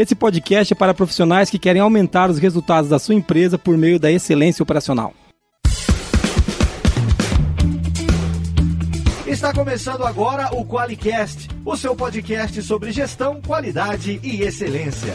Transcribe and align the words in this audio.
Esse 0.00 0.14
podcast 0.14 0.72
é 0.72 0.74
para 0.74 0.94
profissionais 0.94 1.50
que 1.50 1.58
querem 1.58 1.82
aumentar 1.82 2.30
os 2.30 2.38
resultados 2.38 2.88
da 2.88 2.98
sua 2.98 3.14
empresa 3.14 3.58
por 3.58 3.76
meio 3.76 4.00
da 4.00 4.10
excelência 4.10 4.62
operacional. 4.62 5.12
Está 9.26 9.52
começando 9.52 10.06
agora 10.06 10.48
o 10.54 10.64
QualiCast, 10.64 11.48
o 11.66 11.76
seu 11.76 11.94
podcast 11.94 12.62
sobre 12.62 12.92
gestão, 12.92 13.42
qualidade 13.46 14.18
e 14.22 14.40
excelência. 14.40 15.12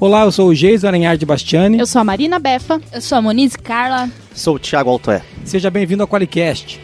Olá, 0.00 0.24
eu 0.24 0.32
sou 0.32 0.48
o 0.48 0.54
Geis 0.54 0.86
Aranhar 0.86 1.18
de 1.18 1.26
Bastiani. 1.26 1.78
Eu 1.78 1.86
sou 1.86 2.00
a 2.00 2.04
Marina 2.04 2.38
Befa. 2.38 2.80
Eu 2.90 3.02
sou 3.02 3.18
a 3.18 3.20
Moniz 3.20 3.54
Carla. 3.56 4.08
Sou 4.34 4.56
o 4.56 4.58
Thiago 4.58 4.88
Altoé. 4.88 5.20
Seja 5.44 5.70
bem-vindo 5.70 6.02
ao 6.02 6.08
QualiCast. 6.08 6.80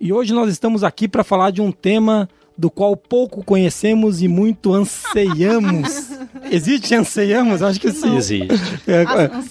E 0.00 0.12
hoje 0.12 0.32
nós 0.32 0.50
estamos 0.50 0.84
aqui 0.84 1.08
para 1.08 1.24
falar 1.24 1.50
de 1.50 1.60
um 1.60 1.72
tema 1.72 2.28
do 2.56 2.70
qual 2.70 2.96
pouco 2.96 3.44
conhecemos 3.44 4.22
e 4.22 4.28
muito 4.28 4.72
anseiamos. 4.72 6.10
Existe 6.50 6.94
anseiamos? 6.94 7.62
Acho 7.62 7.80
que 7.80 7.90
sim. 7.92 8.16
Existe. 8.16 8.48
É, 8.86 9.02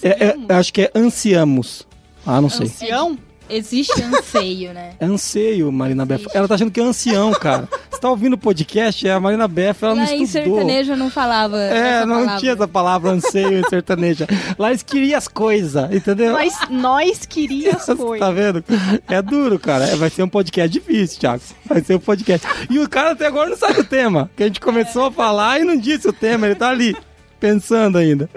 é, 0.02 0.08
é, 0.08 0.36
é, 0.48 0.54
acho 0.54 0.72
que 0.72 0.82
é 0.82 0.90
ansiamos. 0.94 1.86
Ah, 2.26 2.40
não 2.40 2.48
sei. 2.48 2.66
Ancião? 2.66 3.18
Existe 3.50 4.02
anseio, 4.02 4.72
né? 4.72 4.92
Anseio, 5.00 5.70
Marina 5.72 6.04
Beff. 6.04 6.26
Ela 6.34 6.46
tá 6.48 6.54
achando 6.54 6.70
que 6.70 6.80
é 6.80 6.82
ancião, 6.82 7.32
cara. 7.32 7.68
Você 7.90 8.00
tá 8.00 8.10
ouvindo 8.10 8.34
o 8.34 8.38
podcast, 8.38 9.06
é 9.08 9.12
a 9.12 9.18
Marina 9.20 9.48
Beff, 9.48 9.84
ela 9.84 9.94
Lá 9.94 10.04
não 10.04 10.12
em 10.12 10.22
estudou. 10.22 10.56
sertanejo 10.56 10.96
não 10.96 11.10
falava. 11.10 11.58
É, 11.60 11.78
essa 11.96 12.06
não 12.06 12.14
palavra. 12.20 12.40
tinha 12.40 12.52
essa 12.52 12.68
palavra 12.68 13.10
anseio 13.10 13.58
em 13.60 13.64
sertaneja. 13.68 14.26
Lá 14.58 14.70
eles 14.70 14.82
queriam 14.82 15.18
as 15.18 15.26
coisas, 15.28 15.92
entendeu? 15.92 16.32
Nós, 16.32 16.54
nós 16.70 17.26
queríamos 17.26 17.84
Tá 17.86 17.96
coisas. 17.96 18.34
vendo? 18.34 18.64
É 19.08 19.20
duro, 19.22 19.58
cara. 19.58 19.84
É, 19.86 19.96
vai 19.96 20.10
ser 20.10 20.22
um 20.22 20.28
podcast 20.28 20.68
difícil, 20.68 21.18
Thiago. 21.20 21.42
Vai 21.64 21.82
ser 21.82 21.96
um 21.96 22.00
podcast. 22.00 22.46
E 22.70 22.78
o 22.78 22.88
cara 22.88 23.12
até 23.12 23.26
agora 23.26 23.50
não 23.50 23.56
sabe 23.56 23.80
o 23.80 23.84
tema. 23.84 24.30
Que 24.36 24.42
a 24.44 24.46
gente 24.46 24.60
começou 24.60 25.06
a 25.06 25.12
falar 25.12 25.60
e 25.60 25.64
não 25.64 25.76
disse 25.76 26.06
o 26.08 26.12
tema, 26.12 26.46
ele 26.46 26.54
tá 26.54 26.68
ali, 26.70 26.96
pensando 27.40 27.98
ainda. 27.98 28.28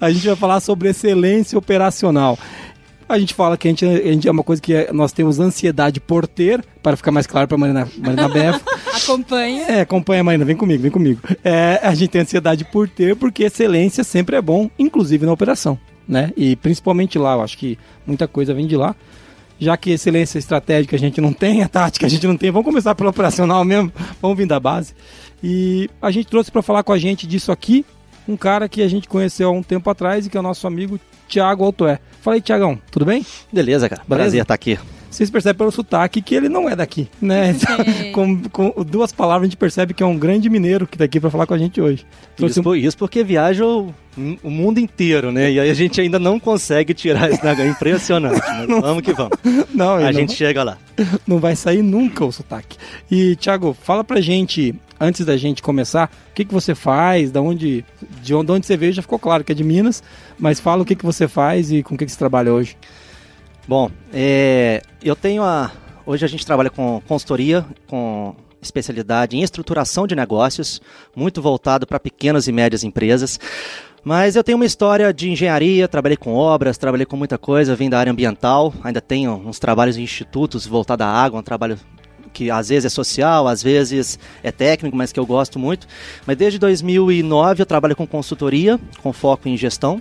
A 0.00 0.10
gente 0.10 0.26
vai 0.26 0.36
falar 0.36 0.60
sobre 0.60 0.88
excelência 0.90 1.58
operacional. 1.58 2.38
A 3.08 3.18
gente 3.18 3.32
fala 3.32 3.56
que 3.56 3.66
a 3.66 3.70
gente, 3.70 3.84
a 3.86 4.12
gente 4.12 4.28
é 4.28 4.30
uma 4.30 4.42
coisa 4.42 4.60
que 4.60 4.74
é- 4.74 4.92
nós 4.92 5.12
temos 5.12 5.40
ansiedade 5.40 5.98
por 5.98 6.26
ter, 6.26 6.62
para 6.82 6.96
ficar 6.96 7.10
mais 7.10 7.26
claro 7.26 7.48
para 7.48 7.56
Marina, 7.56 7.88
Marina 7.96 8.28
Beff. 8.30 8.60
Acompanha. 9.02 9.62
É, 9.62 9.80
acompanha, 9.80 10.22
Marina, 10.22 10.44
vem 10.44 10.54
comigo, 10.56 10.82
vem 10.82 10.90
comigo. 10.90 11.20
É, 11.42 11.80
a 11.82 11.94
gente 11.94 12.10
tem 12.10 12.20
ansiedade 12.20 12.64
por 12.66 12.88
ter, 12.88 13.16
porque 13.16 13.44
excelência 13.44 14.04
sempre 14.04 14.36
é 14.36 14.42
bom, 14.42 14.70
inclusive 14.78 15.24
na 15.24 15.32
operação, 15.32 15.78
né? 16.06 16.32
E 16.36 16.54
principalmente 16.56 17.18
lá, 17.18 17.34
eu 17.34 17.42
acho 17.42 17.56
que 17.56 17.78
muita 18.06 18.28
coisa 18.28 18.52
vem 18.52 18.66
de 18.66 18.76
lá. 18.76 18.94
Já 19.58 19.76
que 19.76 19.90
excelência 19.90 20.38
estratégica 20.38 20.94
a 20.94 20.98
gente 20.98 21.20
não 21.20 21.32
tem, 21.32 21.62
a 21.62 21.68
tática 21.68 22.06
a 22.06 22.08
gente 22.08 22.26
não 22.26 22.36
tem, 22.36 22.50
vamos 22.50 22.66
começar 22.66 22.94
pelo 22.94 23.08
operacional 23.10 23.64
mesmo, 23.64 23.90
vamos 24.22 24.36
vir 24.36 24.46
da 24.46 24.60
base. 24.60 24.94
E 25.42 25.88
a 26.00 26.10
gente 26.10 26.26
trouxe 26.28 26.50
para 26.52 26.62
falar 26.62 26.82
com 26.82 26.92
a 26.92 26.98
gente 26.98 27.26
disso 27.26 27.50
aqui 27.50 27.84
um 28.28 28.36
cara 28.36 28.68
que 28.68 28.82
a 28.82 28.88
gente 28.88 29.08
conheceu 29.08 29.48
há 29.48 29.52
um 29.52 29.62
tempo 29.62 29.88
atrás 29.88 30.26
e 30.26 30.30
que 30.30 30.36
é 30.36 30.40
o 30.40 30.42
nosso 30.42 30.66
amigo 30.66 31.00
Tiago 31.28 31.64
Altoé. 31.64 31.98
Fala 32.20 32.36
aí, 32.36 32.40
Tiagão, 32.40 32.80
tudo 32.90 33.04
bem? 33.04 33.24
Beleza, 33.52 33.88
cara. 33.88 34.02
Beleza? 34.06 34.24
Prazer 34.24 34.42
estar 34.42 34.54
aqui. 34.54 34.78
Vocês 35.10 35.30
percebem 35.30 35.56
pelo 35.56 35.70
sotaque 35.70 36.20
que 36.20 36.34
ele 36.34 36.50
não 36.50 36.68
é 36.68 36.76
daqui, 36.76 37.08
né? 37.20 37.54
É. 38.06 38.10
com, 38.12 38.42
com 38.50 38.74
duas 38.84 39.10
palavras 39.10 39.44
a 39.44 39.46
gente 39.48 39.56
percebe 39.56 39.94
que 39.94 40.02
é 40.02 40.06
um 40.06 40.18
grande 40.18 40.50
mineiro 40.50 40.86
que 40.86 40.98
tá 40.98 41.04
aqui 41.04 41.18
para 41.18 41.30
falar 41.30 41.46
com 41.46 41.54
a 41.54 41.58
gente 41.58 41.80
hoje. 41.80 42.04
Trouxe 42.36 42.52
Isso, 42.52 42.60
um- 42.60 42.64
por- 42.64 42.76
isso 42.76 42.98
porque 42.98 43.24
viaja 43.24 43.64
o, 43.64 43.94
o 44.42 44.50
mundo 44.50 44.78
inteiro, 44.78 45.32
né? 45.32 45.50
E 45.50 45.58
aí 45.60 45.70
a 45.70 45.74
gente 45.74 45.98
ainda 45.98 46.18
não 46.18 46.38
consegue 46.38 46.92
tirar 46.92 47.30
isso 47.32 47.42
da 47.42 47.52
É 47.52 47.66
impressionante. 47.66 48.38
Mas 48.68 48.80
vamos 48.82 49.02
que 49.02 49.14
vamos. 49.14 49.32
Não, 49.74 49.94
A 49.96 50.00
não, 50.00 50.12
gente 50.12 50.34
chega 50.34 50.62
lá. 50.62 50.76
não 51.26 51.38
vai 51.38 51.56
sair 51.56 51.82
nunca 51.82 52.24
o 52.24 52.32
sotaque. 52.32 52.76
E, 53.10 53.36
Thiago, 53.36 53.76
fala 53.82 54.02
pra 54.02 54.20
gente, 54.20 54.74
antes 55.00 55.24
da 55.24 55.36
gente 55.36 55.62
começar, 55.62 56.10
o 56.30 56.34
que, 56.34 56.44
que 56.44 56.52
você 56.52 56.74
faz, 56.74 57.30
da 57.30 57.40
onde, 57.40 57.84
de 58.22 58.34
onde, 58.34 58.66
você 58.66 58.76
veio, 58.76 58.92
já 58.92 59.02
ficou 59.02 59.18
claro 59.18 59.44
que 59.44 59.52
é 59.52 59.54
de 59.54 59.64
Minas, 59.64 60.02
mas 60.38 60.60
fala 60.60 60.82
o 60.82 60.84
que, 60.84 60.96
que 60.96 61.04
você 61.04 61.28
faz 61.28 61.70
e 61.70 61.82
com 61.82 61.94
o 61.94 61.98
que, 61.98 62.04
que 62.04 62.12
você 62.12 62.18
trabalha 62.18 62.52
hoje. 62.52 62.76
Bom, 63.66 63.90
é, 64.12 64.82
eu 65.02 65.14
tenho 65.14 65.42
a. 65.42 65.70
Hoje 66.06 66.24
a 66.24 66.28
gente 66.28 66.46
trabalha 66.46 66.70
com 66.70 67.02
consultoria, 67.06 67.66
com 67.86 68.34
especialidade 68.62 69.36
em 69.36 69.42
estruturação 69.42 70.06
de 70.06 70.16
negócios, 70.16 70.80
muito 71.14 71.42
voltado 71.42 71.86
para 71.86 72.00
pequenas 72.00 72.48
e 72.48 72.52
médias 72.52 72.82
empresas. 72.82 73.38
Mas 74.08 74.36
eu 74.36 74.42
tenho 74.42 74.56
uma 74.56 74.64
história 74.64 75.12
de 75.12 75.30
engenharia, 75.30 75.86
trabalhei 75.86 76.16
com 76.16 76.32
obras, 76.32 76.78
trabalhei 76.78 77.04
com 77.04 77.14
muita 77.14 77.36
coisa, 77.36 77.76
vim 77.76 77.90
da 77.90 77.98
área 77.98 78.10
ambiental, 78.10 78.72
ainda 78.82 79.02
tenho 79.02 79.34
uns 79.34 79.58
trabalhos 79.58 79.98
em 79.98 80.02
institutos 80.02 80.66
voltados 80.66 81.04
à 81.04 81.10
água, 81.10 81.38
um 81.38 81.42
trabalho 81.42 81.78
que 82.32 82.50
às 82.50 82.70
vezes 82.70 82.86
é 82.86 82.88
social, 82.88 83.46
às 83.46 83.62
vezes 83.62 84.18
é 84.42 84.50
técnico, 84.50 84.96
mas 84.96 85.12
que 85.12 85.20
eu 85.20 85.26
gosto 85.26 85.58
muito. 85.58 85.86
Mas 86.26 86.38
desde 86.38 86.58
2009 86.58 87.60
eu 87.60 87.66
trabalho 87.66 87.94
com 87.94 88.06
consultoria, 88.06 88.80
com 89.02 89.12
foco 89.12 89.46
em 89.46 89.58
gestão. 89.58 90.00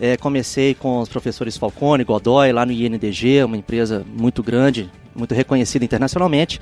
É, 0.00 0.16
comecei 0.16 0.74
com 0.74 0.98
os 0.98 1.08
professores 1.08 1.56
Falcone, 1.56 2.02
Godoy, 2.02 2.50
lá 2.50 2.66
no 2.66 2.72
INDG, 2.72 3.44
uma 3.44 3.56
empresa 3.56 4.04
muito 4.18 4.42
grande, 4.42 4.90
muito 5.14 5.32
reconhecida 5.32 5.84
internacionalmente, 5.84 6.60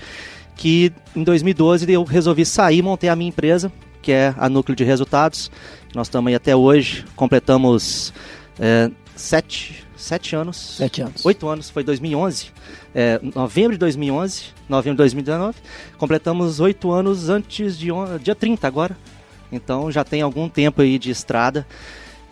que 0.56 0.92
em 1.16 1.24
2012 1.24 1.90
eu 1.90 2.04
resolvi 2.04 2.44
sair 2.44 2.82
montei 2.82 3.08
a 3.08 3.16
minha 3.16 3.30
empresa, 3.30 3.72
que 4.02 4.12
é 4.12 4.34
a 4.36 4.48
Núcleo 4.48 4.74
de 4.76 4.84
Resultados. 4.84 5.50
Nós 5.94 6.08
estamos 6.08 6.28
aí 6.28 6.34
até 6.34 6.54
hoje, 6.54 7.04
completamos 7.14 8.12
é, 8.58 8.90
sete, 9.14 9.84
sete 9.96 10.34
anos. 10.34 10.56
Sete 10.76 11.00
anos. 11.02 11.24
Oito 11.24 11.48
anos, 11.48 11.70
foi 11.70 11.84
2011. 11.84 12.50
É, 12.94 13.20
novembro 13.34 13.72
de 13.72 13.78
2011, 13.78 14.46
novembro 14.68 14.94
de 14.96 14.98
2019. 14.98 15.56
Completamos 15.96 16.60
oito 16.60 16.90
anos 16.90 17.28
antes 17.28 17.78
de 17.78 17.90
on- 17.92 18.18
dia 18.18 18.34
30 18.34 18.66
agora. 18.66 18.96
Então 19.50 19.90
já 19.90 20.02
tem 20.02 20.22
algum 20.22 20.48
tempo 20.48 20.82
aí 20.82 20.98
de 20.98 21.10
estrada. 21.10 21.66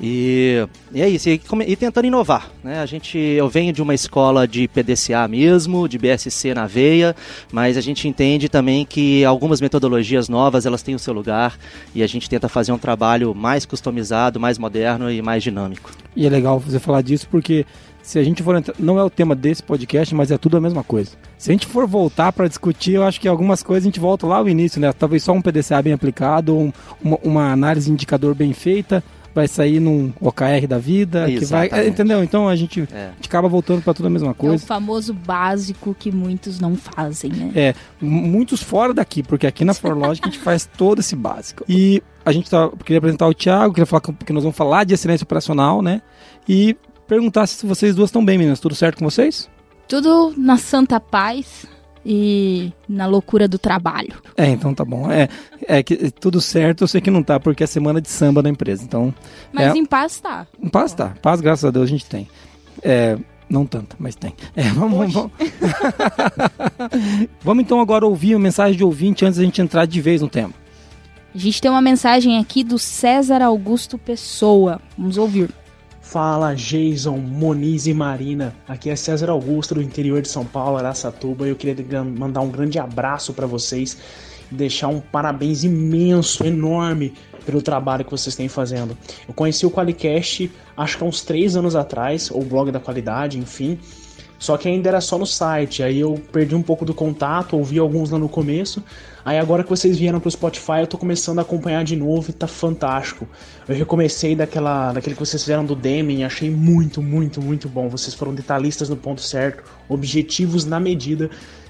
E, 0.03 0.67
e 0.95 1.03
é 1.03 1.09
isso, 1.09 1.29
e, 1.29 1.41
e 1.67 1.77
tentando 1.77 2.07
inovar. 2.07 2.51
Né? 2.65 2.81
A 2.81 2.87
gente, 2.87 3.19
eu 3.19 3.49
venho 3.51 3.71
de 3.71 3.83
uma 3.83 3.95
escola 3.95 4.49
de 4.49 4.67
PDCA 4.67 5.29
mesmo, 5.29 5.87
de 5.87 5.99
BSC 5.99 6.55
na 6.55 6.67
veia, 6.67 7.15
mas 7.53 7.77
a 7.77 7.83
gente 7.83 8.09
entende 8.09 8.49
também 8.49 8.87
que 8.87 9.23
algumas 9.27 9.61
metodologias 9.61 10.27
novas 10.29 10.65
elas 10.65 10.83
têm 10.83 10.95
o 10.95 10.99
seu 10.99 11.13
lugar 11.13 11.59
e 11.95 12.03
a 12.03 12.07
gente 12.07 12.31
tenta 12.31 12.49
fazer 12.49 12.73
um 12.73 12.79
trabalho 12.79 13.35
mais 13.35 13.67
customizado, 13.67 14.41
mais 14.41 14.57
moderno 14.57 15.11
e 15.13 15.21
mais 15.21 15.43
dinâmico. 15.43 15.91
E 16.17 16.27
é 16.27 16.31
legal 16.31 16.59
você 16.59 16.79
falar 16.79 17.03
disso 17.03 17.29
porque 17.31 17.67
se 18.03 18.19
a 18.19 18.23
gente 18.25 18.43
for 18.43 18.57
entrar, 18.57 18.75
não 18.79 18.99
é 18.99 19.05
o 19.05 19.11
tema 19.11 19.35
desse 19.35 19.63
podcast, 19.63 20.15
mas 20.15 20.31
é 20.31 20.39
tudo 20.39 20.57
a 20.57 20.61
mesma 20.63 20.83
coisa. 20.83 21.11
Se 21.37 21.51
a 21.51 21.53
gente 21.53 21.67
for 21.67 21.87
voltar 21.87 22.33
para 22.33 22.49
discutir, 22.49 22.93
eu 22.95 23.05
acho 23.05 23.21
que 23.21 23.29
algumas 23.29 23.63
coisas 23.63 23.85
a 23.85 23.89
gente 23.89 24.01
volta 24.01 24.27
lá 24.27 24.39
ao 24.39 24.49
início, 24.49 24.81
né? 24.81 24.91
Talvez 24.95 25.23
só 25.23 25.33
um 25.33 25.43
PDCA 25.43 25.83
bem 25.83 25.93
aplicado, 25.93 26.57
um- 26.57 26.73
uma, 27.05 27.19
uma 27.23 27.53
análise 27.53 27.87
de 27.87 27.93
indicador 27.93 28.35
bem 28.35 28.55
feita, 28.55 29.05
vai 29.35 29.47
sair 29.47 29.79
num 29.81 30.13
OKR 30.21 30.67
da 30.69 30.79
vida, 30.79 31.27
que 31.27 31.45
vai, 31.45 31.67
Exatamente. 31.67 31.75
é, 31.75 31.89
entendeu? 31.89 32.25
Então 32.25 32.49
a 32.49 32.57
gente, 32.57 32.81
É. 32.93 33.07
a 33.07 33.15
gente 33.15 33.29
acaba 33.29 33.49
voltando 33.49 33.83
para 33.83 33.95
tudo 33.95 34.07
a 34.07 34.11
mesma 34.11 34.29
É 34.29 34.31
o 34.33 34.35
coisa. 34.35 34.67
famoso 34.67 35.15
básico 35.15 35.95
que 35.99 36.11
muitos 36.11 36.59
não 36.59 36.77
fazem, 36.77 37.31
né? 37.33 37.51
É, 37.55 37.75
muitos 38.01 38.63
fora 38.63 38.93
daqui, 38.93 39.23
porque 39.23 39.47
aqui 39.47 39.65
na 39.65 39.73
ForLogic 39.75 40.27
a 40.27 40.31
gente 40.31 40.41
faz 40.43 40.69
todo 40.77 40.99
esse 41.01 41.15
básico. 41.15 41.65
E 41.69 42.03
a 42.25 42.33
gente 42.33 42.51
tá, 42.51 42.69
queria 42.85 42.99
apresentar 42.99 43.29
o 43.29 43.35
Thiago, 43.35 43.73
queria 43.73 43.87
falar 43.87 44.01
porque 44.01 44.33
nós 44.33 44.43
vamos 44.43 44.57
falar 44.57 44.85
de 44.85 44.95
excelência 44.95 45.25
operacional, 45.25 45.81
né? 45.81 46.03
E 46.49 46.77
perguntar 47.07 47.47
se 47.47 47.65
vocês 47.67 47.95
duas 47.95 48.09
estão 48.11 48.25
bem, 48.25 48.37
meninas. 48.37 48.61
Tudo 48.61 48.75
certo 48.75 48.99
com 48.99 49.05
vocês? 49.09 49.49
Tudo 49.89 50.33
na 50.37 50.57
santa 50.57 51.01
paz 51.01 51.67
e 52.05 52.73
na 52.89 53.07
loucura 53.07 53.47
do 53.47 53.59
trabalho. 53.59 54.15
É, 54.37 54.47
então 54.49 54.75
tá 54.75 54.85
bom. 54.85 55.11
É, 55.11 55.29
é 55.67 55.83
que 55.83 56.11
tudo 56.11 56.41
certo, 56.41 56.85
eu 56.85 56.89
sei 56.89 57.01
que 57.01 57.11
não 57.11 57.23
tá, 57.23 57.39
porque 57.39 57.65
é 57.65 57.67
semana 57.67 58.01
de 58.01 58.09
samba 58.09 58.43
da 58.43 58.49
empresa. 58.49 58.83
Então, 58.83 59.15
Mas 59.53 59.75
É. 59.75 59.79
em 59.79 59.85
paz 59.85 60.21
tá. 60.21 60.47
paz 60.73 60.93
tá. 60.93 61.15
Paz, 61.23 61.41
graças 61.41 61.65
a 61.65 61.71
Deus, 61.71 61.85
a 61.85 61.89
gente 61.89 62.07
tem. 62.07 62.29
É, 62.83 63.19
não 63.49 63.67
tanta, 63.67 63.97
mas 63.99 64.15
tem. 64.15 64.35
É, 64.57 64.63
vamos, 64.71 65.13
vamos. 65.13 65.33
vamos 67.43 67.65
então 67.65 67.81
agora 67.81 68.07
ouvir 68.07 68.35
a 68.35 68.39
mensagem 68.39 68.77
de 68.77 68.85
ouvinte 68.85 69.25
antes 69.25 69.39
da 69.39 69.45
gente 69.45 69.61
entrar 69.61 69.87
de 69.87 70.01
vez 70.01 70.23
no 70.23 70.29
tema. 70.29 70.53
A 71.35 71.39
gente 71.39 71.61
tem 71.61 71.71
uma 71.71 71.81
mensagem 71.83 72.39
aqui 72.39 72.65
do 72.65 72.79
César 72.79 73.41
Augusto 73.43 73.97
Pessoa. 73.97 74.81
Vamos 74.99 75.17
ouvir. 75.17 75.51
Fala 76.11 76.57
Jason, 76.57 77.19
Moniz 77.19 77.87
e 77.87 77.95
Marina. 77.95 78.53
Aqui 78.67 78.91
é 78.91 78.97
César 78.97 79.31
Augusto 79.31 79.77
do 79.77 79.81
interior 79.81 80.21
de 80.21 80.27
São 80.27 80.45
Paulo, 80.45 80.77
Araçatuba. 80.77 81.47
E 81.47 81.51
eu 81.51 81.55
queria 81.55 82.03
mandar 82.03 82.41
um 82.41 82.51
grande 82.51 82.81
abraço 82.81 83.33
para 83.33 83.47
vocês 83.47 83.97
e 84.51 84.55
deixar 84.57 84.89
um 84.89 84.99
parabéns 84.99 85.63
imenso, 85.63 86.45
enorme 86.45 87.15
pelo 87.47 87.63
trabalho 87.63 88.05
que 88.05 88.11
vocês 88.11 88.35
têm 88.35 88.49
fazendo. 88.49 88.99
Eu 89.29 89.33
conheci 89.33 89.65
o 89.65 89.71
Qualicast 89.71 90.51
acho 90.77 90.99
que 90.99 91.05
há 91.05 91.07
uns 91.07 91.23
três 91.23 91.55
anos 91.55 91.77
atrás, 91.77 92.29
ou 92.29 92.43
o 92.43 92.45
blog 92.45 92.73
da 92.73 92.81
qualidade, 92.81 93.39
enfim. 93.39 93.79
Só 94.41 94.57
que 94.57 94.67
ainda 94.67 94.89
era 94.89 95.03
só 95.03 95.19
no 95.19 95.27
site. 95.27 95.83
Aí 95.83 96.01
eu 96.01 96.15
perdi 96.33 96.55
um 96.55 96.63
pouco 96.63 96.83
do 96.83 96.95
contato, 96.95 97.59
ouvi 97.59 97.79
alguns 97.79 98.11
lá 98.11 98.19
no 98.19 98.29
começo. 98.29 98.83
Aí 99.23 99.39
agora 99.39 99.63
que 99.63 99.69
vocês 99.69 99.99
vieram 99.99 100.19
pro 100.19 100.31
Spotify, 100.31 100.81
eu 100.81 100.87
tô 100.87 100.97
começando 100.97 101.39
a 101.41 101.43
acompanhar 101.43 101.85
de 101.85 101.95
novo 101.95 102.31
e 102.31 102.33
tá 102.33 102.47
fantástico. 102.47 103.29
Eu 103.69 103.77
recomecei 103.77 104.35
daquela, 104.35 104.95
daquele 104.95 105.15
que 105.15 105.21
vocês 105.21 105.43
fizeram 105.43 105.63
do 105.63 105.77
Deming, 105.77 106.25
achei 106.25 106.51
muito, 106.51 107.03
muito, 107.03 107.43
muito 107.43 107.69
bom. 107.69 107.87
Vocês 107.91 108.15
foram 108.15 108.35
detalhistas 108.35 108.89
no 108.89 108.97
ponto 108.97 109.21
certo, 109.21 109.63
objetivos 109.87 110.65
na 110.65 110.81
medida 110.81 111.29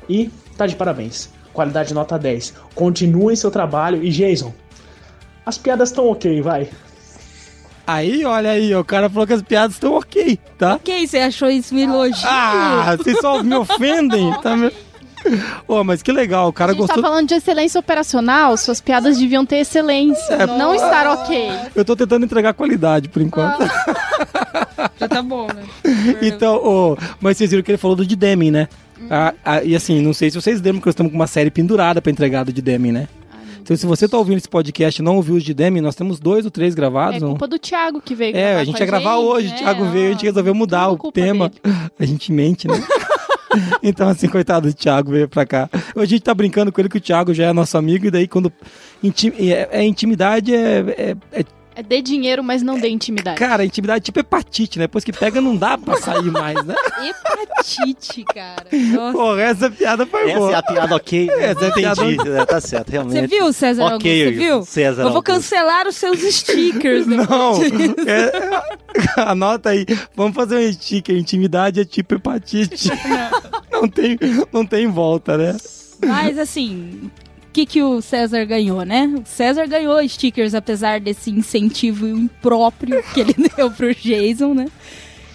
e 0.09 0.31
tá 0.57 0.65
de 0.65 0.77
parabéns. 0.77 1.29
Qualidade 1.53 1.93
nota 1.93 2.17
10. 2.17 2.55
Continuem 2.73 3.35
seu 3.35 3.51
trabalho 3.51 4.01
e 4.01 4.11
Jason, 4.11 4.55
as 5.45 5.59
piadas 5.59 5.89
estão 5.89 6.09
ok, 6.09 6.41
vai. 6.41 6.69
Aí, 7.93 8.25
olha 8.25 8.51
aí, 8.51 8.75
o 8.75 8.85
cara 8.85 9.09
falou 9.11 9.27
que 9.27 9.33
as 9.33 9.43
piadas 9.43 9.75
estão 9.75 9.95
ok, 9.95 10.39
tá? 10.59 10.75
Ok, 10.75 11.07
você 11.07 11.19
achou 11.19 11.51
isso 11.51 11.75
um 11.75 11.79
elogio? 11.79 12.15
Ah, 12.29 12.95
vocês 12.97 13.19
só 13.21 13.43
me 13.43 13.55
ofendem, 13.55 14.33
tá? 14.43 14.57
me- 14.57 14.71
Pô, 15.67 15.85
mas 15.85 16.03
que 16.03 16.11
legal, 16.13 16.49
o 16.49 16.53
cara 16.53 16.71
A 16.71 16.75
gente 16.75 16.81
gostou. 16.83 17.03
tá 17.03 17.09
falando 17.09 17.29
de 17.29 17.35
excelência 17.35 17.79
operacional, 17.79 18.57
suas 18.57 18.81
piadas 18.81 19.19
deviam 19.19 19.45
ter 19.45 19.57
excelência, 19.57 20.33
É, 20.35 20.47
não 20.47 20.75
estar 20.75 21.07
ok. 21.09 21.51
Eu 21.75 21.85
tô 21.85 21.95
tentando 21.95 22.25
entregar 22.25 22.55
qualidade 22.55 23.09
por 23.09 23.21
enquanto. 23.21 23.59
Já 24.99 25.09
tá 25.09 25.21
bom, 25.23 25.47
né? 25.49 25.63
Então, 26.23 26.57
ô, 26.57 26.97
mas 27.21 27.37
vocês 27.37 27.51
viram 27.51 27.63
que 27.63 27.71
ele 27.71 27.77
falou 27.79 27.97
do 27.97 28.07
de 28.07 28.17
Deming, 28.17 28.51
né? 28.51 28.69
Ah, 29.11 29.35
ah, 29.45 29.63
e 29.65 29.75
assim, 29.75 30.01
não 30.01 30.13
sei 30.15 30.31
se 30.31 30.41
vocês 30.41 30.61
lembram 30.61 30.81
que 30.81 30.87
nós 30.87 30.93
estamos 30.93 31.11
com 31.13 31.19
uma 31.19 31.27
série 31.27 31.51
pendurada 31.51 32.01
pra 32.01 32.13
entregar 32.13 32.45
do 32.45 32.53
de 32.53 32.63
Deming, 32.63 32.93
né? 32.93 33.09
Então, 33.63 33.77
se 33.77 33.87
você 33.87 34.09
tá 34.09 34.17
ouvindo 34.19 34.39
esse 34.39 34.49
podcast 34.49 35.01
e 35.01 35.05
não 35.05 35.17
ouviu 35.17 35.35
os 35.37 35.45
de 35.45 35.55
Deming, 35.55 35.81
nós 35.81 35.95
temos 35.95 36.19
dois 36.19 36.45
ou 36.45 36.51
três 36.51 36.73
É 36.75 36.77
gravados. 36.77 37.21
não? 37.21 37.31
culpa 37.31 37.47
do 37.47 37.59
Thiago 37.59 38.01
que 38.01 38.15
veio 38.15 38.37
É, 38.37 38.57
a 38.57 38.65
gente 38.65 38.81
ia 38.81 38.87
gravar 38.87 39.17
gente, 39.17 39.25
hoje, 39.27 39.47
o 39.49 39.51
né? 39.51 39.57
Thiago 39.59 39.85
veio, 39.91 40.09
a 40.09 40.13
gente 40.13 40.25
resolveu 40.25 40.55
mudar 40.55 40.91
o 40.91 41.13
tema. 41.13 41.49
dele. 41.49 41.61
A 41.99 42.05
gente 42.07 42.33
mente, 42.33 42.67
né? 42.67 42.75
então, 43.83 44.09
assim, 44.09 44.29
coitado 44.29 44.69
do 44.69 44.75
Thiago 44.75 45.11
veio 45.13 45.29
pra 45.29 45.45
cá. 45.45 45.69
A 45.97 46.05
gente 46.05 46.23
tá 46.23 46.33
brincando 46.35 46.73
com 46.73 46.81
ele 46.81 46.89
que 46.89 46.97
o 46.97 47.01
Thiago 47.01 47.35
já 47.35 47.47
é 47.47 47.53
nosso 47.53 47.77
amigo, 47.77 48.07
e 48.07 48.11
daí 48.11 48.27
quando. 48.27 48.53
Intim, 49.03 49.33
é, 49.39 49.69
é 49.73 49.85
intimidade 49.85 50.55
é, 50.55 50.79
é- 50.97 51.17
é- 51.41 51.45
É 51.81 51.83
dê 51.83 52.03
dinheiro, 52.03 52.45
mas 52.45 52.63
não 52.63 52.79
dê 52.79 52.91
intimidade. 52.91 53.39
Cara, 53.39 53.65
intimidade 53.65 54.03
é 54.03 54.05
tipo 54.05 54.21
hepatite, 54.21 54.79
né? 54.79 54.85
Depois 54.85 55.03
que 55.03 55.13
pega, 55.15 55.41
não 55.41 55.57
dá 55.57 55.79
pra 55.79 55.97
sair 55.97 56.31
mais, 56.31 56.63
né? 56.63 56.75
Hepatite, 57.03 58.23
cara. 58.25 58.67
Nossa. 58.71 59.13
Porra, 59.17 59.41
essa 59.41 59.71
piada 59.71 60.05
foi 60.05 60.29
Essa 60.29 60.39
boa. 60.39 60.53
é 60.53 60.55
a 60.57 60.63
piada 60.63 60.95
ok. 60.97 61.27
né? 61.27 61.33
Essa 61.47 61.65
é 61.65 61.69
a 61.69 61.73
piada 61.73 62.05
Entendi. 62.05 62.29
É, 62.33 62.45
tá 62.45 62.61
certo, 62.61 62.87
Você 62.89 62.93
realmente. 62.93 63.27
viu, 63.29 63.51
César 63.51 63.83
Augusto? 63.85 64.01
Ok, 64.03 64.25
Você 64.25 64.31
viu? 64.33 64.63
César 64.63 65.01
Eu 65.03 65.09
vou 65.09 65.17
Augusto. 65.17 65.23
cancelar 65.25 65.87
os 65.89 65.97
seus 65.97 66.19
stickers. 66.21 67.07
né? 67.07 67.17
Não, 67.17 67.63
é- 68.07 68.63
anota 69.25 69.71
aí. 69.71 69.87
Vamos 70.15 70.35
fazer 70.35 70.57
um 70.57 70.73
sticker. 70.75 71.17
Intimidade 71.17 71.81
é 71.81 71.85
tipo 71.87 72.15
hepatite. 72.15 72.91
Não 73.73 73.89
tem, 73.89 74.19
não 74.53 74.67
tem 74.67 74.87
volta, 74.87 75.39
né? 75.39 75.57
Mas 76.05 76.39
assim, 76.39 77.11
que, 77.53 77.67
que 77.67 77.83
o 77.83 78.01
César 78.01 78.45
ganhou, 78.45 78.83
né? 78.85 79.07
O 79.17 79.23
César 79.27 79.67
ganhou 79.67 80.07
stickers, 80.09 80.55
apesar 80.55 81.01
desse 81.01 81.31
incentivo 81.31 82.07
impróprio 82.09 83.03
que 83.13 83.21
ele 83.21 83.35
deu 83.57 83.71
pro 83.71 83.95
Jason, 83.95 84.55
né? 84.55 84.67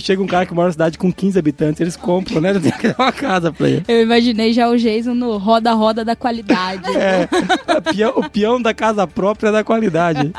Chega 0.00 0.20
um 0.20 0.26
cara 0.26 0.46
que 0.46 0.52
mora 0.52 0.66
na 0.66 0.72
cidade 0.72 0.98
com 0.98 1.12
15 1.12 1.38
habitantes, 1.38 1.80
eles 1.80 1.94
compram, 1.94 2.40
né? 2.40 2.54
Tem 2.58 2.72
que 2.72 2.88
dar 2.88 2.96
uma 2.98 3.12
casa 3.12 3.52
pra 3.52 3.68
ele. 3.68 3.84
Eu 3.86 4.02
imaginei 4.02 4.52
já 4.52 4.68
o 4.68 4.76
Jason 4.76 5.14
no 5.14 5.36
roda-roda 5.36 6.04
da 6.04 6.16
qualidade. 6.16 6.90
É, 6.96 7.28
o 7.76 7.94
peão, 7.94 8.12
o 8.16 8.28
peão 8.28 8.60
da 8.60 8.74
casa 8.74 9.06
própria 9.06 9.52
da 9.52 9.62
qualidade. 9.62 10.32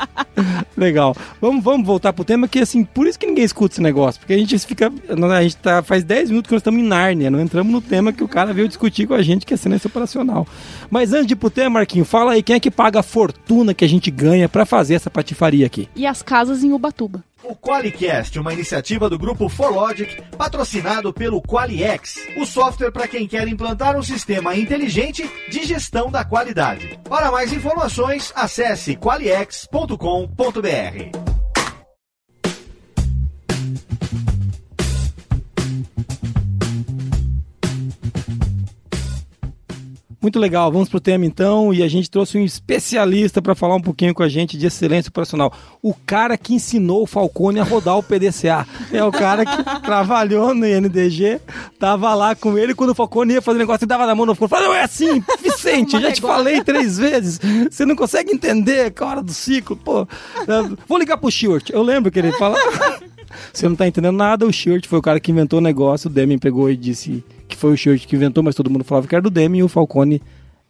Legal. 0.76 1.16
Vamos, 1.40 1.64
vamos 1.64 1.86
voltar 1.86 2.12
pro 2.12 2.24
tema, 2.24 2.46
que 2.46 2.58
assim, 2.58 2.84
por 2.84 3.06
isso 3.06 3.18
que 3.18 3.26
ninguém 3.26 3.44
escuta 3.44 3.74
esse 3.74 3.82
negócio. 3.82 4.20
Porque 4.20 4.34
a 4.34 4.38
gente 4.38 4.58
fica. 4.58 4.92
A 5.32 5.42
gente 5.42 5.56
tá, 5.56 5.82
faz 5.82 6.04
10 6.04 6.30
minutos 6.30 6.48
que 6.48 6.54
nós 6.54 6.60
estamos 6.60 6.80
em 6.80 6.84
Nárnia, 6.84 7.30
não 7.30 7.40
entramos 7.40 7.72
no 7.72 7.80
tema 7.80 8.12
que 8.12 8.24
o 8.24 8.28
cara 8.28 8.52
veio 8.52 8.68
discutir 8.68 9.06
com 9.06 9.14
a 9.14 9.22
gente, 9.22 9.46
que 9.46 9.54
é 9.54 9.56
silêncio 9.56 9.88
operacional. 9.88 10.46
Mas 10.90 11.12
antes 11.12 11.26
de 11.26 11.34
ir 11.34 11.36
pro 11.36 11.50
tema, 11.50 11.70
Marquinho, 11.70 12.04
fala 12.04 12.32
aí 12.32 12.42
quem 12.42 12.56
é 12.56 12.60
que 12.60 12.70
paga 12.70 13.00
a 13.00 13.02
fortuna 13.02 13.74
que 13.74 13.84
a 13.84 13.88
gente 13.88 14.10
ganha 14.10 14.48
pra 14.48 14.66
fazer 14.66 14.94
essa 14.94 15.10
patifaria 15.10 15.66
aqui. 15.66 15.88
E 15.94 16.06
as 16.06 16.22
casas 16.22 16.64
em 16.64 16.72
Ubatuba. 16.72 17.22
O 17.42 17.56
Qualicast, 17.56 18.38
uma 18.38 18.52
iniciativa 18.52 19.08
do 19.08 19.18
grupo 19.18 19.48
ForLogic, 19.48 20.22
patrocinado 20.36 21.12
pelo 21.12 21.42
Qualiex, 21.42 22.16
o 22.36 22.44
software 22.44 22.92
para 22.92 23.08
quem 23.08 23.26
quer 23.26 23.48
implantar 23.48 23.96
um 23.96 24.02
sistema 24.02 24.54
inteligente 24.54 25.28
de 25.50 25.64
gestão 25.64 26.10
da 26.10 26.24
qualidade. 26.24 26.98
Para 27.08 27.32
mais 27.32 27.52
informações, 27.52 28.32
acesse 28.36 28.96
qualiex.com.br. 28.96 31.29
Muito 40.22 40.38
legal, 40.38 40.70
vamos 40.70 40.88
pro 40.90 41.00
tema 41.00 41.24
então. 41.24 41.72
E 41.72 41.82
a 41.82 41.88
gente 41.88 42.10
trouxe 42.10 42.36
um 42.36 42.44
especialista 42.44 43.40
para 43.40 43.54
falar 43.54 43.76
um 43.76 43.80
pouquinho 43.80 44.12
com 44.12 44.22
a 44.22 44.28
gente 44.28 44.58
de 44.58 44.66
excelência 44.66 45.08
operacional. 45.08 45.50
O 45.82 45.94
cara 45.94 46.36
que 46.36 46.52
ensinou 46.54 47.02
o 47.02 47.06
Falcone 47.06 47.58
a 47.58 47.64
rodar 47.64 47.96
o 47.96 48.02
PDCA. 48.02 48.66
É 48.92 49.02
o 49.02 49.10
cara 49.10 49.46
que 49.46 49.64
trabalhou 49.80 50.54
no 50.54 50.66
INDG, 50.66 51.40
tava 51.78 52.14
lá 52.14 52.34
com 52.34 52.58
ele. 52.58 52.74
Quando 52.74 52.90
o 52.90 52.94
Falcone 52.94 53.32
ia 53.34 53.42
fazer 53.42 53.58
negócio, 53.58 53.84
ele 53.84 53.88
dava 53.88 54.06
na 54.06 54.14
mão 54.14 54.26
no 54.26 54.34
Falcone. 54.34 54.50
Falava, 54.50 54.68
não 54.68 54.74
é 54.74 54.84
assim, 54.84 55.24
Vicente, 55.42 55.94
eu 55.94 56.02
já 56.02 56.12
te 56.12 56.20
falei 56.20 56.62
três 56.62 56.98
vezes. 56.98 57.40
Você 57.70 57.86
não 57.86 57.96
consegue 57.96 58.30
entender 58.30 58.92
a 58.94 59.04
hora 59.06 59.22
do 59.22 59.32
ciclo. 59.32 59.74
Pô, 59.74 60.02
É, 60.02 60.76
vou 60.86 60.98
ligar 60.98 61.16
pro 61.16 61.30
Stewart. 61.30 61.70
Eu 61.70 61.82
lembro 61.82 62.10
que 62.10 62.18
ele 62.18 62.32
fala. 62.32 62.56
Você 63.52 63.68
não 63.68 63.76
tá 63.76 63.86
entendendo 63.86 64.16
nada, 64.16 64.44
o 64.44 64.52
Stewart 64.52 64.84
foi 64.86 64.98
o 64.98 65.02
cara 65.02 65.20
que 65.20 65.30
inventou 65.30 65.60
o 65.60 65.62
negócio, 65.62 66.10
o 66.10 66.12
Deming 66.12 66.38
pegou 66.38 66.68
e 66.68 66.76
disse 66.76 67.24
foi 67.60 67.72
o 67.72 67.76
Stewart 67.76 68.06
que 68.06 68.16
inventou, 68.16 68.42
mas 68.42 68.54
todo 68.54 68.70
mundo 68.70 68.84
falava 68.84 69.06
que 69.06 69.14
era 69.14 69.20
do 69.22 69.30
Deming 69.30 69.58
e 69.58 69.62
o 69.62 69.68
Falcone 69.68 70.20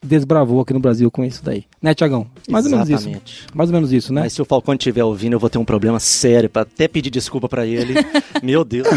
desbravou 0.03 0.63
aqui 0.63 0.73
no 0.73 0.81
Brasil 0.81 1.11
com 1.11 1.23
isso 1.23 1.45
daí. 1.45 1.65
Né, 1.81 1.95
Tiagão? 1.95 2.27
Mais 2.49 2.65
ou 2.65 2.71
menos 2.71 2.89
isso. 2.89 2.99
Exatamente. 3.01 3.47
Mais 3.55 3.69
ou 3.69 3.75
menos 3.75 3.93
isso, 3.93 4.13
né? 4.13 4.23
Mas 4.23 4.33
se 4.33 4.41
o 4.41 4.45
Falcone 4.47 4.79
estiver 4.79 5.05
ouvindo, 5.05 5.35
eu 5.35 5.39
vou 5.39 5.51
ter 5.51 5.59
um 5.59 5.65
problema 5.65 6.01
sério 6.01 6.49
pra 6.49 6.63
até 6.63 6.89
pedir 6.89 7.11
desculpa 7.11 7.49
pra 7.49 7.67
ele. 7.67 7.95
Meu 8.43 8.65
Deus. 8.65 8.89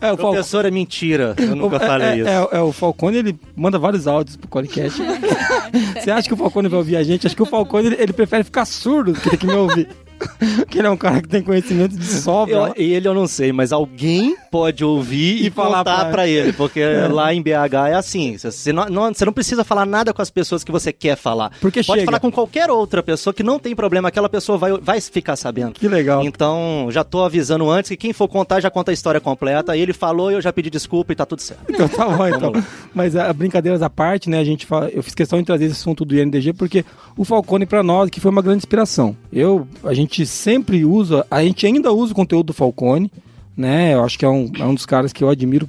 é, 0.00 0.12
o 0.12 0.16
Fal- 0.16 0.32
Professor 0.32 0.64
é 0.64 0.70
mentira. 0.70 1.34
Eu 1.36 1.56
nunca 1.56 1.80
falei 1.80 2.08
é, 2.08 2.18
isso. 2.18 2.28
É, 2.28 2.48
é, 2.52 2.60
o 2.60 2.72
Falcone, 2.72 3.16
ele 3.18 3.38
manda 3.56 3.78
vários 3.78 4.06
áudios 4.06 4.36
pro 4.36 4.48
Qualicast. 4.48 5.02
Você 6.00 6.10
acha 6.10 6.28
que 6.28 6.34
o 6.34 6.36
Falcone 6.36 6.68
vai 6.68 6.78
ouvir 6.78 6.96
a 6.96 7.02
gente? 7.02 7.26
Acho 7.26 7.36
que 7.36 7.42
o 7.42 7.46
Falcone, 7.46 7.88
ele, 7.88 7.96
ele 7.98 8.12
prefere 8.12 8.44
ficar 8.44 8.64
surdo 8.64 9.12
do 9.12 9.20
que 9.20 9.28
ter 9.28 9.36
que 9.36 9.46
me 9.46 9.54
ouvir. 9.54 9.88
que 10.68 10.78
ele 10.78 10.86
é 10.86 10.90
um 10.90 10.96
cara 10.96 11.20
que 11.20 11.28
tem 11.28 11.42
conhecimento 11.42 11.96
de 11.96 12.04
sobra. 12.06 12.54
Eu- 12.54 12.74
ele 12.76 13.06
eu 13.08 13.14
não 13.14 13.26
sei, 13.26 13.52
mas 13.52 13.72
alguém 13.72 14.36
pode 14.50 14.84
ouvir 14.84 15.42
E 15.42 15.46
e, 15.46 15.50
falar 15.50 15.82
pra- 15.84 16.06
pra, 16.06 16.26
ele, 16.28 16.52
porque 16.52 16.80
lá 17.10 17.32
em 17.34 17.42
BH 17.42 17.88
é 17.90 17.94
assim, 17.94 18.36
você 18.38 18.72
não, 18.72 18.86
não- 18.86 19.12
você 19.14 19.24
não 19.24 19.32
precisa 19.32 19.64
falar 19.64 19.86
nada 19.86 20.12
com 20.12 20.22
as 20.22 20.30
pessoas 20.30 20.62
que 20.64 20.70
você 20.72 20.92
quer 20.92 21.16
falar. 21.16 21.52
Porque 21.60 21.82
pode 21.82 22.00
chega. 22.00 22.04
falar 22.10 22.20
com 22.20 22.30
qualquer 22.30 22.70
outra 22.70 23.02
pessoa 23.02 23.32
que 23.34 23.42
não 23.42 23.58
tem 23.58 23.74
problema, 23.74 24.08
aquela 24.08 24.28
pessoa 24.28 24.58
vai, 24.58 24.72
vai 24.80 25.00
ficar 25.00 25.36
sabendo. 25.36 25.72
Que 25.74 25.88
legal. 25.88 26.22
Então, 26.24 26.88
já 26.90 27.02
tô 27.04 27.22
avisando 27.24 27.68
antes 27.70 27.88
que 27.90 27.96
quem 27.96 28.12
for 28.12 28.28
contar 28.28 28.60
já 28.60 28.70
conta 28.70 28.90
a 28.90 28.94
história 28.94 29.20
completa. 29.20 29.76
Ele 29.76 29.92
falou 29.92 30.30
e 30.30 30.34
eu 30.34 30.40
já 30.40 30.52
pedi 30.52 30.70
desculpa 30.70 31.12
e 31.12 31.16
tá 31.16 31.24
tudo 31.26 31.40
certo. 31.40 31.62
Então 31.68 31.88
tá 31.88 32.08
bom, 32.08 32.26
então. 32.28 32.52
Mas 32.94 33.16
a, 33.16 33.32
brincadeiras 33.32 33.82
à 33.82 33.88
parte, 33.90 34.28
né? 34.28 34.38
A 34.38 34.44
gente 34.44 34.66
fala, 34.66 34.88
eu 34.90 35.02
fiz 35.02 35.14
questão 35.14 35.38
de 35.38 35.44
trazer 35.44 35.64
esse 35.66 35.74
assunto 35.74 36.04
do 36.04 36.14
INDG 36.18 36.52
porque 36.52 36.84
o 37.16 37.24
Falcone 37.24 37.64
pra 37.66 37.82
nós 37.82 38.10
que 38.10 38.20
foi 38.20 38.30
uma 38.30 38.42
grande 38.42 38.58
inspiração. 38.58 39.16
Eu, 39.32 39.66
a 39.84 39.94
gente 39.94 40.11
sempre 40.26 40.84
usa, 40.84 41.26
a 41.30 41.42
gente 41.42 41.66
ainda 41.66 41.92
usa 41.92 42.12
o 42.12 42.16
conteúdo 42.16 42.48
do 42.48 42.52
Falcone, 42.52 43.10
né? 43.56 43.94
Eu 43.94 44.04
acho 44.04 44.18
que 44.18 44.24
é 44.24 44.28
um, 44.28 44.50
é 44.58 44.64
um 44.64 44.74
dos 44.74 44.86
caras 44.86 45.12
que 45.12 45.22
eu 45.24 45.28
admiro 45.28 45.68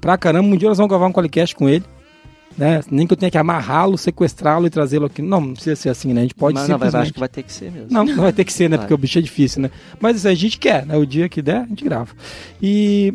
pra 0.00 0.16
caramba. 0.18 0.48
Um 0.48 0.56
dia 0.56 0.68
nós 0.68 0.78
vamos 0.78 0.90
gravar 0.90 1.06
um 1.06 1.12
Qualicast 1.12 1.54
com 1.54 1.68
ele. 1.68 1.84
Né? 2.56 2.82
Nem 2.90 3.06
que 3.06 3.14
eu 3.14 3.16
tenha 3.16 3.30
que 3.30 3.38
amarrá-lo, 3.38 3.96
sequestrá-lo 3.96 4.66
e 4.66 4.70
trazê-lo 4.70 5.06
aqui. 5.06 5.22
Não, 5.22 5.40
não 5.40 5.54
precisa 5.54 5.74
ser 5.74 5.88
assim, 5.88 6.12
né? 6.12 6.20
A 6.20 6.24
gente 6.24 6.34
pode 6.34 6.54
Mas 6.54 6.68
não, 6.68 6.76
simplesmente... 6.76 7.02
acho 7.02 7.12
que 7.14 7.20
vai 7.20 7.28
ter 7.28 7.42
que 7.42 7.52
ser 7.52 7.72
mesmo. 7.72 7.88
Não, 7.90 8.04
não 8.04 8.22
vai 8.22 8.32
ter 8.32 8.44
que 8.44 8.52
ser, 8.52 8.68
né? 8.68 8.76
Porque 8.76 8.92
o 8.92 8.98
bicho 8.98 9.18
é 9.18 9.22
difícil, 9.22 9.62
né? 9.62 9.70
Mas 9.98 10.16
assim, 10.16 10.28
a 10.28 10.34
gente 10.34 10.58
quer, 10.58 10.84
né? 10.84 10.96
O 10.96 11.06
dia 11.06 11.30
que 11.30 11.40
der, 11.40 11.62
a 11.62 11.66
gente 11.66 11.82
grava. 11.82 12.10
E 12.60 13.14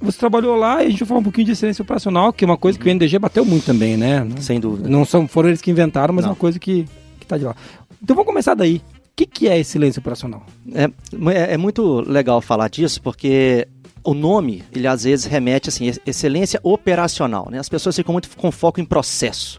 você 0.00 0.18
trabalhou 0.18 0.56
lá 0.56 0.82
e 0.82 0.88
a 0.88 0.90
gente 0.90 0.98
vai 1.00 1.08
falar 1.08 1.20
um 1.20 1.24
pouquinho 1.24 1.46
de 1.46 1.52
excelência 1.52 1.82
operacional, 1.82 2.32
que 2.34 2.44
é 2.44 2.46
uma 2.46 2.58
coisa 2.58 2.78
que 2.78 2.86
o 2.86 2.94
NDG 2.94 3.18
bateu 3.18 3.46
muito 3.46 3.64
também, 3.64 3.96
né? 3.96 4.28
Sem 4.40 4.60
dúvida. 4.60 4.88
Não 4.88 5.06
são, 5.06 5.26
foram 5.26 5.48
eles 5.48 5.62
que 5.62 5.70
inventaram, 5.70 6.14
mas 6.14 6.24
é 6.24 6.26
Não. 6.26 6.34
uma 6.34 6.38
coisa 6.38 6.58
que, 6.58 6.86
que 7.18 7.26
tá 7.26 7.38
de 7.38 7.44
lá. 7.44 7.56
Então 8.02 8.14
vamos 8.14 8.28
começar 8.28 8.54
daí. 8.54 8.82
Que, 9.16 9.26
que 9.26 9.48
é 9.48 9.58
excelência 9.58 9.98
operacional? 9.98 10.44
É, 10.74 10.84
é, 10.84 11.54
é 11.54 11.56
muito 11.56 12.00
legal 12.00 12.42
falar 12.42 12.68
disso, 12.68 13.00
porque 13.00 13.66
o 14.04 14.12
nome, 14.14 14.62
ele 14.72 14.86
às 14.86 15.04
vezes 15.04 15.24
remete 15.24 15.70
assim, 15.70 15.90
excelência 16.06 16.60
operacional, 16.62 17.48
né? 17.50 17.58
As 17.58 17.68
pessoas 17.68 17.96
ficam 17.96 18.12
muito 18.12 18.28
com 18.36 18.52
foco 18.52 18.80
em 18.80 18.84
processo, 18.84 19.58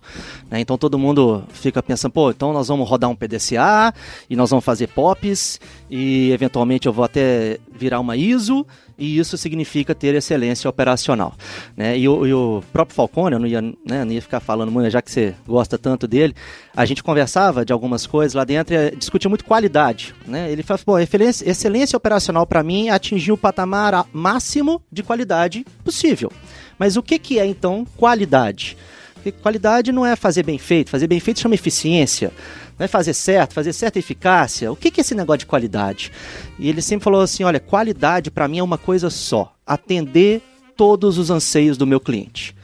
né? 0.49 0.59
Então 0.59 0.77
todo 0.77 0.97
mundo 0.97 1.43
fica 1.49 1.81
pensando, 1.83 2.11
pô, 2.11 2.31
então 2.31 2.53
nós 2.53 2.67
vamos 2.67 2.89
rodar 2.89 3.09
um 3.09 3.15
PDCA 3.15 3.93
e 4.29 4.35
nós 4.35 4.49
vamos 4.49 4.65
fazer 4.65 4.87
POPs 4.87 5.59
e 5.89 6.31
eventualmente 6.31 6.87
eu 6.87 6.93
vou 6.93 7.05
até 7.05 7.59
virar 7.71 7.99
uma 7.99 8.15
ISO 8.15 8.65
e 8.97 9.19
isso 9.19 9.37
significa 9.37 9.93
ter 9.93 10.15
excelência 10.15 10.69
operacional. 10.69 11.35
Né? 11.75 11.97
E, 11.97 12.09
o, 12.09 12.25
e 12.25 12.33
o 12.33 12.63
próprio 12.73 12.95
Falcone, 12.95 13.35
eu 13.35 13.39
não 13.39 13.47
ia, 13.47 13.61
né, 13.61 14.03
não 14.03 14.11
ia 14.11 14.21
ficar 14.21 14.39
falando 14.39 14.71
muito, 14.71 14.89
já 14.89 15.01
que 15.01 15.11
você 15.11 15.35
gosta 15.45 15.77
tanto 15.77 16.07
dele, 16.07 16.33
a 16.75 16.83
gente 16.85 17.03
conversava 17.03 17.63
de 17.63 17.71
algumas 17.71 18.07
coisas 18.07 18.33
lá 18.33 18.43
dentro 18.43 18.73
e 18.73 18.91
discutia 18.95 19.29
muito 19.29 19.45
qualidade. 19.45 20.15
Né? 20.25 20.51
Ele 20.51 20.63
falou, 20.63 20.81
pô, 20.83 20.99
excelência, 20.99 21.47
excelência 21.47 21.95
operacional 21.95 22.47
para 22.47 22.63
mim 22.63 22.89
atingir 22.89 23.31
o 23.31 23.37
patamar 23.37 24.05
máximo 24.11 24.81
de 24.91 25.03
qualidade 25.03 25.65
possível. 25.83 26.31
Mas 26.79 26.97
o 26.97 27.03
que, 27.03 27.19
que 27.19 27.39
é 27.39 27.45
então 27.45 27.85
qualidade? 27.97 28.77
Porque 29.17 29.31
qualidade 29.31 29.91
não 29.91 30.05
é 30.05 30.15
fazer 30.15 30.43
bem 30.43 30.57
feito, 30.57 30.89
fazer 30.89 31.07
bem 31.07 31.19
feito 31.19 31.39
chama 31.39 31.55
eficiência 31.55 32.31
não 32.77 32.85
é 32.85 32.87
fazer 32.87 33.13
certo, 33.13 33.53
fazer 33.53 33.73
certa 33.73 33.97
eficácia. 33.97 34.71
O 34.71 34.75
que, 34.75 34.91
que 34.91 34.99
é 34.99 35.01
esse 35.01 35.15
negócio 35.15 35.39
de 35.39 35.45
qualidade? 35.45 36.11
E 36.59 36.69
ele 36.69 36.81
sempre 36.81 37.03
falou 37.03 37.21
assim: 37.21 37.43
olha, 37.43 37.59
qualidade 37.59 38.29
para 38.29 38.47
mim 38.47 38.59
é 38.59 38.63
uma 38.63 38.77
coisa 38.77 39.09
só: 39.09 39.53
atender 39.65 40.41
todos 40.75 41.17
os 41.17 41.29
anseios 41.29 41.77
do 41.77 41.87
meu 41.87 41.99
cliente. 41.99 42.55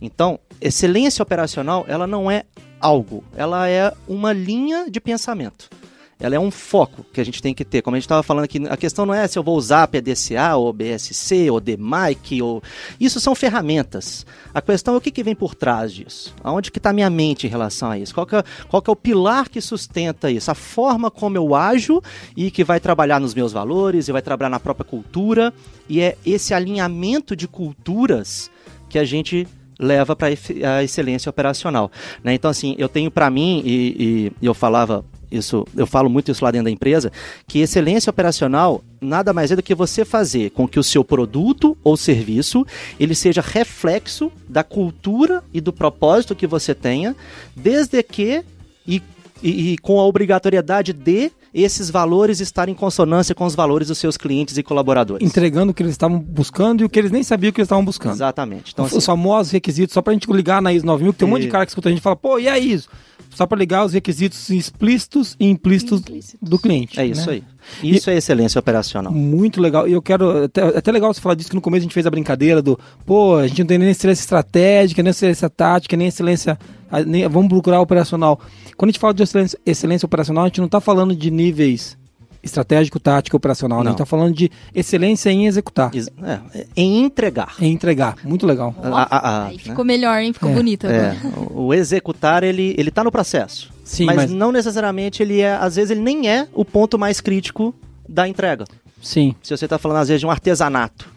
Então, 0.00 0.38
excelência 0.60 1.22
operacional, 1.22 1.84
ela 1.86 2.06
não 2.06 2.30
é 2.30 2.44
algo, 2.80 3.22
ela 3.36 3.68
é 3.68 3.92
uma 4.08 4.32
linha 4.32 4.90
de 4.90 5.00
pensamento 5.00 5.70
ela 6.20 6.34
é 6.36 6.38
um 6.38 6.50
foco 6.50 7.04
que 7.12 7.20
a 7.20 7.24
gente 7.24 7.42
tem 7.42 7.52
que 7.52 7.64
ter. 7.64 7.82
Como 7.82 7.96
a 7.96 7.98
gente 7.98 8.04
estava 8.04 8.22
falando 8.22 8.44
aqui, 8.44 8.60
a 8.68 8.76
questão 8.76 9.04
não 9.04 9.12
é 9.12 9.26
se 9.26 9.38
eu 9.38 9.42
vou 9.42 9.56
usar 9.56 9.88
PDCA 9.88 10.54
ou 10.56 10.72
BSC 10.72 11.50
ou 11.50 11.60
DMIC 11.60 12.40
ou 12.40 12.62
isso 13.00 13.18
são 13.18 13.34
ferramentas. 13.34 14.24
A 14.54 14.62
questão 14.62 14.94
é 14.94 14.96
o 14.96 15.00
que, 15.00 15.10
que 15.10 15.22
vem 15.22 15.34
por 15.34 15.54
trás 15.54 15.92
disso. 15.92 16.34
Aonde 16.42 16.70
que 16.70 16.78
está 16.78 16.90
a 16.90 16.92
minha 16.92 17.10
mente 17.10 17.46
em 17.46 17.50
relação 17.50 17.90
a 17.90 17.98
isso? 17.98 18.14
Qual 18.14 18.26
que, 18.26 18.36
é, 18.36 18.44
qual 18.68 18.80
que 18.80 18.88
é 18.88 18.92
o 18.92 18.96
pilar 18.96 19.48
que 19.48 19.60
sustenta 19.60 20.30
isso? 20.30 20.50
A 20.50 20.54
forma 20.54 21.10
como 21.10 21.36
eu 21.36 21.54
ajo 21.54 22.00
e 22.36 22.50
que 22.50 22.62
vai 22.62 22.78
trabalhar 22.78 23.20
nos 23.20 23.34
meus 23.34 23.52
valores 23.52 24.08
e 24.08 24.12
vai 24.12 24.22
trabalhar 24.22 24.50
na 24.50 24.60
própria 24.60 24.84
cultura 24.84 25.52
e 25.88 26.00
é 26.00 26.16
esse 26.24 26.54
alinhamento 26.54 27.34
de 27.34 27.48
culturas 27.48 28.50
que 28.88 28.98
a 28.98 29.04
gente 29.04 29.48
leva 29.78 30.14
para 30.14 30.28
a 30.28 30.82
excelência 30.82 31.28
operacional. 31.28 31.90
Né? 32.22 32.34
Então, 32.34 32.50
assim, 32.50 32.74
eu 32.78 32.88
tenho 32.88 33.10
para 33.10 33.28
mim, 33.28 33.62
e, 33.64 34.30
e, 34.40 34.46
eu 34.46 34.54
falava 34.54 35.04
isso, 35.32 35.66
eu 35.76 35.86
falo 35.86 36.10
muito 36.10 36.30
isso 36.30 36.44
lá 36.44 36.50
dentro 36.50 36.66
da 36.66 36.70
empresa, 36.70 37.10
que 37.46 37.60
excelência 37.60 38.10
operacional 38.10 38.82
nada 39.00 39.32
mais 39.32 39.50
é 39.50 39.56
do 39.56 39.62
que 39.62 39.74
você 39.74 40.04
fazer 40.04 40.50
com 40.50 40.68
que 40.68 40.78
o 40.78 40.82
seu 40.82 41.02
produto 41.02 41.76
ou 41.82 41.96
serviço 41.96 42.64
ele 43.00 43.14
seja 43.14 43.40
reflexo 43.40 44.30
da 44.48 44.62
cultura 44.62 45.42
e 45.52 45.60
do 45.60 45.72
propósito 45.72 46.36
que 46.36 46.46
você 46.46 46.74
tenha, 46.74 47.16
desde 47.56 48.02
que 48.02 48.44
e, 48.86 49.02
e, 49.42 49.72
e 49.72 49.78
com 49.78 49.98
a 49.98 50.06
obrigatoriedade 50.06 50.92
de 50.92 51.32
esses 51.54 51.90
valores 51.90 52.40
estarem 52.40 52.72
em 52.72 52.76
consonância 52.76 53.34
com 53.34 53.44
os 53.44 53.54
valores 53.54 53.88
dos 53.88 53.98
seus 53.98 54.16
clientes 54.16 54.56
e 54.56 54.62
colaboradores. 54.62 55.26
Entregando 55.26 55.72
o 55.72 55.74
que 55.74 55.82
eles 55.82 55.92
estavam 55.92 56.18
buscando 56.18 56.80
e 56.80 56.84
o 56.84 56.88
que 56.88 56.98
eles 56.98 57.10
nem 57.10 57.22
sabiam 57.22 57.52
que 57.52 57.60
eles 57.60 57.66
estavam 57.66 57.84
buscando. 57.84 58.14
Exatamente. 58.14 58.72
Então, 58.72 58.86
os 58.86 58.92
assim, 58.92 59.04
famosos 59.04 59.52
requisitos, 59.52 59.92
só 59.92 60.00
para 60.00 60.12
a 60.12 60.14
gente 60.14 60.30
ligar 60.32 60.62
na 60.62 60.72
ISO 60.72 60.86
9000, 60.86 61.12
que 61.12 61.18
tem 61.18 61.28
um 61.28 61.30
monte 61.30 61.42
de 61.42 61.48
cara 61.48 61.66
que 61.66 61.70
escuta 61.70 61.88
a 61.88 61.92
gente 61.92 62.00
e 62.00 62.02
fala, 62.02 62.16
pô, 62.16 62.38
e 62.38 62.48
a 62.48 62.58
ISO? 62.58 62.88
Só 63.34 63.46
para 63.46 63.58
ligar 63.58 63.84
os 63.84 63.92
requisitos 63.92 64.50
explícitos 64.50 65.36
e 65.38 65.46
implícitos, 65.46 66.00
implícitos. 66.00 66.48
do 66.48 66.58
cliente. 66.58 67.00
É 67.00 67.06
isso 67.06 67.26
né? 67.26 67.34
aí. 67.34 67.44
Isso 67.82 68.10
e, 68.10 68.14
é 68.14 68.16
excelência 68.16 68.58
operacional. 68.58 69.12
Muito 69.12 69.60
legal. 69.60 69.88
E 69.88 69.92
eu 69.92 70.02
quero. 70.02 70.44
Até, 70.44 70.62
até 70.62 70.92
legal 70.92 71.12
você 71.12 71.20
falar 71.20 71.34
disso 71.34 71.48
que 71.48 71.54
no 71.54 71.60
começo 71.60 71.80
a 71.80 71.84
gente 71.84 71.94
fez 71.94 72.06
a 72.06 72.10
brincadeira 72.10 72.60
do 72.60 72.78
pô, 73.06 73.36
a 73.36 73.46
gente 73.46 73.60
não 73.60 73.66
tem 73.66 73.78
nem 73.78 73.90
excelência 73.90 74.22
estratégica, 74.22 75.02
nem 75.02 75.10
excelência 75.10 75.48
tática, 75.48 75.96
nem 75.96 76.08
excelência. 76.08 76.58
Nem, 77.06 77.26
vamos 77.28 77.48
procurar 77.48 77.80
operacional. 77.80 78.38
Quando 78.76 78.90
a 78.90 78.92
gente 78.92 79.00
fala 79.00 79.14
de 79.14 79.22
excelência, 79.22 79.58
excelência 79.64 80.06
operacional, 80.06 80.44
a 80.44 80.48
gente 80.48 80.58
não 80.58 80.66
está 80.66 80.80
falando 80.80 81.16
de 81.16 81.30
níveis 81.30 81.96
estratégico, 82.42 82.98
tático, 82.98 83.36
operacional. 83.36 83.78
Né? 83.78 83.84
A 83.84 83.90
gente 83.90 83.94
está 83.94 84.06
falando 84.06 84.34
de 84.34 84.50
excelência 84.74 85.30
em 85.30 85.46
executar. 85.46 85.90
É, 85.94 86.66
em 86.76 87.04
entregar. 87.04 87.54
Em 87.60 87.72
entregar. 87.72 88.16
Muito 88.24 88.46
legal. 88.46 88.74
a, 88.82 88.88
a, 88.88 89.46
a, 89.46 89.50
né? 89.50 89.58
ficou 89.58 89.84
melhor, 89.84 90.18
hein? 90.18 90.32
Ficou 90.32 90.50
é. 90.50 90.54
bonito 90.54 90.86
É. 90.86 91.16
O 91.50 91.72
executar, 91.72 92.42
ele, 92.42 92.74
ele 92.76 92.90
tá 92.90 93.04
no 93.04 93.12
processo. 93.12 93.70
Sim, 93.84 94.06
mas, 94.06 94.16
mas, 94.16 94.30
não 94.30 94.52
necessariamente 94.52 95.22
ele 95.22 95.40
é, 95.40 95.54
às 95.54 95.76
vezes 95.76 95.90
ele 95.90 96.00
nem 96.00 96.28
é 96.28 96.48
o 96.52 96.64
ponto 96.64 96.98
mais 96.98 97.20
crítico 97.20 97.74
da 98.08 98.26
entrega. 98.26 98.64
Sim. 99.00 99.34
Se 99.42 99.56
você 99.56 99.66
está 99.66 99.78
falando 99.78 99.98
às 99.98 100.08
vezes 100.08 100.20
de 100.20 100.26
um 100.26 100.30
artesanato, 100.30 101.10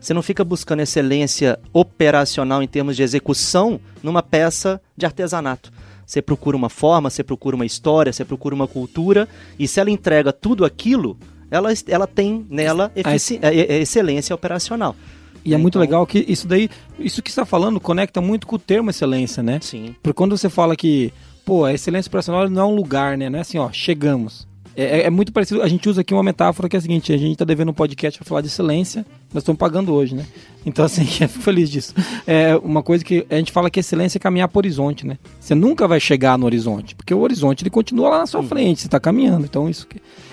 você 0.00 0.14
não 0.14 0.22
fica 0.22 0.42
buscando 0.44 0.80
excelência 0.80 1.58
operacional 1.72 2.62
em 2.62 2.66
termos 2.66 2.96
de 2.96 3.02
execução 3.02 3.80
numa 4.02 4.22
peça 4.22 4.80
de 4.96 5.04
artesanato. 5.04 5.70
Você 6.10 6.20
procura 6.20 6.56
uma 6.56 6.68
forma, 6.68 7.08
você 7.08 7.22
procura 7.22 7.54
uma 7.54 7.64
história, 7.64 8.12
você 8.12 8.24
procura 8.24 8.52
uma 8.52 8.66
cultura, 8.66 9.28
e 9.56 9.68
se 9.68 9.78
ela 9.78 9.92
entrega 9.92 10.32
tudo 10.32 10.64
aquilo, 10.64 11.16
ela, 11.48 11.68
ela 11.86 12.04
tem 12.04 12.44
nela 12.50 12.90
é, 12.96 13.48
é, 13.48 13.78
excelência 13.80 14.34
operacional. 14.34 14.96
E 15.44 15.54
é 15.54 15.56
muito 15.56 15.78
então 15.78 15.80
legal 15.80 16.04
que 16.04 16.24
isso 16.26 16.48
daí, 16.48 16.68
isso 16.98 17.22
que 17.22 17.30
você 17.30 17.40
está 17.40 17.46
falando 17.46 17.78
conecta 17.78 18.20
muito 18.20 18.44
com 18.44 18.56
o 18.56 18.58
termo 18.58 18.90
excelência, 18.90 19.40
né? 19.40 19.60
Sim. 19.62 19.94
Porque 20.02 20.16
quando 20.16 20.36
você 20.36 20.50
fala 20.50 20.74
que, 20.74 21.12
pô, 21.44 21.64
a 21.64 21.72
excelência 21.72 22.08
operacional 22.08 22.50
não 22.50 22.62
é 22.62 22.64
um 22.64 22.74
lugar, 22.74 23.16
né? 23.16 23.30
Não 23.30 23.38
é 23.38 23.42
assim, 23.42 23.58
ó, 23.58 23.70
chegamos. 23.70 24.48
É, 24.76 25.02
é, 25.02 25.10
muito 25.10 25.32
parecido, 25.32 25.62
a 25.62 25.68
gente 25.68 25.88
usa 25.88 26.00
aqui 26.00 26.14
uma 26.14 26.22
metáfora 26.22 26.68
que 26.68 26.76
é 26.76 26.78
a 26.78 26.82
seguinte, 26.82 27.12
a 27.12 27.16
gente 27.16 27.32
está 27.32 27.44
devendo 27.44 27.70
um 27.70 27.74
podcast 27.74 28.18
para 28.18 28.28
falar 28.28 28.40
de 28.40 28.46
excelência, 28.46 29.04
nós 29.32 29.42
estamos 29.42 29.58
pagando 29.58 29.92
hoje, 29.92 30.14
né? 30.14 30.24
Então, 30.64 30.84
assim, 30.84 31.02
eu 31.20 31.28
fico 31.28 31.42
feliz 31.42 31.70
disso. 31.70 31.94
É 32.26 32.56
uma 32.56 32.82
coisa 32.82 33.04
que 33.04 33.26
a 33.28 33.36
gente 33.36 33.52
fala 33.52 33.70
que 33.70 33.80
excelência 33.80 34.18
é 34.18 34.20
caminhar 34.20 34.48
por 34.48 34.60
horizonte, 34.60 35.06
né? 35.06 35.18
Você 35.40 35.54
nunca 35.54 35.88
vai 35.88 36.00
chegar 36.00 36.38
no 36.38 36.46
horizonte, 36.46 36.94
porque 36.94 37.12
o 37.12 37.20
horizonte 37.20 37.62
ele 37.62 37.70
continua 37.70 38.10
lá 38.10 38.18
na 38.18 38.26
sua 38.26 38.42
frente, 38.42 38.80
você 38.80 38.86
está 38.86 39.00
caminhando. 39.00 39.44
Então, 39.44 39.68
isso 39.68 39.86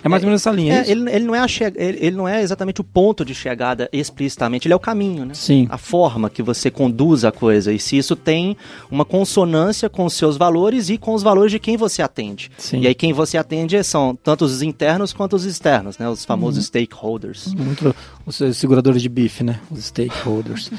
é 0.08 0.10
mais 0.10 0.24
ou 0.24 0.28
menos 0.28 0.42
essa 0.42 0.52
linha. 0.52 0.74
É, 0.74 0.78
é 0.80 0.92
ele, 0.92 1.10
ele, 1.12 1.26
não 1.26 1.36
é 1.36 1.48
che... 1.48 1.64
ele, 1.64 1.76
ele, 1.78 2.16
não 2.16 2.28
é 2.28 2.42
exatamente 2.42 2.82
o 2.82 2.84
ponto 2.84 3.24
de 3.24 3.36
chegada 3.36 3.90
explicitamente, 3.92 4.68
ele 4.68 4.74
é 4.74 4.76
o 4.76 4.80
caminho, 4.80 5.26
né? 5.26 5.34
Sim. 5.34 5.68
A 5.70 5.78
forma 5.78 6.30
que 6.30 6.42
você 6.42 6.72
conduz 6.72 7.24
a 7.24 7.32
coisa. 7.32 7.72
E 7.72 7.80
se 7.80 7.98
isso 7.98 8.16
tem 8.16 8.58
uma 8.90 9.06
consonância 9.06 9.90
com 9.90 10.06
os 10.06 10.14
seus 10.14 10.38
valores 10.38 10.90
e 10.90 10.98
com 10.98 11.14
os 11.14 11.22
valores 11.22 11.52
de 11.52 11.60
quem 11.60 11.78
você 11.78 12.02
atende. 12.02 12.50
Sim. 12.58 12.82
E 12.82 12.88
aí 12.88 12.96
quem 12.96 13.14
você 13.14 13.38
atende 13.38 13.84
são 13.84 14.18
tanto 14.22 14.46
os 14.46 14.62
internos 14.62 15.14
quanto 15.14 15.36
os 15.36 15.46
externos, 15.46 15.98
né? 15.98 16.10
Os 16.10 16.26
famosos 16.26 16.58
uhum. 16.58 16.64
stakeholders. 16.64 17.54
Muito, 17.54 17.96
os 18.28 18.58
seguradores 18.58 19.02
de 19.02 19.08
bife, 19.08 19.42
né? 19.42 19.58
Os 19.72 19.86
stakeholders. 19.86 20.70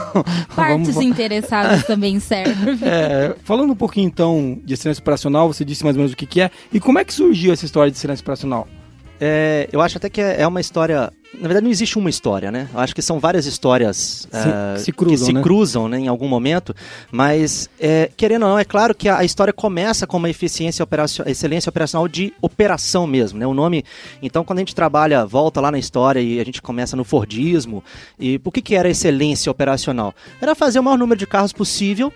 Partes 0.56 0.94
Vamos... 0.94 0.96
interessadas 0.96 1.84
também 1.86 2.18
servem. 2.18 2.78
É, 2.82 3.36
falando 3.44 3.74
um 3.74 3.76
pouquinho 3.76 4.06
então 4.06 4.58
de 4.64 4.72
excelência 4.72 5.02
operacional, 5.02 5.52
você 5.52 5.62
disse 5.62 5.84
mais 5.84 5.94
ou 5.94 6.00
menos 6.00 6.14
o 6.14 6.16
que, 6.16 6.24
que 6.24 6.40
é. 6.40 6.50
E 6.72 6.80
como 6.80 6.98
é 6.98 7.04
que 7.04 7.12
surgiu 7.12 7.52
essa 7.52 7.66
história 7.66 7.90
de 7.90 7.98
excelência 7.98 8.22
operacional? 8.22 8.66
É, 9.20 9.68
eu 9.72 9.80
acho 9.80 9.96
até 9.96 10.10
que 10.10 10.20
é, 10.20 10.42
é 10.42 10.46
uma 10.46 10.60
história. 10.60 11.12
Na 11.34 11.48
verdade, 11.48 11.64
não 11.64 11.70
existe 11.70 11.98
uma 11.98 12.08
história, 12.08 12.50
né? 12.50 12.68
Eu 12.72 12.80
acho 12.80 12.94
que 12.94 13.02
são 13.02 13.18
várias 13.18 13.46
histórias 13.46 14.28
se, 14.30 14.48
uh, 14.48 14.78
se 14.78 14.92
cruzam, 14.92 15.18
que 15.18 15.24
se 15.24 15.32
né? 15.32 15.42
cruzam 15.42 15.88
né, 15.88 15.98
em 15.98 16.08
algum 16.08 16.28
momento. 16.28 16.74
Mas, 17.10 17.68
é, 17.80 18.10
querendo 18.16 18.44
ou 18.44 18.50
não, 18.50 18.58
é 18.58 18.64
claro 18.64 18.94
que 18.94 19.08
a, 19.08 19.18
a 19.18 19.24
história 19.24 19.52
começa 19.52 20.06
com 20.06 20.16
uma 20.16 20.30
eficiência 20.30 20.82
operacional, 20.82 21.30
excelência 21.30 21.68
operacional 21.68 22.06
de 22.08 22.32
operação 22.40 23.06
mesmo, 23.06 23.38
né? 23.38 23.46
O 23.46 23.54
nome. 23.54 23.84
Então, 24.22 24.44
quando 24.44 24.58
a 24.58 24.62
gente 24.62 24.74
trabalha, 24.74 25.26
volta 25.26 25.60
lá 25.60 25.70
na 25.70 25.78
história 25.78 26.20
e 26.20 26.40
a 26.40 26.44
gente 26.44 26.62
começa 26.62 26.96
no 26.96 27.04
Fordismo. 27.04 27.82
E 28.18 28.38
por 28.38 28.52
que, 28.52 28.62
que 28.62 28.74
era 28.74 28.88
excelência 28.88 29.50
operacional? 29.50 30.14
Era 30.40 30.54
fazer 30.54 30.78
o 30.78 30.82
maior 30.82 30.96
número 30.96 31.18
de 31.18 31.26
carros 31.26 31.52
possível 31.52 32.12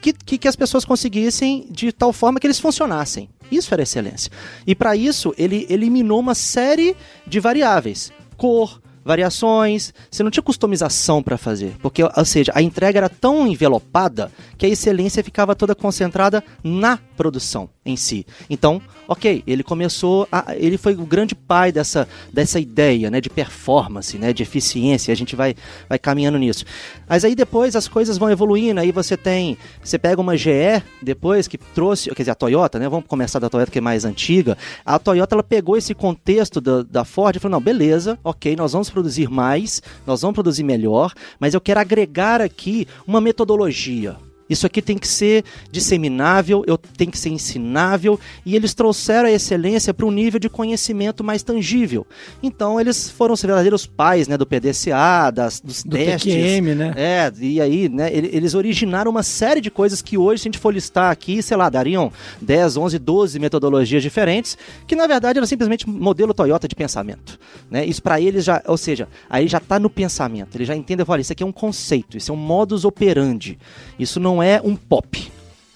que, 0.00 0.12
que, 0.12 0.38
que 0.38 0.48
as 0.48 0.56
pessoas 0.56 0.84
conseguissem 0.84 1.66
de 1.70 1.92
tal 1.92 2.12
forma 2.12 2.38
que 2.38 2.46
eles 2.46 2.60
funcionassem. 2.60 3.28
Isso 3.50 3.72
era 3.74 3.82
excelência. 3.82 4.30
E 4.66 4.74
para 4.74 4.94
isso, 4.94 5.34
ele 5.36 5.66
eliminou 5.68 6.20
uma 6.20 6.34
série 6.34 6.96
de 7.26 7.40
variáveis: 7.40 8.12
cor, 8.36 8.80
variações, 9.04 9.92
você 10.10 10.22
não 10.22 10.30
tinha 10.30 10.42
customização 10.42 11.22
para 11.22 11.38
fazer, 11.38 11.74
porque, 11.80 12.02
ou 12.02 12.24
seja, 12.24 12.52
a 12.54 12.62
entrega 12.62 12.98
era 12.98 13.08
tão 13.08 13.46
envelopada 13.46 14.30
que 14.58 14.66
a 14.66 14.68
excelência 14.68 15.24
ficava 15.24 15.54
toda 15.54 15.74
concentrada 15.74 16.44
na 16.62 16.98
produção 17.16 17.68
em 17.84 17.96
si. 17.96 18.26
Então, 18.48 18.80
ok, 19.08 19.42
ele 19.46 19.62
começou, 19.62 20.28
a, 20.30 20.54
ele 20.56 20.78
foi 20.78 20.94
o 20.94 21.04
grande 21.04 21.34
pai 21.34 21.72
dessa, 21.72 22.06
dessa 22.32 22.60
ideia, 22.60 23.10
né, 23.10 23.20
de 23.20 23.28
performance, 23.28 24.16
né, 24.18 24.32
de 24.32 24.42
eficiência. 24.42 25.12
A 25.12 25.16
gente 25.16 25.34
vai, 25.34 25.54
vai 25.88 25.98
caminhando 25.98 26.38
nisso. 26.38 26.64
Mas 27.08 27.24
aí 27.24 27.34
depois 27.34 27.74
as 27.74 27.88
coisas 27.88 28.18
vão 28.18 28.30
evoluindo. 28.30 28.80
Aí 28.80 28.92
você 28.92 29.16
tem, 29.16 29.58
você 29.82 29.98
pega 29.98 30.20
uma 30.20 30.36
GE 30.36 30.82
depois 31.02 31.48
que 31.48 31.58
trouxe, 31.58 32.10
quer 32.10 32.22
dizer, 32.22 32.30
a 32.30 32.34
Toyota, 32.34 32.78
né? 32.78 32.88
Vamos 32.88 33.06
começar 33.06 33.38
da 33.38 33.48
Toyota 33.48 33.72
que 33.72 33.78
é 33.78 33.82
mais 33.82 34.04
antiga. 34.04 34.56
A 34.84 34.98
Toyota 34.98 35.34
ela 35.34 35.42
pegou 35.42 35.76
esse 35.76 35.94
contexto 35.94 36.60
da, 36.60 36.82
da 36.82 37.04
Ford 37.04 37.34
e 37.34 37.38
falou: 37.38 37.58
não, 37.58 37.64
beleza, 37.64 38.18
ok, 38.22 38.54
nós 38.56 38.72
vamos 38.72 38.89
produzir 38.90 39.28
mais, 39.28 39.82
nós 40.06 40.22
vamos 40.22 40.34
produzir 40.34 40.62
melhor, 40.62 41.12
mas 41.38 41.54
eu 41.54 41.60
quero 41.60 41.80
agregar 41.80 42.40
aqui 42.40 42.86
uma 43.06 43.20
metodologia 43.20 44.16
Isso 44.50 44.66
aqui 44.66 44.82
tem 44.82 44.98
que 44.98 45.06
ser 45.08 45.44
disseminável, 45.70 46.62
eu 46.66 46.76
tem 46.76 47.08
que 47.08 47.16
ser 47.18 47.30
ensinável, 47.30 48.18
e 48.44 48.54
eles 48.54 48.74
trouxeram 48.74 49.28
a 49.28 49.32
excelência 49.32 49.94
para 49.94 50.04
um 50.04 50.10
nível 50.10 50.38
de 50.38 50.48
conhecimento 50.48 51.24
mais 51.24 51.42
tangível. 51.42 52.06
Então 52.42 52.78
eles 52.80 53.08
foram 53.08 53.32
os 53.34 53.40
verdadeiros 53.42 53.86
pais, 53.86 54.28
né, 54.28 54.36
do 54.36 54.44
PDCA, 54.46 55.30
das, 55.32 55.60
dos 55.60 55.82
Do 55.82 55.96
testes. 55.96 56.34
TQM, 56.34 56.74
né? 56.74 56.92
É, 56.96 57.32
e 57.40 57.60
aí, 57.60 57.88
né, 57.88 58.10
ele- 58.12 58.30
eles 58.32 58.54
originaram 58.54 59.10
uma 59.10 59.22
série 59.22 59.60
de 59.60 59.70
coisas 59.70 60.02
que 60.02 60.18
hoje, 60.18 60.42
se 60.42 60.48
a 60.48 60.50
gente 60.50 60.58
for 60.58 60.74
listar 60.74 61.10
aqui, 61.10 61.42
sei 61.42 61.56
lá, 61.56 61.68
dariam 61.70 62.12
10, 62.40 62.76
11, 62.76 62.98
12 62.98 63.38
metodologias 63.38 64.02
diferentes, 64.02 64.58
que 64.86 64.96
na 64.96 65.06
verdade 65.06 65.38
era 65.38 65.46
simplesmente 65.46 65.88
modelo 65.88 66.34
Toyota 66.34 66.66
de 66.68 66.74
pensamento, 66.74 67.38
né? 67.70 67.84
Isso 67.86 68.02
para 68.02 68.20
eles 68.20 68.44
já, 68.44 68.62
ou 68.66 68.76
seja, 68.76 69.08
aí 69.28 69.46
já 69.48 69.60
tá 69.60 69.78
no 69.78 69.88
pensamento, 69.88 70.56
ele 70.56 70.64
já 70.64 70.74
entende, 70.76 71.04
olha, 71.06 71.20
isso 71.20 71.32
aqui 71.32 71.42
é 71.42 71.46
um 71.46 71.52
conceito, 71.52 72.16
isso 72.16 72.30
é 72.30 72.34
um 72.34 72.38
modus 72.38 72.84
operandi. 72.84 73.58
Isso 73.98 74.18
não 74.18 74.39
é 74.42 74.60
um 74.62 74.76
pop. 74.76 75.30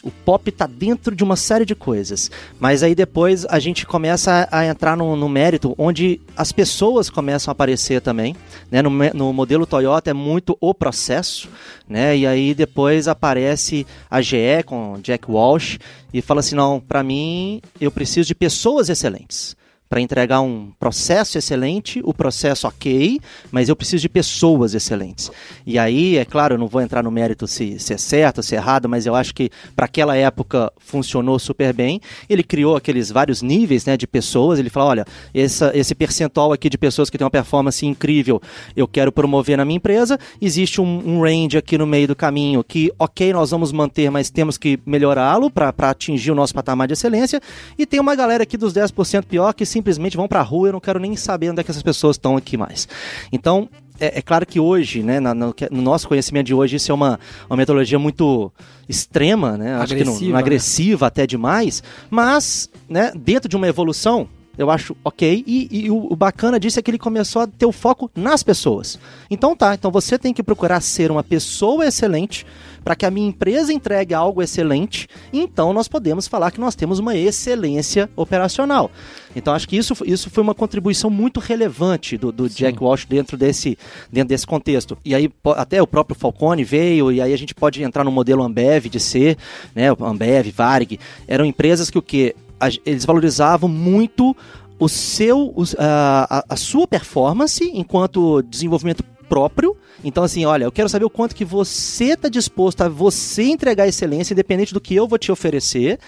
O 0.05 0.11
pop 0.11 0.53
tá 0.53 0.67
dentro 0.67 1.17
de 1.17 1.25
uma 1.25 1.35
série 1.35 1.65
de 1.65 1.75
coisas. 1.75 2.31
Mas 2.61 2.83
aí 2.83 2.95
depois 2.95 3.47
a 3.47 3.59
gente 3.59 3.87
começa 3.87 4.47
a 4.53 4.67
entrar 4.67 4.99
no, 4.99 5.17
no 5.17 5.31
mérito 5.31 5.75
onde 5.79 6.21
as 6.37 6.53
pessoas 6.53 7.09
começam 7.09 7.51
a 7.51 7.53
aparecer 7.53 8.03
também. 8.03 8.37
Né? 8.71 8.83
No, 8.83 8.91
no 8.91 9.33
modelo 9.33 9.65
Toyota 9.65 10.11
é 10.11 10.13
muito 10.13 10.59
o 10.61 10.75
processo. 10.75 11.49
Né? 11.89 12.19
E 12.19 12.27
aí 12.27 12.55
depois 12.55 13.09
aparece 13.09 13.87
a 14.11 14.21
GE 14.21 14.63
com 14.67 14.99
Jack 15.03 15.31
Walsh 15.31 15.79
e 16.13 16.21
fala 16.21 16.41
assim: 16.41 16.55
não, 16.55 16.79
para 16.81 17.03
mim 17.03 17.63
eu 17.81 17.91
preciso 17.91 18.29
de 18.29 18.35
pessoas 18.35 18.91
excelentes 18.91 19.57
para 19.89 20.01
entregar 20.01 20.41
um 20.41 20.73
processo 20.79 21.39
excelente, 21.39 22.01
o 22.05 22.13
processo 22.13 22.67
ok, 22.67 23.21
mas 23.53 23.69
eu 23.69 23.77
preciso 23.77 24.03
de 24.03 24.09
pessoas 24.09 24.75
excelentes. 24.75 25.31
E 25.67 25.79
aí, 25.79 26.17
é 26.17 26.25
claro, 26.25 26.55
eu 26.55 26.59
não 26.59 26.67
vou 26.67 26.81
entrar 26.81 27.03
no 27.03 27.11
mérito 27.11 27.47
se, 27.47 27.79
se 27.79 27.95
é 27.95 27.99
certo, 27.99 28.43
se 28.43 28.55
é 28.55 28.59
errado, 28.59 28.89
mas 28.89 29.07
eu 29.07 29.15
acho 29.15 29.35
que 29.35 29.51
para 29.77 29.85
aquela 29.87 30.17
época 30.17 30.73
funcionou 30.79 31.39
super 31.39 31.73
bem. 31.73 32.01
Ele 32.29 32.43
criou 32.43 32.77
aqueles 32.77 33.11
vários 33.11 33.43
níveis 33.43 33.85
né, 33.85 33.97
de 33.97 34.07
pessoas, 34.07 34.59
ele 34.59 34.71
falou, 34.71 34.89
olha, 34.89 35.05
essa, 35.35 35.71
esse 35.75 35.95
percentual 35.95 36.53
aqui 36.53 36.69
de 36.69 36.79
pessoas 36.79 37.11
que 37.11 37.19
têm 37.19 37.25
uma 37.25 37.31
performance 37.31 37.85
incrível, 37.85 38.41
eu 38.75 38.89
quero 38.89 39.13
promover 39.13 39.57
na 39.57 39.65
minha 39.65 39.77
empresa, 39.77 40.19
existe 40.41 40.81
um, 40.81 41.03
um 41.07 41.23
range 41.23 41.57
aqui 41.57 41.77
no 41.77 41.87
meio 41.87 42.09
do 42.09 42.17
caminho 42.17 42.65
que, 42.65 42.93
ok, 42.99 43.33
nós 43.33 43.51
vamos 43.51 43.71
manter, 43.71 44.11
mas 44.11 44.31
temos 44.31 44.57
que 44.57 44.79
melhorá-lo 44.87 45.51
para 45.51 45.73
atingir 45.91 46.33
o 46.33 46.35
nosso 46.35 46.55
patamar 46.55 46.87
de 46.87 46.95
excelência, 46.95 47.41
e 47.79 47.87
tem 47.87 48.01
uma 48.01 48.15
galera 48.15 48.43
aqui 48.43 48.57
dos 48.57 48.73
10% 48.73 49.25
pior 49.25 49.53
que 49.53 49.65
simplesmente 49.75 50.17
vão 50.17 50.29
para 50.29 50.39
a 50.41 50.43
rua, 50.43 50.69
eu 50.69 50.73
não 50.73 50.81
quero 50.81 51.01
nem 51.01 51.17
saber 51.17 51.51
onde 51.51 51.61
é 51.61 51.65
que 51.65 51.71
essas 51.71 51.83
pessoas 51.83 52.15
estão 52.17 52.37
aqui 52.37 52.57
mais. 52.57 52.87
Então, 53.33 53.69
é, 53.99 54.19
é 54.19 54.23
claro 54.23 54.47
que 54.47 54.59
hoje, 54.61 55.03
né, 55.03 55.19
na- 55.21 55.35
no, 55.35 55.53
no 55.71 55.83
nosso 55.83 56.07
conhecimento 56.09 56.47
de 56.47 56.55
hoje, 56.55 56.77
isso 56.77 56.91
é 56.93 56.95
uma, 56.95 57.19
uma 57.51 57.57
metodologia 57.57 57.99
muito 57.99 58.53
extrema, 58.89 59.57
né? 59.59 59.75
Acho 59.77 59.95
que 59.97 60.05
não, 60.05 60.13
Agressiva, 60.13 60.25
não 60.31 60.33
né? 60.35 60.39
agressiva 60.39 61.07
até 61.07 61.27
demais, 61.27 61.83
mas, 62.09 62.71
né, 62.89 63.13
dentro 63.17 63.49
de 63.49 63.57
uma 63.57 63.67
evolução, 63.67 64.29
eu 64.57 64.71
acho 64.71 64.97
ok. 65.05 65.45
E, 65.47 65.69
e 65.71 65.91
o, 65.91 66.13
o 66.13 66.17
bacana 66.17 66.59
disso 66.59 66.79
é 66.79 66.83
que 66.83 66.91
ele 66.91 66.99
começou 66.99 67.43
a 67.43 67.47
ter 67.47 67.67
o 67.67 67.73
foco 67.73 68.11
nas 68.15 68.43
pessoas. 68.43 68.99
Então 69.31 69.57
tá, 69.57 69.75
então 69.75 69.91
você 69.91 70.19
tem 70.19 70.33
que 70.33 70.43
procurar 70.43 70.81
ser 70.81 71.11
uma 71.11 71.23
pessoa 71.23 71.87
excelente 71.87 72.47
para 72.85 72.95
que 72.95 73.07
a 73.07 73.11
minha 73.11 73.29
empresa 73.29 73.73
entregue 73.73 74.13
algo 74.13 74.43
excelente. 74.43 75.09
Então 75.33 75.73
nós 75.73 75.89
podemos 75.89 76.29
falar 76.29 76.51
que 76.51 76.61
nós 76.61 76.75
temos 76.75 76.99
uma 76.99 77.17
excelência 77.17 78.11
operacional. 78.15 78.91
Então 79.35 79.55
acho 79.55 79.67
que 79.67 79.77
isso, 79.77 79.95
isso 80.05 80.31
foi 80.31 80.43
uma 80.43 80.55
contribuição 80.55 81.09
muito 81.11 81.41
relevante 81.41 82.17
do, 82.17 82.31
do 82.31 82.49
Jack 82.49 82.83
Walsh 82.83 83.07
dentro 83.07 83.37
desse, 83.37 83.79
dentro 84.13 84.29
desse 84.29 84.47
contexto. 84.47 84.99
E 85.05 85.15
aí 85.15 85.31
até 85.57 85.83
o 85.83 85.87
próprio 85.87 86.17
Falcone 86.17 86.63
veio 86.63 87.11
e 87.11 87.21
aí 87.21 87.33
a 87.33 87.39
gente 87.39 87.55
pode 87.55 87.83
entrar 87.83 88.05
no 88.05 88.13
modelo 88.13 88.43
Ambev 88.43 88.87
de 88.87 89.01
ser, 89.01 89.37
né, 89.75 89.89
Ambev, 89.89 90.53
Varig, 90.53 91.01
eram 91.27 91.45
empresas 91.45 91.91
que 91.91 91.99
o 91.99 92.03
que 92.03 92.37
eles 92.85 93.05
valorizavam 93.05 93.69
muito 93.69 94.35
o 94.79 94.89
seu, 94.89 95.55
a- 95.79 96.45
a 96.49 96.57
sua 96.57 96.87
performance 96.87 97.65
enquanto 97.75 98.43
desenvolvimento 98.43 99.05
próprio. 99.35 99.77
Então, 100.05 100.23
assim, 100.23 100.45
olha, 100.45 100.63
eu 100.63 100.71
quero 100.71 100.89
saber 100.89 101.05
o 101.05 101.11
quanto 101.11 101.35
que 101.35 101.45
você 101.45 102.13
está 102.13 102.29
disposto 102.29 102.83
a 102.83 102.89
você 102.89 103.43
entregar 103.43 103.89
excelência, 103.89 104.33
independente 104.33 104.73
do 104.73 104.81
que 104.81 104.95
eu 104.95 105.09
vou 105.09 105.19
te 105.19 105.33
oferecer. 105.33 105.99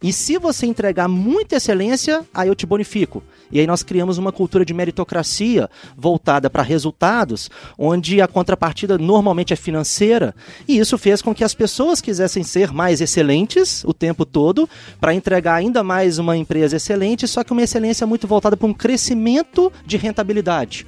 E 0.00 0.12
se 0.12 0.38
você 0.38 0.64
entregar 0.64 1.08
muita 1.08 1.56
excelência, 1.56 2.24
aí 2.32 2.46
eu 2.46 2.54
te 2.54 2.64
bonifico. 2.64 3.20
E 3.50 3.58
aí 3.58 3.66
nós 3.66 3.82
criamos 3.82 4.16
uma 4.16 4.30
cultura 4.30 4.64
de 4.64 4.72
meritocracia 4.72 5.68
voltada 5.96 6.48
para 6.48 6.62
resultados, 6.62 7.50
onde 7.76 8.20
a 8.20 8.28
contrapartida 8.28 8.96
normalmente 8.96 9.52
é 9.52 9.56
financeira. 9.56 10.32
E 10.68 10.78
isso 10.78 10.96
fez 10.96 11.20
com 11.20 11.34
que 11.34 11.42
as 11.42 11.54
pessoas 11.54 12.00
quisessem 12.00 12.44
ser 12.44 12.72
mais 12.72 13.00
excelentes 13.00 13.82
o 13.82 13.92
tempo 13.92 14.24
todo, 14.24 14.68
para 15.00 15.14
entregar 15.14 15.54
ainda 15.54 15.82
mais 15.82 16.20
uma 16.20 16.36
empresa 16.36 16.76
excelente, 16.76 17.26
só 17.26 17.42
que 17.42 17.52
uma 17.52 17.62
excelência 17.62 18.06
muito 18.06 18.28
voltada 18.28 18.56
para 18.56 18.68
um 18.68 18.74
crescimento 18.74 19.72
de 19.84 19.96
rentabilidade. 19.96 20.86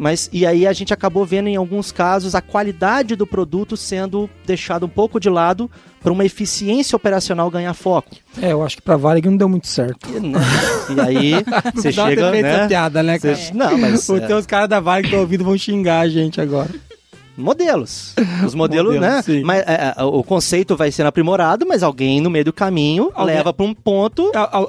Mas 0.00 0.30
e 0.32 0.46
aí 0.46 0.64
a 0.64 0.72
gente 0.72 0.94
acabou 0.94 1.26
vendo 1.26 1.48
em 1.48 1.56
alguns 1.56 1.90
casos 1.90 2.36
a 2.36 2.40
qualidade 2.40 3.16
do 3.16 3.26
produto 3.26 3.76
sendo 3.76 4.30
deixada 4.46 4.86
um 4.86 4.88
pouco 4.88 5.18
de 5.18 5.28
lado 5.28 5.68
para 6.00 6.12
uma 6.12 6.24
eficiência 6.24 6.94
operacional 6.94 7.50
ganhar 7.50 7.74
foco. 7.74 8.14
É, 8.40 8.52
eu 8.52 8.62
acho 8.62 8.76
que 8.76 8.82
pra 8.82 8.96
Varig 8.96 9.26
não 9.28 9.36
deu 9.36 9.48
muito 9.48 9.66
certo. 9.66 10.08
E, 10.08 10.20
né? 10.20 10.38
E 10.96 11.00
aí 11.00 11.32
você 11.74 11.90
chega, 11.90 12.30
né? 12.30 12.68
piada, 12.68 13.02
né, 13.02 13.18
cara? 13.18 13.34
Você- 13.34 13.52
Não, 13.52 13.76
mas 13.76 14.06
Os 14.08 14.20
é, 14.20 14.26
teus 14.28 14.46
caras 14.46 14.68
da 14.68 14.78
Varig 14.78 15.02
que 15.02 15.08
estão 15.08 15.20
ouvindo 15.20 15.42
vão 15.42 15.58
xingar 15.58 15.98
a 16.02 16.08
gente 16.08 16.40
agora. 16.40 16.70
modelos. 17.36 18.14
Os 18.46 18.54
modelos, 18.54 19.00
né? 19.00 19.20
sim. 19.22 19.42
Mas 19.42 19.60
é, 19.66 19.94
é, 19.96 20.02
o 20.04 20.22
conceito 20.22 20.76
vai 20.76 20.90
sendo 20.92 21.06
aprimorado, 21.08 21.66
mas 21.66 21.82
alguém 21.82 22.20
no 22.20 22.30
meio 22.30 22.44
do 22.44 22.52
caminho 22.52 23.10
Alguém- 23.14 23.34
leva 23.36 23.52
para 23.52 23.66
um 23.66 23.74
ponto 23.74 24.30
Al- 24.34 24.48
al- 24.52 24.68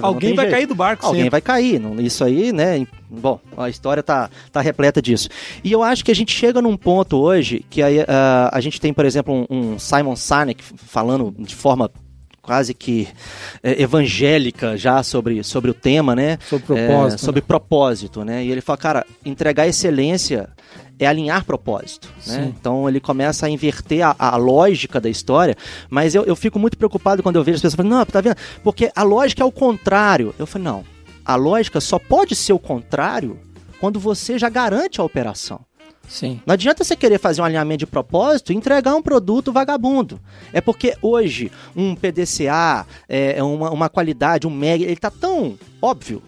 não 0.00 0.08
Alguém 0.08 0.34
vai 0.34 0.46
jeito. 0.46 0.54
cair 0.56 0.66
do 0.66 0.74
barco 0.74 1.04
Alguém 1.06 1.22
sempre. 1.24 1.30
vai 1.30 1.40
cair. 1.40 1.82
Isso 1.98 2.24
aí, 2.24 2.52
né? 2.52 2.86
Bom, 3.20 3.40
a 3.56 3.68
história 3.68 4.02
tá, 4.02 4.30
tá 4.52 4.60
repleta 4.60 5.00
disso. 5.00 5.28
E 5.62 5.72
eu 5.72 5.82
acho 5.82 6.04
que 6.04 6.10
a 6.10 6.14
gente 6.14 6.32
chega 6.32 6.60
num 6.60 6.76
ponto 6.76 7.16
hoje 7.16 7.64
que 7.70 7.82
aí, 7.82 8.04
ah, 8.06 8.50
a 8.52 8.60
gente 8.60 8.80
tem, 8.80 8.92
por 8.92 9.04
exemplo, 9.04 9.46
um, 9.48 9.74
um 9.74 9.78
Simon 9.78 10.16
Sinek 10.16 10.62
falando 10.62 11.34
de 11.38 11.54
forma 11.54 11.90
quase 12.44 12.74
que 12.74 13.08
eh, 13.62 13.82
evangélica 13.82 14.76
já 14.76 15.02
sobre, 15.02 15.42
sobre 15.42 15.70
o 15.70 15.74
tema, 15.74 16.14
né? 16.14 16.38
Sobre 16.48 16.66
propósito, 16.66 17.14
É, 17.14 17.24
sobre 17.24 17.40
propósito, 17.40 18.24
né? 18.24 18.44
E 18.44 18.50
ele 18.50 18.60
fala, 18.60 18.76
cara, 18.76 19.06
entregar 19.24 19.66
excelência 19.66 20.50
é 20.98 21.06
alinhar 21.06 21.44
propósito, 21.44 22.08
né? 22.26 22.52
Então 22.56 22.88
ele 22.88 23.00
começa 23.00 23.46
a 23.46 23.50
inverter 23.50 24.06
a, 24.06 24.14
a 24.18 24.36
lógica 24.36 25.00
da 25.00 25.08
história, 25.08 25.56
mas 25.90 26.14
eu, 26.14 26.24
eu 26.24 26.36
fico 26.36 26.58
muito 26.58 26.76
preocupado 26.76 27.22
quando 27.22 27.36
eu 27.36 27.42
vejo 27.42 27.56
as 27.56 27.62
pessoas 27.62 27.74
falando, 27.76 27.92
não, 27.92 28.04
tá 28.06 28.20
vendo? 28.20 28.36
Porque 28.62 28.92
a 28.94 29.02
lógica 29.02 29.42
é 29.42 29.46
o 29.46 29.50
contrário. 29.50 30.34
Eu 30.38 30.46
falo, 30.46 30.64
não, 30.64 30.84
a 31.24 31.36
lógica 31.36 31.80
só 31.80 31.98
pode 31.98 32.34
ser 32.34 32.52
o 32.52 32.58
contrário 32.58 33.38
quando 33.80 33.98
você 33.98 34.38
já 34.38 34.48
garante 34.48 35.00
a 35.00 35.04
operação. 35.04 35.60
Sim. 36.08 36.40
Não 36.44 36.52
adianta 36.52 36.84
você 36.84 36.94
querer 36.94 37.18
fazer 37.18 37.40
um 37.40 37.44
alinhamento 37.44 37.78
de 37.78 37.86
propósito 37.86 38.52
e 38.52 38.56
entregar 38.56 38.94
um 38.94 39.02
produto 39.02 39.52
vagabundo. 39.52 40.20
É 40.52 40.60
porque 40.60 40.96
hoje 41.00 41.50
um 41.74 41.94
PDCA, 41.94 42.86
é, 43.08 43.42
uma, 43.42 43.70
uma 43.70 43.88
qualidade, 43.88 44.46
um 44.46 44.50
MEG, 44.50 44.84
ele 44.84 44.96
tá 44.96 45.10
tão 45.10 45.58
óbvio 45.80 46.22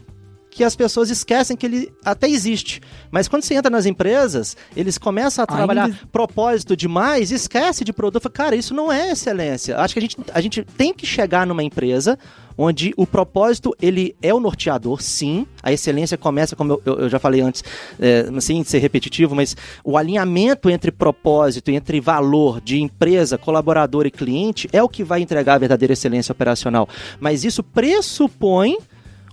que 0.57 0.65
as 0.65 0.75
pessoas 0.75 1.11
esquecem 1.11 1.55
que 1.55 1.67
ele 1.67 1.93
até 2.03 2.27
existe. 2.27 2.81
Mas 3.11 3.29
quando 3.29 3.43
você 3.43 3.55
entra 3.55 3.69
nas 3.71 3.85
empresas, 3.85 4.57
eles 4.75 4.97
começam 4.97 5.43
a 5.43 5.47
trabalhar 5.47 5.85
Ainda- 5.85 5.99
propósito 6.11 6.75
demais, 6.75 7.31
esquece 7.31 7.85
de 7.85 7.93
produto. 7.93 8.23
Fala, 8.23 8.33
Cara, 8.33 8.57
isso 8.57 8.73
não 8.73 8.91
é 8.91 9.11
excelência. 9.11 9.77
Acho 9.79 9.93
que 9.93 9.99
a 9.99 10.03
gente, 10.03 10.17
a 10.33 10.41
gente 10.41 10.63
tem 10.65 10.95
que 10.95 11.05
chegar 11.05 11.47
numa 11.47 11.63
empresa 11.63 12.19
onde 12.57 12.95
o 12.97 13.07
propósito 13.07 13.77
ele 13.83 14.17
é 14.23 14.33
o 14.33 14.41
norteador, 14.41 15.03
sim. 15.03 15.47
A 15.63 15.75
excelência 15.75 16.17
começa, 16.17 16.57
como 16.57 16.73
eu, 16.73 16.83
eu- 16.87 16.99
eu 17.01 17.09
já 17.11 17.19
falei 17.19 17.43
antes, 17.43 17.63
é, 18.01 18.25
sem 18.41 18.65
ser 18.65 18.79
repetitivo, 18.79 19.35
mas 19.35 19.55
o 19.85 19.95
alinhamento 19.99 20.71
entre 20.71 20.91
propósito, 20.91 21.71
entre 21.71 22.01
valor 22.01 22.63
de 22.63 22.81
empresa, 22.81 23.37
colaborador 23.37 24.07
e 24.07 24.11
cliente 24.11 24.71
é 24.73 24.83
o 24.83 24.89
que 24.89 25.05
vai 25.05 25.21
entregar 25.21 25.57
a 25.57 25.59
verdadeira 25.59 25.93
excelência 25.93 26.33
operacional. 26.33 26.89
Mas 27.21 27.45
isso 27.45 27.63
pressupõe 27.63 28.79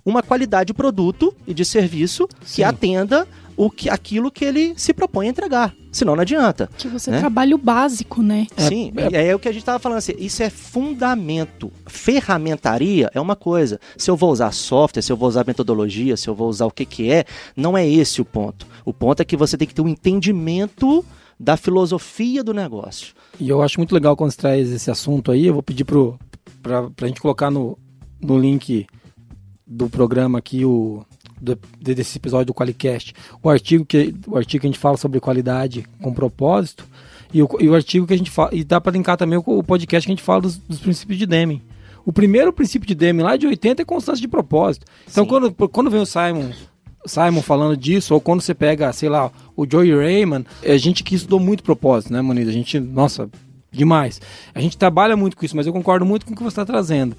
uma 0.05 0.21
qualidade 0.23 0.67
de 0.67 0.73
produto 0.73 1.33
e 1.47 1.53
de 1.53 1.63
serviço 1.65 2.27
que 2.27 2.45
Sim. 2.45 2.63
atenda 2.63 3.27
o 3.55 3.69
que, 3.69 3.87
aquilo 3.89 4.31
que 4.31 4.43
ele 4.43 4.73
se 4.75 4.93
propõe 4.93 5.27
a 5.27 5.29
entregar. 5.29 5.75
Senão 5.91 6.15
não 6.15 6.23
adianta. 6.23 6.67
Que 6.75 6.87
você 6.87 7.11
Né? 7.11 7.19
trabalha 7.19 7.53
o 7.55 7.57
básico, 7.59 8.23
né? 8.23 8.47
É, 8.57 8.67
Sim, 8.67 8.91
é- 8.95 9.27
é, 9.27 9.35
o 9.35 9.39
que 9.39 9.47
a 9.47 9.51
gente 9.51 9.61
estava 9.61 9.77
falando 9.77 9.99
assim, 9.99 10.13
isso 10.17 10.41
é 10.41 10.49
fundamento. 10.49 11.71
Ferramentaria 11.85 13.11
é 13.13 13.21
uma 13.21 13.35
coisa. 13.35 13.79
Se 13.97 14.09
eu 14.09 14.15
vou 14.15 14.31
usar 14.31 14.51
software, 14.51 15.01
se 15.03 15.11
eu 15.11 15.17
vou 15.17 15.29
usar 15.29 15.45
metodologia, 15.45 16.17
se 16.17 16.27
eu 16.27 16.33
vou 16.35 16.49
usar 16.49 16.65
o 16.65 16.71
que 16.71 16.85
que 16.85 17.11
é, 17.11 17.25
não 17.55 17.77
é 17.77 17.87
esse 17.87 18.21
o 18.21 18.25
ponto. 18.25 18.65
O 18.83 18.91
ponto 18.93 19.21
é 19.21 19.25
que 19.25 19.37
você 19.37 19.55
tem 19.57 19.67
que 19.67 19.73
ter 19.75 19.81
um 19.81 19.87
entendimento 19.87 21.05
da 21.39 21.57
filosofia 21.57 22.43
do 22.43 22.53
negócio. 22.53 23.13
E 23.39 23.49
eu 23.49 23.61
acho 23.61 23.79
muito 23.79 23.93
legal 23.93 24.15
quando 24.15 24.31
você 24.31 24.37
traz 24.37 24.71
esse 24.71 24.89
assunto 24.89 25.31
aí. 25.31 25.45
Eu 25.47 25.53
vou 25.53 25.63
pedir 25.63 25.83
pro, 25.83 26.17
pra, 26.61 26.89
pra 26.89 27.07
gente 27.07 27.19
colocar 27.21 27.51
no, 27.51 27.77
no 28.21 28.37
link 28.39 28.85
do 29.65 29.89
programa 29.89 30.39
aqui, 30.39 30.65
o, 30.65 31.05
do- 31.41 31.57
desse 31.79 32.17
episódio 32.17 32.47
do 32.47 32.53
Qualicast, 32.53 33.13
o 33.41 33.49
artigo, 33.49 33.85
que, 33.85 34.13
o 34.27 34.37
artigo 34.37 34.61
que 34.61 34.67
a 34.67 34.69
gente 34.71 34.79
fala 34.79 34.97
sobre 34.97 35.19
qualidade 35.19 35.85
com 36.01 36.13
propósito. 36.13 36.85
E 37.33 37.41
o, 37.41 37.49
e 37.59 37.67
o 37.67 37.73
artigo 37.73 38.05
que 38.05 38.13
a 38.13 38.17
gente 38.17 38.29
fala, 38.29 38.53
e 38.53 38.63
dá 38.63 38.79
para 38.79 38.91
linkar 38.91 39.17
também 39.17 39.39
o, 39.39 39.43
o, 39.45 39.63
podcast 39.63 40.05
que 40.05 40.11
a 40.11 40.15
gente 40.15 40.23
fala 40.23 40.41
dos, 40.41 40.57
dos, 40.57 40.79
princípios 40.79 41.17
de 41.17 41.25
Deming. 41.25 41.61
O 42.05 42.13
primeiro 42.13 42.53
princípio 42.53 42.87
de 42.87 42.93
Deming 42.93 43.23
lá 43.23 43.35
de 43.35 43.47
80 43.47 43.81
é 43.81 43.85
constância 43.85 44.21
de 44.21 44.27
propósito. 44.27 44.85
Então 45.09 45.25
quando, 45.25 45.51
quando 45.51 45.89
vem 45.89 46.01
o 46.01 46.05
Simon 46.05 46.51
Simon 47.05 47.41
falando 47.41 47.75
disso, 47.75 48.13
ou 48.13 48.21
quando 48.21 48.41
você 48.41 48.53
pega, 48.53 48.91
sei 48.93 49.09
lá, 49.09 49.31
o 49.55 49.69
Joey 49.69 49.93
Rayman, 49.93 50.45
a 50.63 50.77
gente 50.77 51.03
que 51.03 51.15
estudou 51.15 51.39
muito 51.39 51.63
propósito, 51.63 52.13
né, 52.13 52.21
Manida? 52.21 52.49
A 52.49 52.53
gente, 52.53 52.79
nossa, 52.79 53.29
demais. 53.71 54.21
A 54.53 54.61
gente 54.61 54.77
trabalha 54.77 55.17
muito 55.17 55.35
com 55.35 55.45
isso, 55.45 55.55
mas 55.55 55.67
eu 55.67 55.73
concordo 55.73 56.05
muito 56.05 56.25
com 56.25 56.33
o 56.33 56.35
que 56.35 56.43
você 56.43 56.61
está 56.61 56.65
trazendo. 56.65 57.15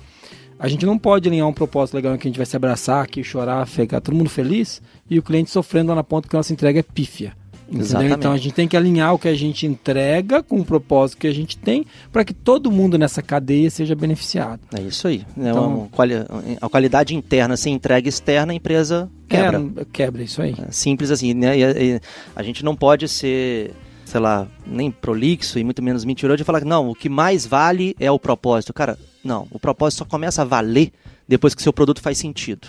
A 0.59 0.69
gente 0.69 0.87
não 0.87 0.99
pode 0.99 1.29
alinhar 1.29 1.49
um 1.49 1.53
propósito 1.53 1.95
legal 1.95 2.15
em 2.15 2.19
que 2.19 2.29
a 2.29 2.31
gente 2.31 2.37
vai 2.37 2.47
se 2.47 2.57
abraçar 2.57 3.03
aqui, 3.03 3.23
chorar, 3.25 3.67
ficar 3.67 4.01
todo 4.01 4.15
mundo 4.15 4.31
feliz 4.31 4.81
e 5.11 5.19
o 5.19 5.23
cliente 5.23 5.51
sofrendo 5.51 5.91
lá 5.91 5.97
na 5.97 6.05
ponta 6.05 6.29
que 6.29 6.37
a 6.37 6.39
nossa 6.39 6.53
entrega 6.53 6.81
é 6.81 6.83
pífia. 6.83 7.33
Entendeu? 7.71 8.11
Então 8.11 8.33
a 8.33 8.37
gente 8.37 8.55
tem 8.55 8.69
que 8.69 8.77
alinhar 8.77 9.15
o 9.15 9.19
que 9.19 9.27
a 9.27 9.35
gente 9.35 9.67
entrega 9.67 10.43
com 10.43 10.61
o 10.61 10.65
propósito 10.65 11.19
que 11.19 11.27
a 11.27 11.33
gente 11.33 11.57
tem 11.57 11.87
para 12.13 12.25
que 12.25 12.35
todo 12.35 12.71
mundo 12.71 12.99
nessa 12.99 13.23
cadeia 13.23 13.71
seja 13.71 13.95
beneficiado. 13.95 14.61
É 14.77 14.83
isso 14.83 15.09
aí. 15.09 15.25
É 15.39 15.49
então, 15.49 15.89
quali 15.91 16.15
a 16.61 16.69
qualidade 16.69 17.15
interna 17.15 17.57
sem 17.57 17.75
entrega 17.75 18.09
externa, 18.09 18.53
a 18.53 18.57
empresa 18.57 19.11
quebra. 19.29 19.65
É, 19.77 19.87
quebra, 19.91 20.23
isso 20.23 20.43
aí. 20.43 20.55
É 20.69 20.71
simples 20.71 21.11
assim, 21.11 21.33
né? 21.33 21.59
E, 21.59 21.63
e, 21.63 22.01
a 22.37 22.43
gente 22.43 22.65
não 22.65 22.77
pode 22.77 23.09
ser 23.09 23.73
sei 24.15 24.21
lá, 24.21 24.47
nem 24.65 24.93
prolixo 24.93 25.59
e 25.59 25.65
muito 25.65 25.83
menos 25.83 26.05
mentiroso 26.05 26.37
de 26.37 26.45
falar 26.45 26.61
que 26.61 26.67
não, 26.67 26.89
o 26.89 26.95
que 26.95 27.09
mais 27.09 27.45
vale 27.45 27.97
é 27.99 28.09
o 28.13 28.17
propósito. 28.17 28.73
Cara, 28.73 28.97
não, 29.25 29.49
o 29.51 29.59
propósito 29.59 29.99
só 29.99 30.05
começa 30.05 30.43
a 30.43 30.45
valer 30.45 30.93
depois 31.27 31.53
que 31.53 31.61
seu 31.61 31.73
produto 31.73 32.01
faz 32.01 32.17
sentido. 32.17 32.69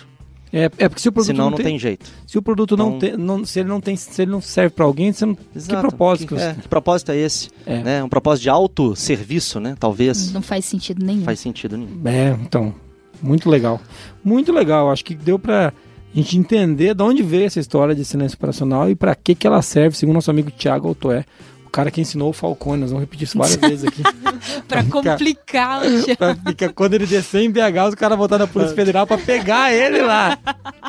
É, 0.52 0.64
é 0.64 0.88
porque 0.88 1.00
se 1.00 1.08
o 1.08 1.12
produto 1.12 1.28
Senão 1.28 1.44
não, 1.44 1.50
não 1.50 1.56
tem, 1.56 1.66
tem, 1.66 1.78
jeito. 1.78 2.04
Se 2.26 2.36
o 2.36 2.42
produto 2.42 2.74
então, 2.74 2.90
não 2.90 2.98
tem, 2.98 3.16
não, 3.16 3.44
se 3.44 3.60
ele 3.60 3.68
não 3.68 3.80
tem, 3.80 3.94
se 3.94 4.22
ele 4.22 4.32
não 4.32 4.40
serve 4.40 4.74
para 4.74 4.84
alguém, 4.84 5.12
você 5.12 5.24
não, 5.24 5.38
Exato. 5.54 5.76
que 5.76 5.88
propósito? 5.88 6.34
Que, 6.34 6.42
é, 6.42 6.54
que 6.54 6.66
propósito 6.66 7.12
é 7.12 7.16
esse? 7.16 7.48
É. 7.64 7.80
Né? 7.80 8.02
Um 8.02 8.08
propósito 8.08 8.42
de 8.42 8.50
autosserviço, 8.50 9.60
né? 9.60 9.76
Talvez. 9.78 10.32
Não 10.32 10.42
faz 10.42 10.64
sentido 10.64 11.06
nenhum. 11.06 11.22
Faz 11.22 11.38
sentido 11.38 11.76
nenhum. 11.76 12.00
É, 12.06 12.36
então, 12.42 12.74
muito 13.22 13.48
legal. 13.48 13.80
Muito 14.24 14.52
legal. 14.52 14.90
Acho 14.90 15.04
que 15.04 15.14
deu 15.14 15.38
para 15.38 15.72
a 16.20 16.22
gente 16.22 16.38
entender 16.38 16.94
de 16.94 17.02
onde 17.02 17.22
veio 17.22 17.44
essa 17.44 17.60
história 17.60 17.94
de 17.94 18.04
silêncio 18.04 18.36
operacional 18.36 18.88
e 18.90 18.94
para 18.94 19.14
que 19.14 19.34
que 19.34 19.46
ela 19.46 19.60
serve, 19.62 19.96
segundo 19.96 20.14
nosso 20.14 20.30
amigo 20.30 20.50
Tiago 20.50 20.88
Altoé, 20.88 21.24
cara 21.76 21.90
que 21.90 22.00
ensinou 22.00 22.30
o 22.30 22.32
Falcone, 22.32 22.80
nós 22.80 22.90
vamos 22.90 23.02
repetir 23.02 23.24
isso 23.24 23.36
várias 23.36 23.56
vezes 23.56 23.84
aqui. 23.84 24.02
pra 24.66 24.82
complicar, 24.82 25.82
pra 26.16 26.34
ficar, 26.34 26.72
Quando 26.72 26.94
ele 26.94 27.04
descer 27.04 27.42
em 27.42 27.50
BH, 27.50 27.88
os 27.88 27.94
caras 27.94 28.16
voltar 28.16 28.38
na 28.38 28.46
Polícia 28.46 28.74
Federal 28.74 29.06
pra 29.06 29.18
pegar 29.18 29.74
ele 29.74 30.00
lá. 30.00 30.38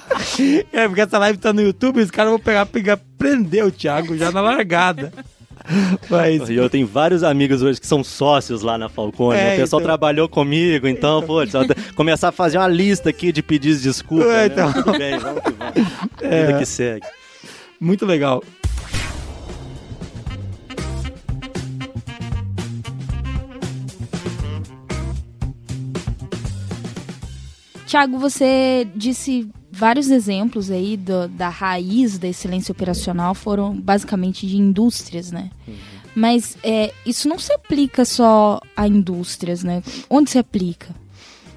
é, 0.71 0.87
porque 0.87 1.01
essa 1.01 1.17
live 1.17 1.37
tá 1.39 1.51
no 1.51 1.61
YouTube, 1.61 1.99
os 1.99 2.09
caras 2.09 2.31
vão 2.31 2.39
pegar, 2.39 2.65
pegar, 2.65 2.97
prender 3.17 3.65
o 3.65 3.71
Thiago 3.71 4.15
já 4.15 4.31
na 4.31 4.39
largada. 4.39 5.11
Mas... 6.09 6.49
Eu 6.49 6.69
tenho 6.69 6.87
vários 6.87 7.23
amigos 7.23 7.61
hoje 7.61 7.79
que 7.79 7.87
são 7.87 8.03
sócios 8.03 8.61
lá 8.61 8.77
na 8.77 8.89
Falcone. 8.89 9.39
É, 9.39 9.53
o 9.53 9.57
pessoal 9.57 9.79
então... 9.79 9.89
trabalhou 9.89 10.29
comigo, 10.29 10.87
então, 10.87 11.21
pô, 11.21 11.39
começar 11.95 12.29
a 12.29 12.31
fazer 12.31 12.57
uma 12.57 12.67
lista 12.67 13.09
aqui 13.09 13.31
de 13.31 13.41
pedidos 13.41 13.81
de 13.81 13.89
desculpa. 13.89 14.25
É, 14.25 14.27
né? 14.27 14.45
então... 14.45 14.73
Tudo 14.73 14.97
bem, 14.97 15.17
vamos 15.17 15.41
que 15.43 15.51
vamos. 15.51 16.07
É. 16.21 16.45
Vida 16.47 16.59
que 16.59 16.65
segue. 16.65 17.05
Muito 17.79 18.05
legal. 18.05 18.43
Tiago, 27.85 28.17
você 28.19 28.85
disse 28.95 29.49
vários 29.77 30.09
exemplos 30.09 30.71
aí 30.71 30.97
do, 30.97 31.27
da 31.27 31.49
raiz 31.49 32.17
da 32.17 32.27
excelência 32.27 32.71
operacional 32.71 33.35
foram 33.35 33.79
basicamente 33.79 34.47
de 34.47 34.57
indústrias, 34.57 35.31
né? 35.31 35.51
Uhum. 35.67 35.75
Mas 36.15 36.57
é, 36.63 36.91
isso 37.05 37.29
não 37.29 37.37
se 37.37 37.53
aplica 37.53 38.03
só 38.03 38.59
a 38.75 38.87
indústrias, 38.87 39.63
né? 39.63 39.83
Onde 40.09 40.31
se 40.31 40.39
aplica? 40.39 40.87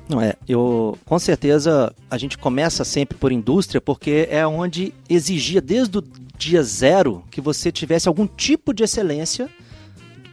Não 0.06 0.20
é, 0.20 0.34
eu 0.46 0.98
com 1.06 1.18
certeza 1.18 1.94
a 2.10 2.18
gente 2.18 2.36
começa 2.36 2.84
sempre 2.84 3.16
por 3.16 3.32
indústria 3.32 3.80
porque 3.80 4.28
é 4.30 4.46
onde 4.46 4.92
exigia 5.08 5.60
desde 5.62 5.98
o 5.98 6.04
dia 6.36 6.62
zero 6.62 7.24
que 7.30 7.40
você 7.40 7.72
tivesse 7.72 8.06
algum 8.06 8.26
tipo 8.26 8.74
de 8.74 8.82
excelência 8.82 9.48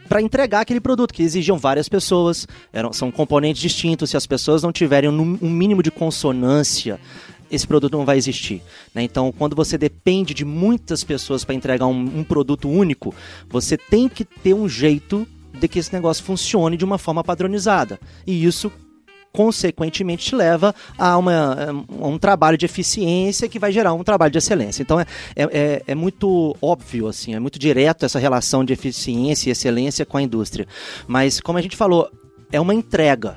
para 0.08 0.22
entregar 0.22 0.60
aquele 0.60 0.80
produto, 0.80 1.12
que 1.12 1.22
exigiam 1.22 1.58
várias 1.58 1.86
pessoas, 1.86 2.48
eram, 2.72 2.92
são 2.94 3.10
componentes 3.10 3.60
distintos, 3.60 4.08
se 4.08 4.16
as 4.16 4.26
pessoas 4.26 4.62
não 4.62 4.72
tiverem 4.72 5.10
um, 5.10 5.38
um 5.40 5.50
mínimo 5.50 5.82
de 5.82 5.90
consonância 5.90 6.98
esse 7.50 7.66
produto 7.66 7.96
não 7.96 8.04
vai 8.04 8.16
existir. 8.16 8.62
Né? 8.94 9.02
Então, 9.02 9.32
quando 9.32 9.56
você 9.56 9.78
depende 9.78 10.34
de 10.34 10.44
muitas 10.44 11.04
pessoas 11.04 11.44
para 11.44 11.54
entregar 11.54 11.86
um, 11.86 12.18
um, 12.18 12.24
produto 12.24 12.68
único, 12.68 13.14
você 13.48 13.76
tem 13.76 14.08
que 14.08 14.24
ter 14.24 14.54
um 14.54 14.68
jeito 14.68 15.26
de 15.58 15.66
que 15.66 15.78
esse 15.78 15.92
negócio 15.92 16.24
funcione 16.24 16.76
de 16.76 16.84
uma 16.84 16.98
forma 16.98 17.24
padronizada. 17.24 17.98
E 18.26 18.44
isso 18.44 18.70
consequentemente 19.32 20.26
te 20.26 20.34
leva 20.34 20.74
a, 20.96 21.16
uma, 21.16 21.84
a 22.00 22.06
um 22.06 22.18
trabalho 22.18 22.56
de 22.56 22.64
eficiência 22.64 23.48
que 23.48 23.58
vai 23.58 23.70
gerar 23.70 23.92
um 23.92 24.02
trabalho 24.02 24.32
de 24.32 24.38
excelência. 24.38 24.82
Então 24.82 24.98
é, 24.98 25.06
é, 25.36 25.42
é, 25.44 25.82
é 25.86 25.94
muito 25.94 26.56
óbvio, 26.60 27.06
assim, 27.06 27.34
é 27.34 27.40
muito 27.40 27.58
direto 27.58 28.04
essa 28.04 28.18
relação 28.18 28.64
de 28.64 28.72
eficiência 28.72 29.48
e 29.48 29.52
excelência 29.52 30.06
com 30.06 30.16
a 30.16 30.22
indústria. 30.22 30.66
Mas, 31.06 31.40
como 31.40 31.58
a 31.58 31.62
gente 31.62 31.76
falou, 31.76 32.10
é 32.50 32.60
uma 32.60 32.74
entrega. 32.74 33.36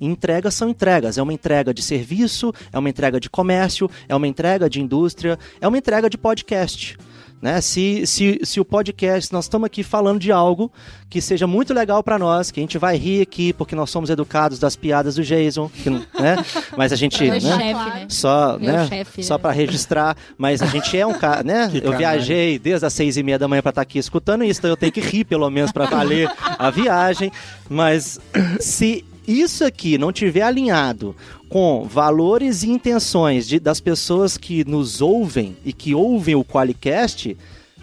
Entregas 0.00 0.54
são 0.54 0.68
entregas. 0.68 1.18
É 1.18 1.22
uma 1.22 1.32
entrega 1.32 1.72
de 1.72 1.82
serviço, 1.82 2.52
é 2.72 2.78
uma 2.78 2.88
entrega 2.88 3.20
de 3.20 3.30
comércio, 3.30 3.90
é 4.08 4.14
uma 4.14 4.26
entrega 4.26 4.68
de 4.68 4.80
indústria, 4.80 5.38
é 5.60 5.68
uma 5.68 5.78
entrega 5.78 6.08
de 6.10 6.18
podcast. 6.18 6.96
Né? 7.44 7.60
Se, 7.60 8.06
se, 8.06 8.40
se 8.42 8.58
o 8.58 8.64
podcast, 8.64 9.30
nós 9.30 9.44
estamos 9.44 9.66
aqui 9.66 9.82
falando 9.82 10.18
de 10.18 10.32
algo 10.32 10.72
que 11.10 11.20
seja 11.20 11.46
muito 11.46 11.74
legal 11.74 12.02
para 12.02 12.18
nós, 12.18 12.50
que 12.50 12.58
a 12.58 12.62
gente 12.62 12.78
vai 12.78 12.96
rir 12.96 13.20
aqui 13.20 13.52
porque 13.52 13.76
nós 13.76 13.90
somos 13.90 14.08
educados 14.08 14.58
das 14.58 14.74
piadas 14.76 15.16
do 15.16 15.22
Jason, 15.22 15.68
que, 15.68 15.90
né? 15.90 16.42
mas 16.74 16.90
a 16.90 16.96
gente, 16.96 17.22
né? 17.28 17.38
Chefe, 17.38 17.60
né? 17.60 18.06
Só, 18.08 18.58
Meu 18.58 18.72
né? 18.72 18.86
Chefe, 18.86 19.22
só 19.22 19.36
para 19.36 19.50
registrar, 19.52 20.16
mas 20.38 20.62
a 20.62 20.66
gente 20.66 20.96
é 20.96 21.06
um 21.06 21.12
cara, 21.12 21.42
né? 21.42 21.68
Que 21.70 21.76
eu 21.76 21.82
caralho. 21.82 21.98
viajei 21.98 22.58
desde 22.58 22.86
as 22.86 22.94
seis 22.94 23.18
e 23.18 23.22
meia 23.22 23.38
da 23.38 23.46
manhã 23.46 23.60
para 23.60 23.68
estar 23.68 23.80
tá 23.80 23.82
aqui 23.82 23.98
escutando 23.98 24.42
isso, 24.42 24.60
então 24.60 24.70
eu 24.70 24.76
tenho 24.78 24.92
que 24.92 25.02
rir 25.02 25.24
pelo 25.24 25.50
menos 25.50 25.70
para 25.70 25.84
valer 25.84 26.30
a 26.40 26.70
viagem, 26.70 27.30
mas 27.68 28.18
se 28.58 29.04
isso 29.26 29.64
aqui 29.64 29.96
não 29.96 30.12
tiver 30.12 30.42
alinhado 30.42 31.16
com 31.48 31.84
valores 31.84 32.62
e 32.62 32.70
intenções 32.70 33.46
de, 33.46 33.58
das 33.58 33.80
pessoas 33.80 34.36
que 34.36 34.64
nos 34.64 35.00
ouvem 35.00 35.56
e 35.64 35.72
que 35.72 35.94
ouvem 35.94 36.34
o 36.34 36.44
Qualicast, 36.44 37.36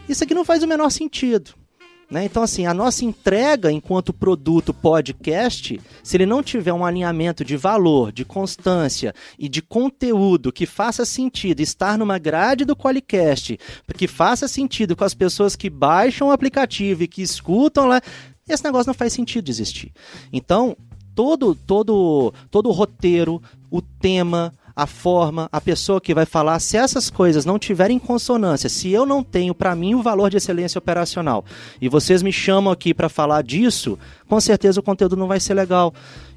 isso 0.07 0.23
aqui 0.23 0.33
não 0.33 0.45
faz 0.45 0.61
o 0.63 0.67
menor 0.67 0.89
sentido. 0.89 1.51
Né? 2.11 2.25
Então, 2.25 2.43
assim, 2.43 2.65
a 2.65 2.73
nossa 2.73 3.05
entrega 3.05 3.71
enquanto 3.71 4.11
produto 4.11 4.73
podcast, 4.73 5.79
se 6.03 6.17
ele 6.17 6.25
não 6.25 6.43
tiver 6.43 6.73
um 6.73 6.83
alinhamento 6.83 7.45
de 7.45 7.55
valor, 7.55 8.11
de 8.11 8.25
constância 8.25 9.15
e 9.39 9.47
de 9.47 9.61
conteúdo 9.61 10.51
que 10.51 10.65
faça 10.65 11.05
sentido 11.05 11.61
estar 11.61 11.97
numa 11.97 12.19
grade 12.19 12.65
do 12.65 12.75
Qualicast, 12.75 13.57
que 13.95 14.07
faça 14.09 14.45
sentido 14.49 14.93
com 14.93 15.05
as 15.05 15.13
pessoas 15.13 15.55
que 15.55 15.69
baixam 15.69 16.27
o 16.27 16.31
aplicativo 16.31 17.03
e 17.03 17.07
que 17.07 17.21
escutam 17.21 17.87
lá, 17.87 18.01
esse 18.49 18.65
negócio 18.65 18.89
não 18.89 18.93
faz 18.93 19.13
sentido 19.13 19.47
existir. 19.47 19.93
Então, 20.33 20.75
todo 21.15 21.55
todo 21.55 22.33
todo 22.49 22.69
o 22.69 22.71
roteiro, 22.71 23.41
o 23.69 23.81
tema, 23.81 24.53
a 24.75 24.87
forma, 24.87 25.49
a 25.51 25.59
pessoa 25.59 26.01
que 26.01 26.13
vai 26.13 26.25
falar, 26.25 26.59
se 26.59 26.77
essas 26.77 27.09
coisas 27.09 27.45
não 27.45 27.59
tiverem 27.59 27.99
consonância, 27.99 28.69
se 28.69 28.89
eu 28.89 29.05
não 29.05 29.23
tenho 29.23 29.53
para 29.53 29.75
mim 29.75 29.95
o 29.95 30.01
valor 30.01 30.29
de 30.29 30.37
excelência 30.37 30.79
operacional 30.79 31.43
e 31.79 31.89
vocês 31.89 32.23
me 32.23 32.31
chamam 32.31 32.71
aqui 32.71 32.93
para 32.93 33.09
falar 33.09 33.43
disso, 33.43 33.97
com 34.27 34.39
certeza 34.39 34.79
o 34.79 34.83
conteúdo 34.83 35.15
não 35.15 35.27
vai 35.27 35.39
ser 35.39 35.53
legal. 35.53 35.93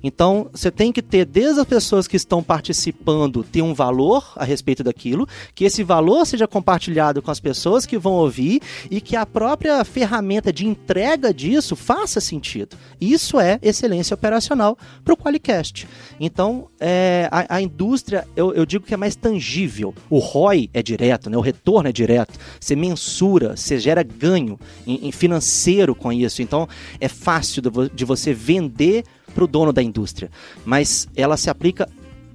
Então, 0.07 0.51
você 0.53 0.71
tem 0.71 0.93
que 0.93 1.01
ter, 1.01 1.25
desde 1.25 1.59
as 1.59 1.67
pessoas 1.67 2.07
que 2.07 2.15
estão 2.15 2.43
participando, 2.43 3.43
ter 3.43 3.63
um 3.63 3.73
valor 3.73 4.35
a 4.37 4.45
respeito 4.45 4.85
daquilo, 4.85 5.27
que 5.55 5.65
esse 5.65 5.83
valor 5.83 6.27
seja 6.27 6.47
compartilhado 6.47 7.23
com 7.23 7.31
as 7.31 7.41
pessoas 7.41 7.87
que 7.87 7.97
vão 7.97 8.13
ouvir 8.13 8.61
e 8.91 9.01
que 9.01 9.17
a 9.17 9.25
própria 9.25 9.83
ferramenta 9.83 10.53
de 10.53 10.67
entrega 10.67 11.33
disso 11.33 11.75
faça 11.75 12.21
sentido. 12.21 12.77
Isso 13.01 13.41
é 13.41 13.59
excelência 13.63 14.13
operacional 14.13 14.77
para 15.03 15.15
o 15.15 15.17
Qualicast. 15.17 15.89
Então, 16.21 16.69
é, 16.79 17.27
a, 17.33 17.57
a, 17.57 17.63
indústria, 17.63 18.29
eu, 18.37 18.53
eu, 18.53 18.67
digo 18.67 18.85
que 18.85 18.93
é 18.93 18.99
mais 18.99 19.17
tangível. 19.17 19.95
O 20.11 20.19
ROI 20.19 20.69
é 20.75 20.83
direto, 20.83 21.31
né? 21.31 21.39
o 21.39 21.41
retorno 21.41 21.89
é 21.89 21.93
direto. 21.93 22.39
Você 22.61 22.77
mensura, 22.77 23.57
você 23.57 23.79
gera 23.79 24.03
ganho 24.03 24.61
em, 24.87 25.09
em 25.09 25.13
financeiro 25.13 25.95
com 25.95 26.13
isso. 26.13 26.43
Então, 26.43 26.69
é 27.01 27.09
fácil 27.09 27.63
de, 27.63 27.71
de 27.95 28.05
você 28.05 28.35
vender 28.35 29.03
para 29.35 29.45
o 29.45 29.47
dono 29.47 29.73
da 29.73 29.83
indústria, 29.83 30.31
mas 30.65 31.09
ela 31.17 31.37
se 31.37 31.51
aplica 31.51 31.89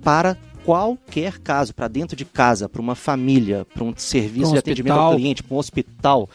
para 0.04 0.38
qualquer 0.64 1.40
caso, 1.40 1.74
para 1.74 1.88
dentro 1.88 2.16
de 2.16 2.26
casa, 2.26 2.70
para 2.70 2.82
uma 2.82 2.96
família, 2.96 3.66
para 3.74 3.84
um 3.84 3.94
serviço 3.96 4.50
um 4.50 4.54
de 4.54 4.60
atendimento 4.60 4.94
ao 4.94 5.16
cliente, 5.16 5.42
para 5.42 5.56
um 5.56 5.58
hospital. 5.58 6.30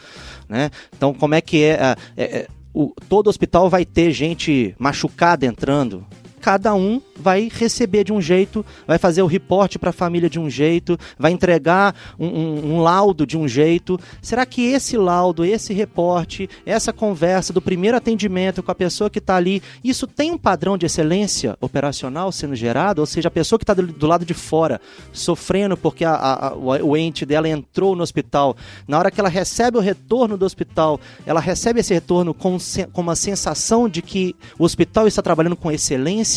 Né? 0.49 0.71
Então, 0.95 1.13
como 1.13 1.35
é 1.35 1.41
que 1.41 1.63
é, 1.63 1.95
é, 2.17 2.23
é 2.23 2.47
o, 2.73 2.93
todo 3.07 3.29
hospital 3.29 3.69
vai 3.69 3.85
ter 3.85 4.11
gente 4.11 4.75
machucada 4.77 5.45
entrando? 5.45 6.05
Cada 6.45 6.75
um 6.75 7.01
vai 7.15 7.49
receber 7.51 8.03
de 8.03 8.13
um 8.13 8.21
jeito, 8.21 8.63
vai 8.85 8.99
fazer 8.99 9.23
o 9.23 9.25
reporte 9.25 9.79
para 9.79 9.89
a 9.89 9.93
família 9.93 10.29
de 10.29 10.39
um 10.39 10.47
jeito, 10.47 10.95
vai 11.17 11.31
entregar 11.31 11.95
um, 12.19 12.27
um, 12.27 12.73
um, 12.73 12.81
laudo 12.81 13.25
de 13.25 13.35
um 13.35 13.47
jeito. 13.47 13.99
Será 14.21 14.45
que 14.45 14.61
esse 14.61 14.95
laudo, 14.95 15.43
esse 15.43 15.73
reporte, 15.73 16.47
essa 16.63 16.93
conversa 16.93 17.51
do 17.51 17.59
primeiro 17.59 17.97
atendimento 17.97 18.61
com 18.61 18.69
a 18.69 18.75
pessoa 18.75 19.09
que 19.09 19.17
está 19.17 19.37
ali, 19.37 19.59
isso 19.83 20.05
tem 20.05 20.31
um 20.31 20.37
padrão 20.37 20.77
de 20.77 20.85
excelência 20.85 21.57
operacional 21.59 22.31
sendo 22.31 22.53
gerado? 22.53 23.01
Ou 23.01 23.07
seja, 23.07 23.27
a 23.27 23.31
pessoa 23.31 23.57
que 23.57 23.63
está 23.63 23.73
do, 23.73 23.87
do, 23.87 24.05
lado 24.05 24.23
de 24.23 24.35
fora 24.35 24.79
sofrendo 25.11 25.75
porque 25.75 26.05
a, 26.05 26.13
a, 26.13 26.47
a, 26.49 26.55
o 26.55 26.95
ente 26.95 27.25
dela 27.25 27.49
entrou 27.49 27.95
no 27.95 28.03
hospital, 28.03 28.55
na 28.87 28.99
hora 28.99 29.09
que 29.09 29.19
ela 29.19 29.29
recebe 29.29 29.79
o 29.79 29.81
retorno 29.81 30.37
do 30.37 30.45
hospital, 30.45 30.99
ela 31.25 31.39
recebe 31.39 31.79
esse 31.79 31.91
retorno 31.91 32.35
com, 32.35 32.55
com 32.93 33.01
uma 33.01 33.15
sensação 33.15 33.89
de 33.89 34.03
que 34.03 34.35
o 34.59 34.63
hospital 34.63 35.07
está 35.07 35.23
trabalhando 35.23 35.55
com 35.55 35.71
excelência 35.71 36.34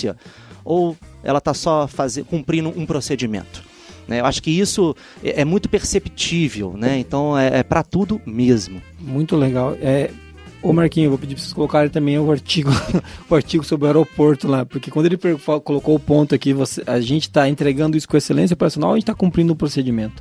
ou 0.64 0.96
ela 1.22 1.38
está 1.38 1.54
só 1.54 1.86
fazer, 1.88 2.24
cumprindo 2.24 2.68
um 2.76 2.86
procedimento? 2.86 3.62
Né? 4.06 4.20
Eu 4.20 4.26
acho 4.26 4.42
que 4.42 4.50
isso 4.50 4.96
é, 5.22 5.42
é 5.42 5.44
muito 5.44 5.68
perceptível, 5.68 6.74
né? 6.76 6.98
Então 6.98 7.38
é, 7.38 7.58
é 7.58 7.62
para 7.62 7.82
tudo 7.82 8.20
mesmo. 8.24 8.80
Muito 8.98 9.36
legal. 9.36 9.76
É, 9.80 10.10
Ô 10.60 10.72
Marquinho, 10.72 11.06
eu 11.06 11.10
vou 11.10 11.18
pedir 11.18 11.34
para 11.34 11.42
vocês 11.42 11.52
colocarem 11.52 11.88
também 11.88 12.18
o 12.18 12.30
artigo, 12.32 12.70
o 13.30 13.34
artigo 13.34 13.62
sobre 13.62 13.84
o 13.84 13.86
aeroporto 13.86 14.48
lá, 14.48 14.66
porque 14.66 14.90
quando 14.90 15.06
ele 15.06 15.16
colocou 15.62 15.94
o 15.94 16.00
ponto 16.00 16.34
aqui, 16.34 16.52
você, 16.52 16.82
a 16.84 17.00
gente 17.00 17.22
está 17.22 17.48
entregando 17.48 17.96
isso 17.96 18.08
com 18.08 18.16
excelência 18.16 18.54
operacional, 18.54 18.90
a 18.90 18.94
gente 18.94 19.04
está 19.04 19.14
cumprindo 19.14 19.52
o 19.52 19.56
procedimento. 19.56 20.20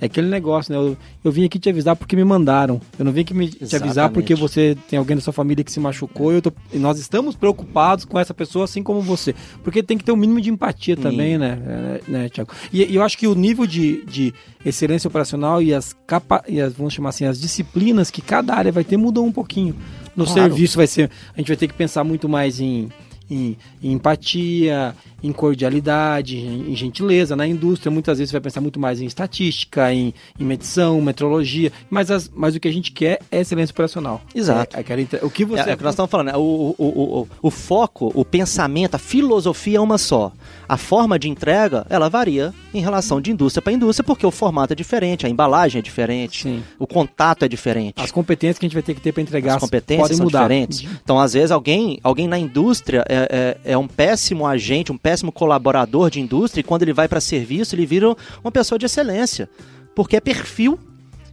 É 0.00 0.06
aquele 0.06 0.28
negócio, 0.28 0.72
né? 0.72 0.78
Eu, 0.78 0.96
eu, 1.24 1.32
vim 1.32 1.44
aqui 1.44 1.58
te 1.58 1.68
avisar 1.68 1.96
porque 1.96 2.16
me 2.16 2.24
mandaram. 2.24 2.80
Eu 2.98 3.04
não 3.04 3.12
vim 3.12 3.20
aqui 3.20 3.34
me, 3.34 3.48
te 3.48 3.76
avisar 3.76 4.10
porque 4.10 4.34
você 4.34 4.76
tem 4.88 4.98
alguém 4.98 5.16
da 5.16 5.22
sua 5.22 5.32
família 5.32 5.64
que 5.64 5.70
se 5.72 5.80
machucou. 5.80 6.32
Eu 6.32 6.42
tô, 6.42 6.52
e 6.72 6.78
nós 6.78 6.98
estamos 6.98 7.36
preocupados 7.36 8.04
com 8.04 8.18
essa 8.18 8.34
pessoa, 8.34 8.64
assim 8.64 8.82
como 8.82 9.00
você. 9.00 9.34
Porque 9.62 9.82
tem 9.82 9.96
que 9.96 10.04
ter 10.04 10.12
um 10.12 10.16
mínimo 10.16 10.40
de 10.40 10.50
empatia 10.50 10.96
também, 10.96 11.38
né, 11.38 11.56
né, 11.56 12.00
né 12.06 12.28
Tiago? 12.28 12.52
E, 12.72 12.82
e, 12.84 12.94
eu 12.94 13.02
acho 13.02 13.16
que 13.16 13.26
o 13.26 13.34
nível 13.34 13.66
de, 13.66 14.04
de 14.04 14.34
excelência 14.64 15.08
operacional 15.08 15.62
e 15.62 15.72
as, 15.72 15.94
capa, 16.06 16.42
e 16.48 16.60
as, 16.60 16.72
vamos 16.72 16.92
chamar 16.92 17.10
assim, 17.10 17.24
as 17.24 17.40
disciplinas 17.40 18.10
que 18.10 18.20
cada 18.20 18.54
área 18.54 18.72
vai 18.72 18.84
ter 18.84 18.96
mudam 18.96 19.24
um 19.24 19.32
pouquinho. 19.32 19.74
No 20.16 20.24
claro. 20.24 20.40
serviço 20.40 20.76
vai 20.76 20.86
ser. 20.86 21.10
A 21.34 21.38
gente 21.38 21.48
vai 21.48 21.56
ter 21.56 21.68
que 21.68 21.74
pensar 21.74 22.04
muito 22.04 22.28
mais 22.28 22.60
em 22.60 22.88
em, 23.30 23.56
em 23.82 23.92
empatia, 23.92 24.94
em 25.22 25.32
cordialidade, 25.32 26.36
em, 26.36 26.72
em, 26.72 26.76
gentileza. 26.76 27.34
Na 27.34 27.46
indústria, 27.46 27.90
muitas 27.90 28.18
vezes 28.18 28.30
você 28.30 28.34
vai 28.36 28.42
pensar 28.42 28.60
muito 28.60 28.78
mais 28.78 29.00
em 29.00 29.06
estatística, 29.06 29.92
em, 29.92 30.12
em 30.38 30.44
medição, 30.44 31.00
metrologia, 31.00 31.72
mas, 31.88 32.10
as, 32.10 32.30
mas 32.34 32.54
o 32.54 32.60
que 32.60 32.68
a 32.68 32.72
gente 32.72 32.92
quer 32.92 33.20
é 33.30 33.40
excelência 33.40 33.72
operacional. 33.72 34.20
Exato. 34.34 34.76
É, 34.76 34.80
é, 34.80 35.24
o 35.24 35.30
que 35.30 35.44
você. 35.44 35.68
É, 35.68 35.72
é 35.72 35.74
o 35.74 35.76
que 35.78 35.84
nós 35.84 35.94
estamos 35.94 36.10
falando, 36.10 36.26
né? 36.26 36.36
o, 36.36 36.74
o, 36.76 36.86
o, 36.86 37.28
o 37.42 37.50
foco, 37.50 38.12
o 38.14 38.24
pensamento, 38.24 38.94
a 38.96 38.98
filosofia 38.98 39.78
é 39.78 39.80
uma 39.80 39.98
só. 39.98 40.32
A 40.68 40.76
forma 40.76 41.18
de 41.18 41.28
entrega, 41.28 41.86
ela 41.88 42.08
varia 42.08 42.52
em 42.72 42.80
relação 42.80 43.20
de 43.20 43.30
indústria 43.30 43.62
para 43.62 43.72
indústria, 43.72 44.04
porque 44.04 44.26
o 44.26 44.30
formato 44.30 44.72
é 44.72 44.76
diferente, 44.76 45.26
a 45.26 45.28
embalagem 45.28 45.78
é 45.78 45.82
diferente, 45.82 46.42
Sim. 46.42 46.62
o 46.78 46.86
contato 46.86 47.44
é 47.44 47.48
diferente. 47.48 47.94
As 48.02 48.10
competências 48.10 48.58
que 48.58 48.66
a 48.66 48.68
gente 48.68 48.74
vai 48.74 48.82
ter 48.82 48.94
que 48.94 49.00
ter 49.00 49.12
para 49.12 49.22
entregar 49.22 49.54
As 49.56 49.60
competências 49.60 50.02
podem 50.02 50.16
são 50.16 50.24
mudar. 50.24 50.42
diferentes. 50.42 50.82
Uhum. 50.82 50.96
Então, 51.02 51.18
às 51.18 51.32
vezes, 51.32 51.50
alguém, 51.50 51.98
alguém 52.02 52.26
na 52.26 52.38
indústria 52.38 53.04
é, 53.14 53.28
é, 53.30 53.72
é 53.72 53.78
um 53.78 53.86
péssimo 53.86 54.46
agente, 54.46 54.92
um 54.92 54.98
péssimo 54.98 55.30
colaborador 55.32 56.10
de 56.10 56.20
indústria, 56.20 56.60
e 56.60 56.64
quando 56.64 56.82
ele 56.82 56.92
vai 56.92 57.08
para 57.08 57.20
serviço, 57.20 57.74
ele 57.74 57.86
vira 57.86 58.14
uma 58.42 58.50
pessoa 58.50 58.78
de 58.78 58.86
excelência. 58.86 59.48
Porque 59.94 60.16
é 60.16 60.20
perfil 60.20 60.78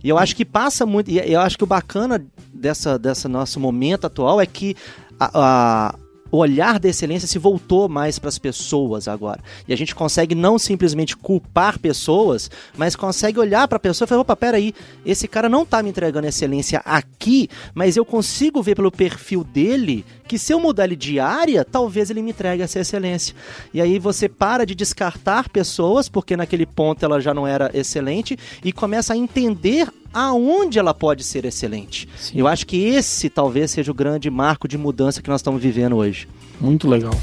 e 0.04 0.10
eu 0.10 0.18
acho 0.18 0.36
que 0.36 0.44
passa 0.44 0.86
muito. 0.86 1.10
E 1.10 1.18
eu 1.18 1.40
acho 1.40 1.58
que 1.58 1.64
o 1.64 1.68
bacana 1.68 2.24
dessa, 2.54 2.98
dessa 2.98 3.30
nosso 3.30 3.60
momento 3.60 4.08
atual 4.08 4.42
é 4.42 4.46
que 4.46 4.76
a, 5.20 5.30
a, 5.34 5.96
o 6.32 6.38
olhar 6.38 6.80
da 6.80 6.90
excelência 6.90 7.28
se 7.28 7.38
voltou 7.38 7.90
mais 7.90 8.18
para 8.18 8.30
as 8.30 8.40
pessoas 8.40 9.08
agora. 9.08 9.42
E 9.68 9.74
a 9.74 9.78
gente 9.78 9.94
consegue 9.94 10.34
não 10.34 10.58
simplesmente 10.58 11.18
culpar 11.18 11.78
pessoas, 11.78 12.50
mas 12.78 12.96
consegue 12.96 13.40
olhar 13.40 13.68
para 13.68 13.76
a 13.76 13.80
pessoa 13.80 14.06
e 14.06 14.10
falar: 14.10 14.22
opa, 14.22 14.36
peraí, 14.36 14.74
esse 15.06 15.28
cara 15.28 15.50
não 15.50 15.64
está 15.64 15.84
me 15.84 15.90
entregando 15.90 16.28
excelência 16.28 16.82
aqui, 16.86 17.50
mas 17.74 17.98
eu 17.98 18.06
consigo 18.06 18.62
ver 18.62 18.76
pelo 18.76 18.92
perfil 18.92 19.44
dele 19.44 20.06
que 20.32 20.40
se 20.40 20.54
eu 20.54 20.62
mudar 20.62 20.86
ele 20.86 20.96
de 20.96 21.20
área, 21.20 21.66
talvez 21.66 22.10
ele 22.10 22.22
me 22.22 22.32
entregue 22.32 22.64
essa 22.64 22.80
excelência. 22.80 23.36
E 23.74 23.82
aí 23.82 24.00
você 24.00 24.30
para 24.30 24.66
de 24.66 24.74
descartar 24.74 25.50
pessoas, 25.50 26.08
porque 26.08 26.38
naquele 26.38 26.66
ponto 26.66 27.04
ela 27.04 27.20
já 27.20 27.34
não 27.34 27.46
era 27.46 27.70
excelente, 27.74 28.40
e 28.64 28.72
começa 28.72 29.12
a 29.12 29.18
entender 29.18 29.90
aonde 30.14 30.80
ela 30.80 30.94
pode 30.94 31.24
ser 31.24 31.46
excelente. 31.46 32.08
Sim. 32.18 32.38
Eu 32.40 32.48
acho 32.48 32.66
que 32.66 32.78
esse 32.78 33.30
talvez 33.30 33.72
seja 33.72 33.92
o 33.92 33.96
grande 33.96 34.30
marco 34.30 34.68
de 34.68 34.78
mudança 34.78 35.22
que 35.22 35.30
nós 35.30 35.42
estamos 35.42 35.62
vivendo 35.62 35.96
hoje. 35.96 36.28
Muito 36.60 36.88
legal. 36.88 37.14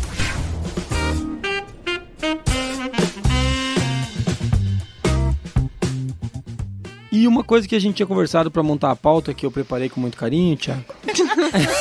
E 7.11 7.27
uma 7.27 7.43
coisa 7.43 7.67
que 7.67 7.75
a 7.75 7.81
gente 7.81 7.97
tinha 7.97 8.07
conversado 8.07 8.51
para 8.51 8.63
montar 8.63 8.91
a 8.91 8.97
pauta 8.97 9.33
que 9.33 9.45
eu 9.45 9.51
preparei 9.51 9.89
com 9.89 9.99
muito 10.01 10.17
carinho, 10.17 10.57
Thiago. 10.57 10.85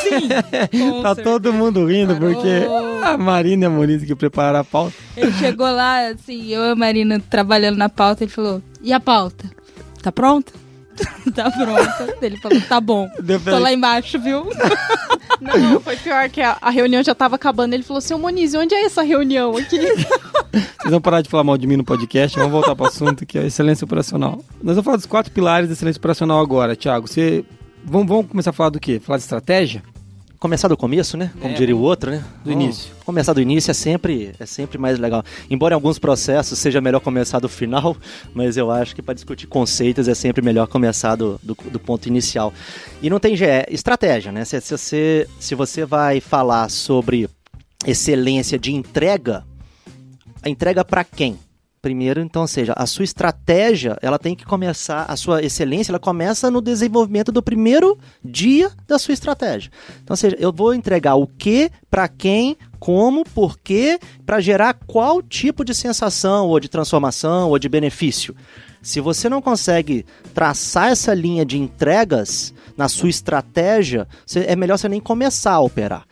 Sim. 0.02 0.30
tá 1.04 1.14
certeza. 1.14 1.24
todo 1.24 1.52
mundo 1.54 1.86
rindo 1.86 2.14
Parou. 2.16 2.34
porque 2.34 2.66
a 3.04 3.18
Marina 3.18 3.66
e 3.66 3.68
a 3.68 3.70
Moniz 3.70 4.04
que 4.04 4.16
prepararam 4.16 4.60
a 4.60 4.64
pauta. 4.64 4.96
Ele 5.16 5.32
chegou 5.34 5.70
lá, 5.70 6.08
assim, 6.08 6.48
eu 6.48 6.64
e 6.64 6.70
a 6.72 6.76
Marina 6.76 7.20
trabalhando 7.20 7.78
na 7.78 7.90
pauta, 7.90 8.24
ele 8.24 8.32
falou: 8.32 8.62
"E 8.82 8.94
a 8.94 9.00
pauta? 9.00 9.52
Tá 10.02 10.12
pronta?" 10.12 10.54
tá 11.34 11.52
pronta. 11.52 12.18
Ele 12.22 12.38
falou, 12.38 12.62
tá 12.62 12.82
bom. 12.82 13.10
Deu 13.20 13.40
Tô 13.40 13.60
lá 13.60 13.72
embaixo, 13.72 14.20
viu? 14.20 14.48
Não, 15.40 15.80
foi 15.80 15.96
pior 15.98 16.30
que 16.30 16.42
a, 16.42 16.58
a, 16.60 16.70
reunião 16.70 17.04
já 17.04 17.14
tava 17.14 17.36
acabando. 17.36 17.74
Ele 17.74 17.84
falou, 17.84 18.02
seu 18.02 18.18
Moniz, 18.18 18.54
onde 18.54 18.74
é 18.74 18.86
essa 18.86 19.04
reunião 19.04 19.56
aqui? 19.56 19.80
Vocês 20.80 20.92
vão 20.92 21.02
parar 21.02 21.22
de 21.22 21.30
falar 21.30 21.44
mal 21.44 21.58
de 21.58 21.68
mim 21.68 21.76
no 21.76 21.84
podcast, 21.84 22.38
vamos 22.38 22.52
voltar 22.52 22.76
pro 22.76 22.88
assunto 22.88 23.26
que 23.26 23.38
é 23.38 23.46
excelência 23.46 23.86
operacional. 23.86 24.44
Nós 24.64 24.76
vamos 24.76 24.86
falar 24.86 24.98
dos 24.98 25.06
quatro 25.06 25.32
pilares 25.32 25.68
da 25.68 25.74
excelência 25.74 26.00
operacional 26.00 26.40
agora, 26.40 26.76
Thiago. 26.76 27.08
Você... 27.08 27.46
Vamos, 27.84 28.08
vamos 28.08 28.28
começar 28.28 28.50
a 28.50 28.54
falar 28.54 28.70
do 28.70 28.80
quê? 28.80 29.00
Falar 29.00 29.18
de 29.18 29.24
estratégia? 29.24 29.84
Começar 30.40 30.68
do 30.68 30.78
começo, 30.78 31.18
né? 31.18 31.32
Como 31.40 31.54
é, 31.54 31.58
diria 31.58 31.76
o 31.76 31.82
outro, 31.82 32.12
né? 32.12 32.24
Do 32.44 32.52
início. 32.52 32.94
Começar 33.06 33.34
do 33.34 33.42
início 33.42 33.72
é 33.72 33.74
sempre, 33.74 34.34
é 34.40 34.46
sempre 34.46 34.78
mais 34.78 35.00
legal. 35.00 35.24
Embora 35.50 35.74
em 35.74 35.76
alguns 35.76 36.00
processos 36.00 36.58
seja 36.60 36.80
melhor 36.80 37.00
começar 37.00 37.40
do 37.40 37.50
final, 37.50 37.96
mas 38.34 38.58
eu 38.58 38.72
acho 38.72 38.96
que 38.96 39.02
para 39.02 39.14
discutir 39.14 39.48
conceitos 39.48 40.08
é 40.08 40.14
sempre 40.14 40.42
melhor 40.42 40.68
começar 40.68 41.16
do, 41.16 41.40
do, 41.42 41.56
do 41.72 41.80
ponto 41.80 42.08
inicial. 42.08 42.54
E 43.02 43.10
não 43.10 43.20
tem 43.20 43.36
é, 43.44 43.66
estratégia, 43.70 44.32
né? 44.32 44.46
Se, 44.46 44.60
se, 44.62 44.78
você, 44.78 45.28
se 45.40 45.56
você 45.56 45.86
vai 45.86 46.20
falar 46.20 46.70
sobre 46.70 47.30
excelência 47.86 48.58
de 48.58 48.74
entrega, 48.74 49.44
a 50.42 50.50
entrega 50.50 50.84
para 50.84 51.04
quem? 51.04 51.38
Primeiro, 51.88 52.20
então, 52.20 52.42
ou 52.42 52.48
seja, 52.50 52.74
a 52.76 52.86
sua 52.86 53.06
estratégia, 53.06 53.98
ela 54.02 54.20
tem 54.20 54.36
que 54.36 54.44
começar, 54.44 55.06
a 55.08 55.16
sua 55.16 55.42
excelência, 55.42 55.90
ela 55.90 56.00
começa 56.00 56.52
no 56.52 56.62
desenvolvimento 56.62 57.32
do 57.32 57.42
primeiro 57.42 57.98
dia 58.22 58.70
da 58.86 59.00
sua 59.00 59.14
estratégia. 59.14 59.72
Então, 60.04 60.12
ou 60.12 60.18
seja, 60.18 60.36
eu 60.38 60.52
vou 60.52 60.74
entregar 60.74 61.16
o 61.16 61.26
que, 61.26 61.72
para 61.90 62.10
quem, 62.10 62.58
como, 62.78 63.24
por 63.24 63.58
quê, 63.58 63.98
para 64.26 64.42
gerar 64.42 64.74
qual 64.86 65.24
tipo 65.24 65.64
de 65.64 65.74
sensação, 65.74 66.50
ou 66.50 66.60
de 66.60 66.68
transformação, 66.68 67.52
ou 67.52 67.58
de 67.58 67.70
benefício. 67.70 68.36
Se 68.82 69.00
você 69.00 69.30
não 69.30 69.42
consegue 69.42 70.06
traçar 70.34 70.90
essa 70.90 71.14
linha 71.14 71.46
de 71.46 71.58
entregas 71.58 72.54
na 72.76 72.90
sua 72.90 73.08
estratégia, 73.08 74.06
é 74.36 74.58
melhor 74.58 74.78
você 74.78 74.90
nem 74.90 75.00
começar 75.00 75.54
a 75.54 75.62
operar. 75.62 76.04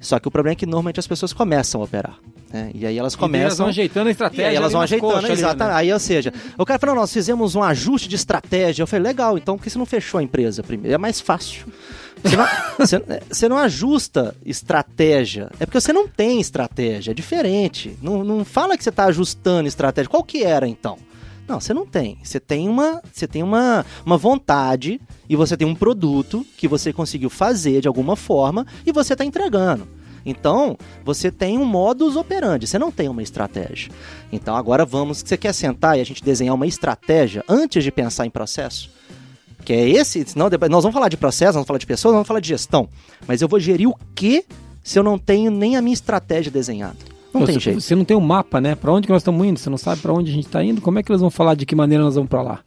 Só 0.00 0.18
que 0.18 0.26
o 0.26 0.30
problema 0.30 0.54
é 0.54 0.56
que 0.56 0.66
normalmente 0.66 0.98
as 0.98 1.06
pessoas 1.06 1.32
começam 1.32 1.80
a 1.80 1.84
operar. 1.84 2.18
Né? 2.50 2.70
E 2.74 2.86
aí 2.86 2.98
elas 2.98 3.14
começam. 3.14 3.40
E 3.40 3.44
elas 3.44 3.58
vão 3.58 3.68
ajeitando 3.68 4.08
a 4.08 4.10
estratégia. 4.10 4.42
E 4.42 4.48
aí 4.48 4.56
elas 4.56 4.72
vão 4.72 4.80
ajeitando, 4.80 5.26
exatamente. 5.26 5.74
Né? 5.74 5.80
Aí, 5.80 5.92
ou 5.92 5.98
seja, 5.98 6.32
o 6.58 6.64
cara 6.64 6.78
falou: 6.78 6.96
nós 6.96 7.12
fizemos 7.12 7.54
um 7.54 7.62
ajuste 7.62 8.08
de 8.08 8.16
estratégia. 8.16 8.82
Eu 8.82 8.86
falei: 8.86 9.04
legal, 9.04 9.36
então 9.36 9.56
por 9.56 9.62
que 9.62 9.70
você 9.70 9.78
não 9.78 9.86
fechou 9.86 10.18
a 10.18 10.22
empresa 10.22 10.62
primeiro? 10.62 10.94
É 10.94 10.98
mais 10.98 11.20
fácil. 11.20 11.66
Você 12.22 12.36
não, 12.36 12.46
você, 12.78 13.02
você 13.28 13.48
não, 13.48 13.58
ajusta 13.58 14.34
estratégia. 14.44 15.50
É 15.60 15.66
porque 15.66 15.80
você 15.80 15.92
não 15.92 16.08
tem 16.08 16.40
estratégia. 16.40 17.12
É 17.12 17.14
diferente. 17.14 17.96
Não, 18.02 18.24
não 18.24 18.44
fala 18.44 18.76
que 18.76 18.82
você 18.82 18.90
está 18.90 19.04
ajustando 19.04 19.68
estratégia. 19.68 20.10
Qual 20.10 20.24
que 20.24 20.42
era 20.42 20.66
então? 20.66 20.98
Não, 21.50 21.58
você 21.58 21.74
não 21.74 21.84
tem. 21.84 22.16
Você 22.22 22.38
tem 22.38 22.68
uma, 22.68 23.02
você 23.12 23.26
tem 23.26 23.42
uma, 23.42 23.84
uma 24.06 24.16
vontade 24.16 25.00
e 25.28 25.34
você 25.34 25.56
tem 25.56 25.66
um 25.66 25.74
produto 25.74 26.46
que 26.56 26.68
você 26.68 26.92
conseguiu 26.92 27.28
fazer 27.28 27.80
de 27.80 27.88
alguma 27.88 28.14
forma 28.14 28.64
e 28.86 28.92
você 28.92 29.14
está 29.14 29.24
entregando. 29.24 29.88
Então, 30.24 30.78
você 31.04 31.28
tem 31.28 31.58
um 31.58 31.64
modus 31.64 32.14
operandi, 32.14 32.68
você 32.68 32.78
não 32.78 32.92
tem 32.92 33.08
uma 33.08 33.20
estratégia. 33.20 33.90
Então, 34.30 34.54
agora 34.54 34.84
vamos, 34.84 35.24
você 35.26 35.36
quer 35.36 35.52
sentar 35.52 35.98
e 35.98 36.00
a 36.00 36.04
gente 36.04 36.22
desenhar 36.22 36.54
uma 36.54 36.68
estratégia 36.68 37.42
antes 37.48 37.82
de 37.82 37.90
pensar 37.90 38.26
em 38.26 38.30
processo? 38.30 38.88
Que 39.64 39.72
é 39.72 39.88
esse, 39.88 40.24
senão 40.24 40.48
nós 40.48 40.84
vamos 40.84 40.94
falar 40.94 41.08
de 41.08 41.16
processo, 41.16 41.54
vamos 41.54 41.66
falar 41.66 41.80
de 41.80 41.86
pessoas, 41.86 42.12
vamos 42.12 42.28
falar 42.28 42.38
de 42.38 42.48
gestão. 42.48 42.88
Mas 43.26 43.42
eu 43.42 43.48
vou 43.48 43.58
gerir 43.58 43.88
o 43.88 43.96
que 44.14 44.44
se 44.84 45.00
eu 45.00 45.02
não 45.02 45.18
tenho 45.18 45.50
nem 45.50 45.76
a 45.76 45.82
minha 45.82 45.94
estratégia 45.94 46.52
desenhada? 46.52 47.19
Não 47.32 47.44
tem 47.46 47.58
jeito. 47.60 47.80
Você 47.80 47.94
não 47.94 48.04
tem 48.04 48.16
um 48.16 48.20
mapa, 48.20 48.60
né? 48.60 48.74
Para 48.74 48.92
onde 48.92 49.06
que 49.06 49.12
nós 49.12 49.22
estamos 49.22 49.46
indo? 49.46 49.58
Você 49.58 49.70
não 49.70 49.78
sabe 49.78 50.00
para 50.02 50.12
onde 50.12 50.30
a 50.30 50.34
gente 50.34 50.46
está 50.46 50.62
indo? 50.64 50.80
Como 50.80 50.98
é 50.98 51.02
que 51.02 51.10
eles 51.10 51.20
vão 51.20 51.30
falar 51.30 51.54
de 51.54 51.64
que 51.66 51.74
maneira 51.76 52.02
nós 52.04 52.14
vamos 52.14 52.28
para 52.30 52.42
lá? 52.42 52.58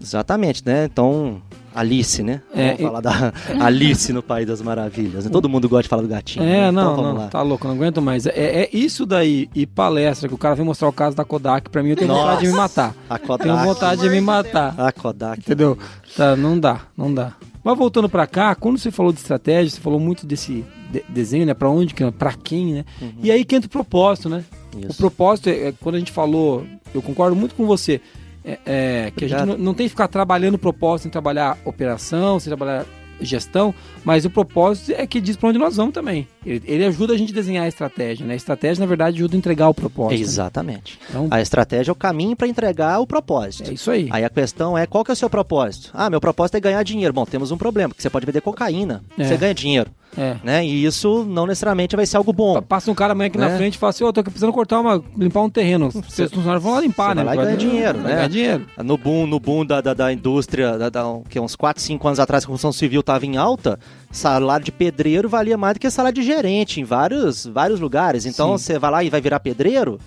Exatamente, 0.00 0.62
né? 0.66 0.86
Então, 0.92 1.40
Alice, 1.72 2.22
né? 2.24 2.40
É, 2.52 2.74
Vamos 2.74 2.82
falar 2.82 3.00
da 3.00 3.32
Alice 3.64 4.12
no 4.12 4.20
País 4.22 4.46
das 4.48 4.60
Maravilhas. 4.60 5.24
né? 5.24 5.30
Todo 5.30 5.48
mundo 5.48 5.68
gosta 5.68 5.84
de 5.84 5.88
falar 5.88 6.02
do 6.02 6.08
gatinho. 6.08 6.44
né? 6.44 6.52
É, 6.66 6.68
Então 6.68 6.72
não, 6.72 6.96
vamos 6.96 7.14
não, 7.14 7.20
lá. 7.20 7.28
tá 7.28 7.40
louco, 7.40 7.68
não 7.68 7.74
aguento 7.74 8.02
mais. 8.02 8.26
É, 8.26 8.32
é 8.64 8.68
isso 8.72 9.06
daí 9.06 9.48
e 9.54 9.64
palestra 9.64 10.28
que 10.28 10.34
o 10.34 10.38
cara 10.38 10.56
vem 10.56 10.64
mostrar 10.66 10.88
o 10.88 10.92
caso 10.92 11.16
da 11.16 11.24
Kodak, 11.24 11.70
pra 11.70 11.82
mim 11.84 11.90
eu 11.90 11.96
tenho 11.96 12.08
Nossa. 12.08 12.22
vontade 12.22 12.40
de 12.42 12.46
me 12.48 12.56
matar. 12.56 12.94
A 13.08 13.16
Tenho 13.18 13.28
Kodak. 13.28 13.64
vontade 13.66 14.00
de 14.02 14.08
me 14.10 14.20
matar. 14.20 14.74
A 14.76 14.90
Kodak. 14.92 15.38
Entendeu? 15.40 15.78
Tá, 16.16 16.34
não 16.34 16.58
dá, 16.58 16.80
não 16.96 17.14
dá. 17.14 17.32
Mas 17.64 17.78
voltando 17.78 18.08
pra 18.08 18.26
cá, 18.26 18.54
quando 18.54 18.76
você 18.78 18.90
falou 18.90 19.12
de 19.12 19.18
estratégia, 19.20 19.70
você 19.70 19.80
falou 19.80 20.00
muito 20.00 20.26
desse 20.26 20.64
de- 20.90 21.04
desenho, 21.08 21.46
né? 21.46 21.54
Pra 21.54 21.68
onde, 21.70 21.94
pra 22.18 22.32
quem, 22.34 22.74
né? 22.74 22.84
E 23.22 23.30
aí 23.30 23.44
que 23.44 23.54
entra 23.54 23.66
o 23.68 23.70
propósito, 23.70 24.28
né? 24.28 24.44
O 24.72 24.76
Uhum. 24.78 24.82
Isso. 24.88 24.96
propósito, 24.98 25.48
é, 25.48 25.68
é, 25.68 25.74
quando 25.80 25.94
a 25.94 25.98
gente 25.98 26.10
falou, 26.12 26.66
eu 26.94 27.00
concordo 27.02 27.36
muito 27.36 27.54
com 27.54 27.66
você, 27.66 28.00
é, 28.44 28.58
é, 28.66 29.12
que 29.16 29.24
a 29.24 29.28
gente 29.28 29.44
não, 29.46 29.56
não 29.58 29.74
tem 29.74 29.84
que 29.86 29.90
ficar 29.90 30.08
trabalhando 30.08 30.54
o 30.54 30.58
propósito 30.58 31.06
em 31.06 31.10
trabalhar 31.10 31.56
operação, 31.64 32.40
sem 32.40 32.50
trabalhar 32.50 32.84
gestão, 33.24 33.74
mas 34.04 34.24
o 34.24 34.30
propósito 34.30 34.92
é 34.96 35.06
que 35.06 35.20
diz 35.20 35.36
pra 35.36 35.48
onde 35.48 35.58
nós 35.58 35.76
vamos 35.76 35.92
também. 35.94 36.26
Ele, 36.44 36.62
ele 36.66 36.84
ajuda 36.84 37.14
a 37.14 37.16
gente 37.16 37.32
a 37.32 37.34
desenhar 37.34 37.64
a 37.64 37.68
estratégia, 37.68 38.26
né? 38.26 38.34
A 38.34 38.36
estratégia, 38.36 38.80
na 38.80 38.86
verdade, 38.86 39.16
ajuda 39.18 39.36
a 39.36 39.38
entregar 39.38 39.68
o 39.68 39.74
propósito. 39.74 40.18
né? 40.18 40.24
Exatamente. 40.24 40.98
Então, 41.08 41.28
A 41.30 41.40
estratégia 41.40 41.90
é 41.90 41.92
o 41.92 41.96
caminho 41.96 42.34
para 42.36 42.46
entregar 42.48 42.98
o 43.00 43.06
propósito. 43.06 43.70
é 43.70 43.74
isso 43.74 43.90
aí. 43.90 44.08
Aí 44.10 44.24
a 44.24 44.30
questão 44.30 44.76
é 44.76 44.86
qual 44.86 45.04
que 45.04 45.10
é 45.10 45.14
o 45.14 45.16
seu 45.16 45.30
propósito? 45.30 45.90
Ah, 45.94 46.10
meu 46.10 46.20
propósito 46.20 46.56
é 46.56 46.60
ganhar 46.60 46.82
dinheiro. 46.82 47.12
Bom, 47.12 47.24
temos 47.24 47.50
um 47.50 47.56
problema, 47.56 47.90
porque 47.90 48.02
você 48.02 48.10
pode 48.10 48.26
vender 48.26 48.40
cocaína, 48.40 49.02
É. 49.18 49.24
você 49.24 49.36
ganha 49.36 49.54
dinheiro, 49.54 49.90
É. 50.16 50.36
né? 50.44 50.64
E 50.66 50.84
isso 50.84 51.24
não 51.24 51.46
necessariamente 51.46 51.96
vai 51.96 52.04
ser 52.04 52.16
algo 52.18 52.32
bom. 52.32 52.54
Pa- 52.54 52.62
Passa 52.62 52.90
um 52.90 52.94
cara 52.94 53.12
amanhã 53.12 53.28
aqui 53.28 53.38
na 53.38 53.48
Né? 53.48 53.56
frente 53.56 53.74
e 53.76 53.78
fala 53.78 53.90
assim, 53.90 54.04
ô, 54.04 54.12
tô 54.12 54.20
aqui 54.20 54.30
precisando 54.30 54.52
cortar 54.52 54.80
uma, 54.80 55.02
limpar 55.16 55.40
um 55.42 55.48
terreno. 55.50 55.86
Os 55.94 55.94
funcionários 55.94 56.62
vão 56.62 56.72
lá 56.74 56.80
limpar, 56.80 57.14
né? 57.14 57.24
vai 57.24 57.36
lá 57.36 57.42
e 57.42 57.46
ganha 57.46 57.56
dinheiro, 57.56 57.98
né? 57.98 58.14
ganhar 58.14 58.28
dinheiro. 58.28 58.66
No 58.84 58.98
boom, 58.98 59.26
no 59.26 59.40
boom 59.40 59.64
da, 59.64 59.80
da, 59.80 59.94
da 59.94 60.12
indústria, 60.12 60.76
da, 60.76 60.90
da- 60.90 61.20
que 61.28 61.40
uns 61.40 61.56
4, 61.56 61.82
5 61.82 62.06
anos 62.06 62.20
atrás, 62.20 62.44
que 62.44 62.48
a 62.48 62.52
construção 62.52 62.72
civil 62.72 63.00
estava 63.00 63.24
em 63.24 63.36
alta, 63.36 63.78
salário 64.10 64.64
de 64.64 64.72
pedreiro 64.72 65.28
valia 65.28 65.56
mais 65.56 65.74
do 65.74 65.80
que 65.80 65.90
salário 65.90 66.14
de 66.20 66.22
gerente 66.26 66.80
em 66.80 66.84
vários, 66.84 67.46
vários 67.46 67.80
lugares. 67.80 68.26
Então 68.26 68.56
Sim. 68.58 68.64
você 68.64 68.78
vai 68.78 68.90
lá 68.90 69.04
e 69.04 69.08
vai 69.10 69.20
virar 69.20 69.40
pedreiro. 69.40 69.98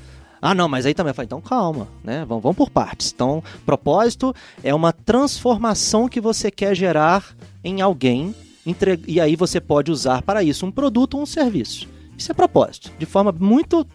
Ah, 0.42 0.54
não, 0.54 0.70
mas 0.70 0.86
aí 0.86 0.94
também 0.94 1.10
eu 1.10 1.16
falei, 1.16 1.26
então 1.26 1.42
calma, 1.42 1.88
né? 2.04 2.24
Vamos, 2.28 2.44
vamos 2.44 2.56
por 2.58 2.70
partes. 2.70 3.12
Então, 3.16 3.44
propósito 3.66 4.36
é 4.64 4.76
uma 4.76 4.94
transformação 4.94 6.08
que 6.08 6.22
você 6.22 6.52
quer 6.52 6.76
gerar 6.76 7.24
em 7.64 7.82
alguém, 7.82 8.36
entre- 8.66 9.00
e 9.08 9.20
aí 9.20 9.36
você 9.36 9.60
pode 9.60 9.92
usar 9.92 10.22
para 10.22 10.44
isso 10.44 10.66
um 10.66 10.72
produto 10.72 11.16
ou 11.16 11.24
um 11.24 11.26
serviço. 11.26 11.88
Isso 12.18 12.32
é 12.32 12.34
propósito, 12.36 12.92
de 12.98 13.06
forma 13.06 13.34
muito 13.38 13.86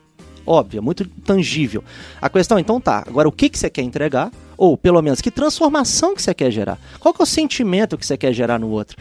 óbvia, 0.47 0.83
muito 0.83 1.07
tangível. 1.07 1.85
A 2.21 2.29
questão, 2.29 2.59
então 2.59 2.81
tá, 2.81 3.05
agora 3.07 3.29
o 3.29 3.33
que, 3.33 3.49
que 3.49 3.59
você 3.59 3.71
quer 3.71 3.83
entregar? 3.83 4.31
Ou, 4.57 4.77
pelo 4.77 5.01
menos, 5.01 5.21
que 5.23 5.31
transformação 5.31 6.15
que 6.15 6.21
você 6.21 6.35
quer 6.35 6.51
gerar? 6.51 6.79
Qual 6.99 7.15
que 7.15 7.23
é 7.23 7.25
o 7.25 7.27
sentimento 7.27 7.97
que 7.97 8.05
você 8.05 8.17
quer 8.17 8.33
gerar 8.33 8.59
no 8.59 8.69
outro? 8.69 8.97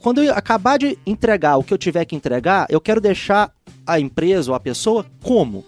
Quando 0.00 0.22
eu 0.22 0.32
acabar 0.32 0.78
de 0.78 0.98
entregar 1.06 1.56
o 1.58 1.62
que 1.62 1.74
eu 1.74 1.78
tiver 1.78 2.04
que 2.06 2.16
entregar, 2.16 2.66
eu 2.70 2.80
quero 2.80 3.00
deixar 3.00 3.52
a 3.86 4.00
empresa 4.00 4.50
ou 4.50 4.54
a 4.54 4.60
pessoa 4.60 5.04
como? 5.22 5.62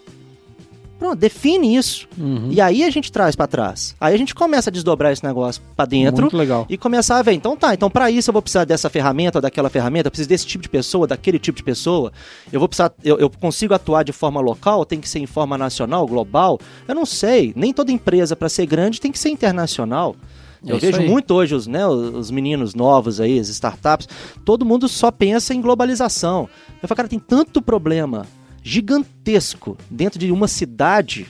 Pronto, 1.01 1.19
define 1.19 1.75
isso. 1.75 2.07
Uhum. 2.19 2.49
E 2.51 2.61
aí 2.61 2.85
a 2.85 2.91
gente 2.91 3.11
traz 3.11 3.35
pra 3.35 3.47
trás. 3.47 3.97
Aí 3.99 4.15
a 4.15 4.19
gente 4.19 4.35
começa 4.35 4.69
a 4.69 4.73
desdobrar 4.73 5.11
esse 5.11 5.25
negócio 5.25 5.63
pra 5.75 5.87
dentro 5.87 6.21
Muito 6.25 6.37
legal. 6.37 6.67
e 6.69 6.77
começar 6.77 7.17
a 7.17 7.23
ver, 7.23 7.33
então 7.33 7.57
tá, 7.57 7.73
então 7.73 7.91
para 7.91 8.11
isso 8.11 8.29
eu 8.29 8.33
vou 8.35 8.43
precisar 8.43 8.67
dessa 8.67 8.91
ferramenta 8.91 9.41
daquela 9.41 9.71
ferramenta, 9.71 10.09
eu 10.09 10.11
preciso 10.11 10.29
desse 10.29 10.47
tipo 10.47 10.63
de 10.63 10.69
pessoa, 10.69 11.07
daquele 11.07 11.39
tipo 11.39 11.57
de 11.57 11.65
pessoa. 11.65 12.13
Eu 12.53 12.61
vou 12.61 12.69
precisar, 12.69 12.93
eu, 13.03 13.19
eu 13.19 13.31
consigo 13.31 13.73
atuar 13.73 14.03
de 14.05 14.13
forma 14.13 14.43
local, 14.43 14.85
tem 14.85 15.01
que 15.01 15.09
ser 15.09 15.21
em 15.21 15.27
forma 15.27 15.57
nacional, 15.57 16.07
global. 16.07 16.61
Eu 16.87 16.95
não 16.95 17.07
sei, 17.07 17.55
nem 17.57 17.73
toda 17.73 17.91
empresa 17.91 18.37
para 18.37 18.51
ser 18.51 18.67
grande 18.67 19.01
tem 19.01 19.11
que 19.11 19.19
ser 19.19 19.31
internacional. 19.31 20.15
É 20.63 20.71
Eu 20.73 20.77
isso 20.77 20.85
vejo 20.85 21.01
aí. 21.01 21.09
muito 21.09 21.33
hoje 21.33 21.55
os, 21.55 21.67
né, 21.67 21.87
os 21.87 22.31
meninos 22.31 22.75
novos 22.75 23.19
aí, 23.23 23.39
as 23.39 23.49
startups, 23.49 24.07
todo 24.45 24.67
mundo 24.67 24.87
só 24.87 25.11
pensa 25.11 25.55
em 25.55 25.63
globalização. 25.63 26.47
Eu 26.83 26.87
falo, 26.87 26.97
cara, 26.97 27.09
tem 27.09 27.19
tanto 27.19 27.63
problema 27.63 28.27
gigantesco 28.63 29.77
dentro 29.91 30.19
de 30.19 30.31
uma 30.31 30.49
cidade 30.49 31.27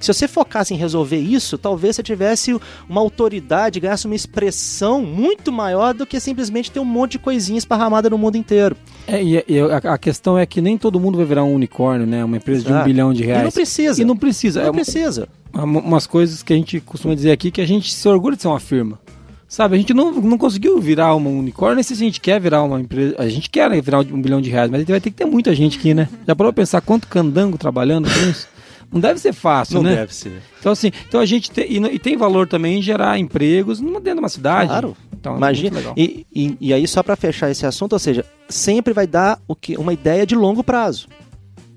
se 0.00 0.12
você 0.14 0.28
focasse 0.28 0.72
em 0.72 0.76
resolver 0.76 1.16
isso, 1.18 1.58
talvez 1.58 1.96
você 1.96 2.04
tivesse 2.04 2.56
uma 2.88 3.00
autoridade, 3.00 3.80
ganhasse 3.80 4.06
uma 4.06 4.14
expressão 4.14 5.02
muito 5.02 5.50
maior 5.50 5.92
do 5.92 6.06
que 6.06 6.20
simplesmente 6.20 6.70
ter 6.70 6.78
um 6.78 6.84
monte 6.84 7.12
de 7.12 7.18
coisinha 7.18 7.58
esparramada 7.58 8.08
no 8.08 8.16
mundo 8.16 8.36
inteiro. 8.36 8.76
É, 9.08 9.20
e, 9.20 9.44
e 9.48 9.58
a, 9.58 9.78
a 9.94 9.98
questão 9.98 10.38
é 10.38 10.46
que 10.46 10.60
nem 10.60 10.78
todo 10.78 11.00
mundo 11.00 11.16
vai 11.16 11.26
virar 11.26 11.42
um 11.42 11.52
unicórnio, 11.52 12.06
né? 12.06 12.24
Uma 12.24 12.36
empresa 12.36 12.60
de 12.62 12.68
um 12.68 12.74
Exato. 12.74 12.84
bilhão 12.84 13.12
de 13.12 13.24
E 13.24 13.26
reais. 13.26 13.42
não 13.42 13.50
precisa. 13.50 14.00
E 14.00 14.04
não 14.04 14.16
precisa. 14.16 14.62
Não 14.62 14.68
é 14.68 14.72
precisa. 14.72 15.28
uma- 15.52 15.80
umas 15.80 16.06
coisas 16.06 16.44
que 16.44 16.52
a 16.52 16.56
gente 16.56 16.78
costuma 16.78 17.16
dizer 17.16 17.32
aqui 17.32 17.50
que 17.50 17.60
a 17.60 17.66
gente 17.66 17.92
se 17.92 18.08
orgulha 18.08 18.36
de 18.36 18.42
ser 18.42 18.48
uma 18.48 18.60
firma. 18.60 19.00
Sabe, 19.48 19.76
a 19.76 19.78
gente 19.78 19.94
não, 19.94 20.12
não 20.12 20.36
conseguiu 20.36 20.78
virar 20.78 21.14
uma 21.14 21.30
unicórnio, 21.30 21.76
nem 21.76 21.82
sei 21.82 21.96
se 21.96 22.02
a 22.02 22.06
gente 22.06 22.20
quer 22.20 22.38
virar 22.38 22.62
uma 22.62 22.78
empresa. 22.78 23.14
A 23.16 23.26
gente 23.30 23.48
quer 23.48 23.70
né, 23.70 23.80
virar 23.80 24.00
um 24.00 24.20
bilhão 24.20 24.42
de 24.42 24.50
reais, 24.50 24.70
mas 24.70 24.84
vai 24.84 25.00
ter 25.00 25.10
que 25.10 25.16
ter 25.16 25.24
muita 25.24 25.54
gente 25.54 25.78
aqui, 25.78 25.94
né? 25.94 26.06
Já 26.26 26.36
parou 26.36 26.52
pra 26.52 26.62
pensar 26.62 26.82
quanto 26.82 27.08
candango 27.08 27.56
trabalhando 27.56 28.10
com 28.12 28.28
isso? 28.28 28.46
Não 28.92 29.00
deve 29.00 29.18
ser 29.20 29.32
fácil, 29.32 29.76
Não 29.76 29.82
né? 29.82 29.96
deve 29.96 30.14
ser. 30.14 30.42
Então, 30.58 30.72
assim, 30.72 30.90
então 31.06 31.20
a 31.20 31.26
gente 31.26 31.50
tem, 31.50 31.70
e, 31.70 31.76
e 31.94 31.98
tem 31.98 32.16
valor 32.16 32.46
também 32.46 32.78
em 32.78 32.82
gerar 32.82 33.18
empregos 33.18 33.80
dentro 33.80 34.14
de 34.14 34.18
uma 34.18 34.28
cidade. 34.28 34.68
Claro. 34.68 34.96
Então, 35.18 35.34
é 35.34 35.36
Imagina. 35.36 35.78
legal. 35.78 35.94
E, 35.96 36.26
e, 36.34 36.56
e 36.60 36.72
aí, 36.72 36.86
só 36.86 37.02
para 37.02 37.16
fechar 37.16 37.50
esse 37.50 37.66
assunto, 37.66 37.94
ou 37.94 37.98
seja, 37.98 38.24
sempre 38.48 38.92
vai 38.94 39.06
dar 39.06 39.40
o 39.46 39.54
que, 39.54 39.76
uma 39.76 39.92
ideia 39.92 40.26
de 40.26 40.34
longo 40.34 40.62
prazo. 40.62 41.08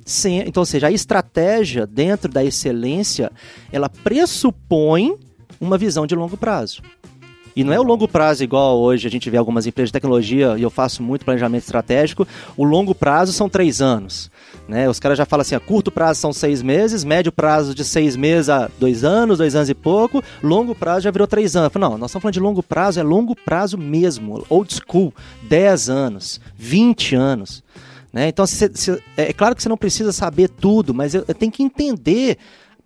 Sem, 0.06 0.40
então, 0.40 0.62
ou 0.62 0.66
seja, 0.66 0.88
a 0.88 0.92
estratégia 0.92 1.86
dentro 1.86 2.32
da 2.32 2.44
excelência, 2.44 3.32
ela 3.72 3.90
pressupõe 3.90 5.16
uma 5.60 5.78
visão 5.78 6.08
de 6.08 6.16
longo 6.16 6.38
prazo. 6.38 6.82
E 7.56 7.64
não 7.64 7.74
é 7.74 7.80
o 7.80 7.84
longo 7.84 8.08
prazo 8.08 8.44
igual 8.44 8.80
hoje 8.80 9.08
a 9.08 9.12
gente 9.12 9.30
vê 9.30 9.38
algumas 9.38 9.66
empresas 9.68 9.90
de 9.90 9.94
tecnologia, 9.94 10.56
e 10.58 10.62
eu 10.62 10.70
faço 10.70 11.04
muito 11.04 11.26
planejamento 11.26 11.64
estratégico, 11.64 12.28
o 12.56 12.64
longo 12.64 12.96
prazo 12.96 13.34
são 13.34 13.50
três 13.50 13.82
anos. 13.82 14.32
Né? 14.68 14.88
Os 14.90 15.00
caras 15.00 15.18
já 15.18 15.26
falam 15.26 15.42
assim, 15.42 15.56
a 15.56 15.60
curto 15.60 15.92
prazo 15.92 16.20
são 16.22 16.32
seis 16.32 16.62
meses, 16.62 17.04
médio 17.04 17.32
prazo 17.32 17.76
de 17.76 17.84
seis 17.84 18.16
meses 18.16 18.48
a 18.50 18.70
dois 18.80 19.04
anos, 19.04 19.38
dois 19.40 19.56
anos 19.56 19.70
e 19.70 19.74
pouco, 19.74 20.24
longo 20.42 20.74
prazo 20.74 21.02
já 21.02 21.12
virou 21.12 21.28
três 21.28 21.56
anos. 21.56 21.74
Falo, 21.74 21.90
Não, 21.90 21.98
nós 21.98 22.10
estamos 22.12 22.22
falando 22.24 22.34
de 22.34 22.40
longo 22.40 22.64
prazo, 22.64 23.00
é 23.00 23.04
longo 23.04 23.36
prazo 23.36 23.78
mesmo, 23.78 24.46
old 24.50 24.74
school, 24.74 25.14
10 25.44 25.90
anos, 25.90 26.40
20 26.58 27.16
anos. 27.16 27.64
Né? 28.14 28.28
Então, 28.28 28.46
se- 28.46 28.72
se- 28.74 29.02
é 29.18 29.32
claro 29.34 29.56
que 29.56 29.64
você 29.64 29.70
não 29.70 29.78
precisa 29.78 30.12
saber 30.12 30.50
tudo, 30.50 30.94
mas 30.94 31.14
eu, 31.16 31.24
eu 31.28 31.34
tenho 31.34 31.52
que 31.52 31.64
entender 31.64 32.38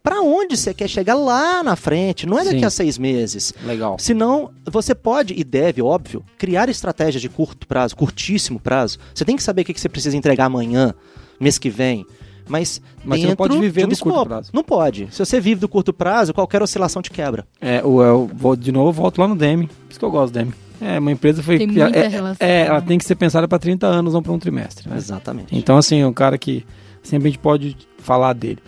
para 0.06 0.22
onde 0.22 0.56
você 0.56 0.72
quer 0.72 0.88
chegar 0.88 1.16
lá 1.16 1.64
na 1.64 1.76
frente, 1.76 2.28
não 2.28 2.38
é 2.38 2.44
daqui 2.44 2.60
Sim. 2.60 2.66
a 2.66 2.70
seis 2.70 2.96
meses. 2.96 3.52
Legal. 3.66 3.98
Senão, 3.98 4.52
você 4.64 4.94
pode 4.94 5.34
e 5.36 5.44
deve, 5.44 5.82
óbvio, 5.82 6.24
criar 6.38 6.70
estratégias 6.70 7.24
de 7.24 7.28
curto 7.28 7.66
prazo, 7.66 7.96
curtíssimo 7.96 8.60
prazo. 8.60 9.00
Você 9.16 9.26
tem 9.26 9.36
que 9.36 9.42
saber 9.42 9.64
o 9.64 9.66
que 9.66 9.82
você 9.82 9.90
precisa 9.90 10.16
entregar 10.16 10.46
amanhã, 10.46 10.94
mês 11.40 11.58
que 11.58 11.72
vem. 11.72 12.06
Mas, 12.48 12.80
Mas 13.04 13.20
você 13.20 13.28
não 13.30 13.36
pode 13.36 13.58
viver 13.58 13.86
um 13.86 13.90
do 13.90 13.98
curto 13.98 14.26
prazo. 14.28 14.52
Não 14.54 14.64
pode. 14.64 15.08
Se 15.10 15.18
você 15.26 15.42
vive 15.42 15.60
do 15.60 15.68
curto 15.68 15.92
prazo, 15.92 16.36
qualquer 16.36 16.62
oscilação 16.62 17.02
te 17.02 17.10
quebra. 17.10 17.48
É, 17.60 17.84
o, 17.84 18.04
eu 18.04 18.30
vou, 18.32 18.56
de 18.56 18.72
novo, 18.72 18.90
eu 18.90 18.94
volto 18.94 19.18
lá 19.18 19.28
no 19.28 19.36
Demi. 19.36 19.66
Por 19.66 19.90
isso 19.90 19.98
que 19.98 20.06
eu 20.06 20.12
gosto 20.12 20.32
do 20.34 20.38
Demi. 20.38 20.54
É, 20.80 21.00
uma 21.00 21.12
empresa 21.12 21.42
foi. 21.42 21.58
Tem 21.58 21.68
é, 21.68 21.84
muita 21.84 21.98
é, 21.98 22.08
relação, 22.08 22.48
É, 22.48 22.66
ela 22.68 22.80
né? 22.80 22.86
tem 22.88 23.00
que 23.00 23.06
ser 23.06 23.16
pensada 23.16 23.48
para 23.48 23.58
30 23.58 23.88
anos, 23.88 24.14
não 24.14 24.22
para 24.22 24.32
um 24.34 24.38
trimestre. 24.38 24.88
né? 24.88 24.98
Exatamente. 24.98 25.58
Então, 25.58 25.78
assim, 25.78 26.02
é 26.02 26.06
um 26.06 26.14
cara 26.14 26.38
que 26.38 26.64
sempre 27.02 27.30
a 27.30 27.32
gente 27.32 27.40
pode 27.40 27.76
falar 27.98 28.34
dele. 28.34 28.60